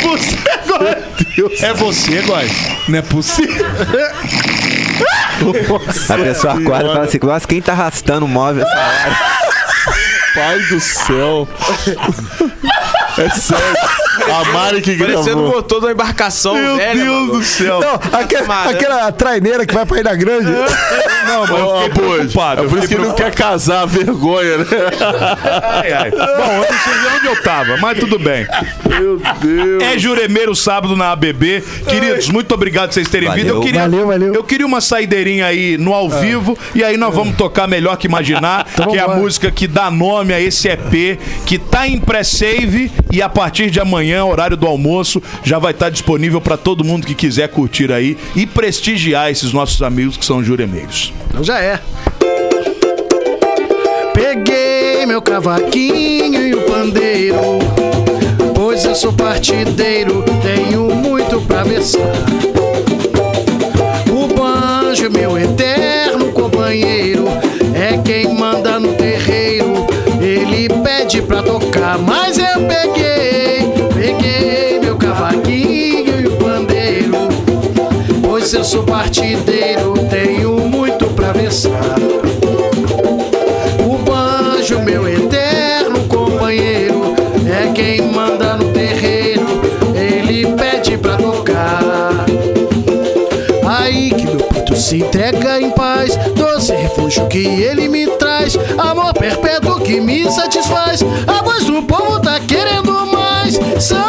Você 0.04 0.38
agora. 0.64 1.04
É 1.62 1.74
você, 1.74 2.22
Góis. 2.22 2.52
Não 2.88 3.00
é 3.00 3.02
possível. 3.02 3.66
A 6.10 6.18
pessoa 6.18 6.54
acorda 6.54 6.86
e 6.86 6.94
fala 6.94 7.04
assim, 7.06 7.20
nossa, 7.22 7.48
quem 7.48 7.62
tá 7.62 7.74
arrastando 7.74 8.26
o 8.26 8.30
móvel 8.30 8.66
essa 8.66 8.76
hora? 8.78 9.18
Pai 10.34 10.60
do 10.60 10.80
céu. 10.80 11.48
É 13.18 13.30
sério. 13.30 13.64
A 14.28 14.44
Mari 14.52 14.82
que 14.82 14.96
Parecendo 14.98 15.20
o 15.20 15.24
gravou. 15.24 15.48
motor 15.56 15.80
de 15.80 15.86
uma 15.86 15.92
embarcação 15.92 16.54
Meu 16.56 16.76
velha. 16.76 17.04
Deus 17.04 17.22
mano. 17.28 17.32
do 17.34 17.44
céu. 17.44 17.80
Não, 17.80 18.20
aquela, 18.20 18.70
aquela 18.70 19.12
traineira 19.12 19.66
que 19.66 19.74
vai 19.74 19.86
pra 19.86 20.00
Ilha 20.00 20.16
Grande. 20.16 20.52
Não, 20.52 21.42
mas 21.42 21.50
eu 21.60 21.78
fiquei 21.78 21.90
preocupado. 21.90 22.62
É 22.62 22.66
eu 22.66 22.70
por 22.70 22.80
isso 22.80 22.88
que 22.88 22.96
não 22.98 23.14
quer 23.14 23.34
casar, 23.34 23.86
vergonha, 23.86 24.58
né? 24.60 24.66
Ai, 25.64 25.94
ai. 25.94 26.12
Bom, 26.12 26.18
eu 26.18 26.60
não 26.60 26.66
sei 26.66 27.18
onde 27.18 27.28
eu 27.28 27.44
tava, 27.44 27.78
mas 27.78 28.00
tudo 28.00 28.18
bem. 28.20 28.48
Meu 28.90 29.22
Deus. 29.42 29.84
É 29.84 29.98
Juremeiro 29.98 30.56
sábado 30.56 30.96
na 30.96 31.12
ABB. 31.12 31.64
Queridos, 31.88 32.30
muito 32.30 32.54
obrigado 32.54 32.88
por 32.90 32.94
vocês 32.96 33.08
terem 33.10 33.30
Valeu. 33.30 33.44
vindo. 33.44 33.56
Eu 33.56 33.62
queria, 33.62 33.82
Valeu, 33.82 34.08
valeu. 34.08 34.34
Eu 34.34 34.44
queria 34.44 34.66
uma 34.66 34.82
saideirinha 34.82 35.46
aí 35.46 35.78
no 35.78 35.94
ao 35.94 36.10
vivo 36.10 36.58
e 36.76 36.84
aí 36.84 36.98
nós 36.98 37.14
vamos 37.14 37.36
tocar 37.36 37.68
Melhor 37.68 37.98
Que 37.98 38.08
Imaginar, 38.08 38.66
que 38.90 38.98
é 38.98 39.02
a 39.02 39.08
música 39.10 39.52
que 39.52 39.68
dá 39.68 39.92
nome 39.92 40.34
a 40.34 40.40
esse 40.42 40.68
EP, 40.70 41.20
que 41.46 41.58
tá 41.58 41.88
em 41.88 42.00
pré-save 42.00 42.92
e 43.12 43.22
a 43.22 43.30
partir 43.30 43.70
de 43.70 43.80
amanhã, 43.80 44.26
horário 44.26 44.58
do 44.58 44.68
almoço, 44.68 45.22
já 45.44 45.60
vai 45.60 45.72
estar 45.72 45.90
disponível 45.90 46.42
pra 46.42 46.58
todo 46.58 46.84
mundo 46.84 47.08
que 47.08 47.16
quiser 47.16 47.48
curtir 47.50 47.92
aí 47.92 48.18
e 48.36 48.46
prestigiar 48.46 49.32
esses 49.32 49.54
nossos 49.54 49.82
amigos 49.82 50.18
que 50.18 50.26
são 50.26 50.44
juremeiros. 50.44 51.14
Então 51.30 51.44
já 51.44 51.60
é. 51.60 51.80
Peguei 54.14 55.06
meu 55.06 55.22
cavaquinho 55.22 56.48
e 56.48 56.54
o 56.54 56.62
pandeiro, 56.64 57.60
pois 58.56 58.84
eu 58.84 58.96
sou 58.96 59.14
partideiro, 59.14 60.24
tenho 60.42 60.94
muito 60.96 61.40
pra 61.42 61.64
versar. 61.64 62.02
O 64.12 64.28
banjo, 64.28 65.10
meu 65.12 65.38
eterno 65.38 66.27
mas 72.06 72.38
eu 72.38 72.68
peguei, 72.68 73.72
peguei 73.94 74.80
meu 74.80 74.98
cavaquinho 74.98 76.22
e 76.22 76.28
o 76.28 76.32
pandeiro. 76.38 77.30
Pois 78.22 78.54
eu 78.54 78.64
sou 78.64 78.84
partideiro, 78.84 79.94
tenho 80.10 80.60
muito 80.60 81.06
pra 81.08 81.32
versar. 81.32 81.96
O 83.86 83.98
banjo, 83.98 84.80
meu 84.82 85.08
eterno 85.08 86.00
companheiro, 86.08 87.16
é 87.48 87.72
quem 87.74 88.02
manda 88.12 88.56
no 88.56 88.72
terreiro. 88.72 89.46
Ele 89.96 90.48
pede 90.56 90.98
pra 90.98 91.18
tocar. 91.18 91.87
Se 94.78 94.98
entrega 94.98 95.60
em 95.60 95.72
paz, 95.72 96.16
doce 96.36 96.74
refúgio 96.74 97.28
que 97.28 97.46
ele 97.46 97.88
me 97.88 98.08
traz, 98.18 98.58
amor 98.78 99.14
perpétuo 99.14 99.80
que 99.80 100.00
me 100.00 100.30
satisfaz. 100.32 101.02
A 101.26 101.44
voz 101.44 101.66
do 101.66 101.82
povo 101.84 102.20
tá 102.20 102.40
querendo 102.40 103.06
mais 103.08 103.56
samba. 103.84 104.07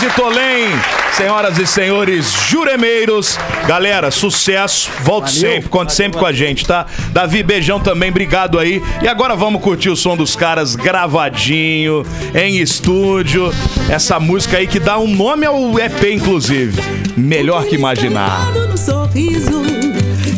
Moraes 0.00 0.02
e 0.02 0.10
Tolém. 0.16 0.68
Senhoras 1.12 1.58
e 1.58 1.66
senhores 1.66 2.32
juremeiros, 2.48 3.38
galera, 3.66 4.10
sucesso. 4.10 4.90
Volte 5.02 5.32
sempre, 5.32 5.68
conte 5.68 5.92
sempre 5.92 6.18
com 6.18 6.24
a 6.24 6.32
gente, 6.32 6.64
tá? 6.64 6.86
Davi, 7.12 7.42
beijão 7.42 7.78
também, 7.80 8.10
obrigado 8.10 8.58
aí. 8.58 8.82
E 9.02 9.08
agora 9.08 9.36
vamos 9.36 9.60
curtir 9.60 9.90
o 9.90 9.96
som 9.96 10.16
dos 10.16 10.34
caras 10.34 10.74
gravadinho, 10.74 12.04
em 12.34 12.58
estúdio. 12.58 13.52
Essa 13.88 14.18
música 14.18 14.56
aí 14.58 14.66
que 14.66 14.78
dá 14.78 14.98
um 14.98 15.08
nome 15.08 15.44
ao 15.44 15.78
EP, 15.78 16.04
inclusive. 16.12 16.80
Melhor 17.16 17.64
que 17.64 17.74
imaginar. 17.74 18.52
no 18.52 18.78
sorriso 18.78 19.62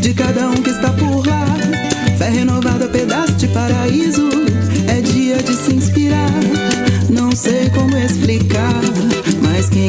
de 0.01 0.15
cada 0.15 0.49
um 0.49 0.55
que 0.55 0.71
está 0.71 0.91
por 0.91 1.27
lá. 1.27 1.45
Fé 2.19 2.29
renovada, 2.31 2.72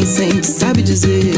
sempre 0.06 0.08
sente 0.08 0.47
sabe 0.47 0.82
dizer. 0.82 1.34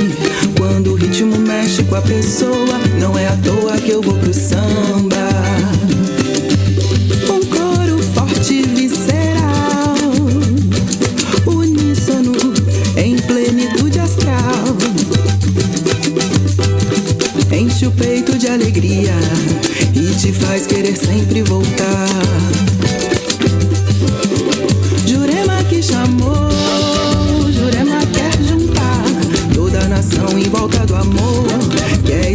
Quando 0.57 0.93
o 0.93 0.95
ritmo 0.95 1.37
mexe 1.37 1.83
com 1.83 1.95
a 1.95 2.01
pessoa, 2.01 2.79
não 2.99 3.17
é 3.17 3.27
à 3.27 3.37
toa 3.37 3.77
que 3.77 3.91
eu 3.91 4.01
vou 4.01 4.15
pro 4.15 4.33
samba. 4.33 5.15
Um 7.29 7.45
coro 7.45 8.01
forte 8.13 8.63
visceral, 8.63 9.95
uníssono 11.45 12.33
em 12.97 13.15
plenitude 13.17 13.99
astral. 13.99 14.75
Enche 17.51 17.87
o 17.87 17.91
peito 17.91 18.37
de 18.37 18.47
alegria 18.47 19.13
e 19.93 20.15
te 20.15 20.31
faz 20.31 20.65
querer 20.65 20.95
sempre 20.95 21.43
voltar. 21.43 22.09
Jurema 25.05 25.63
que 25.65 25.83
chamou. 25.83 26.54
volta 30.57 30.85
do 30.85 30.95
amor. 30.95 31.45
Que 32.05 32.13
é 32.13 32.31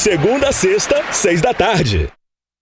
segunda 0.00 0.48
a 0.48 0.52
sexta, 0.52 1.12
seis 1.12 1.42
da 1.42 1.52
tarde. 1.52 2.10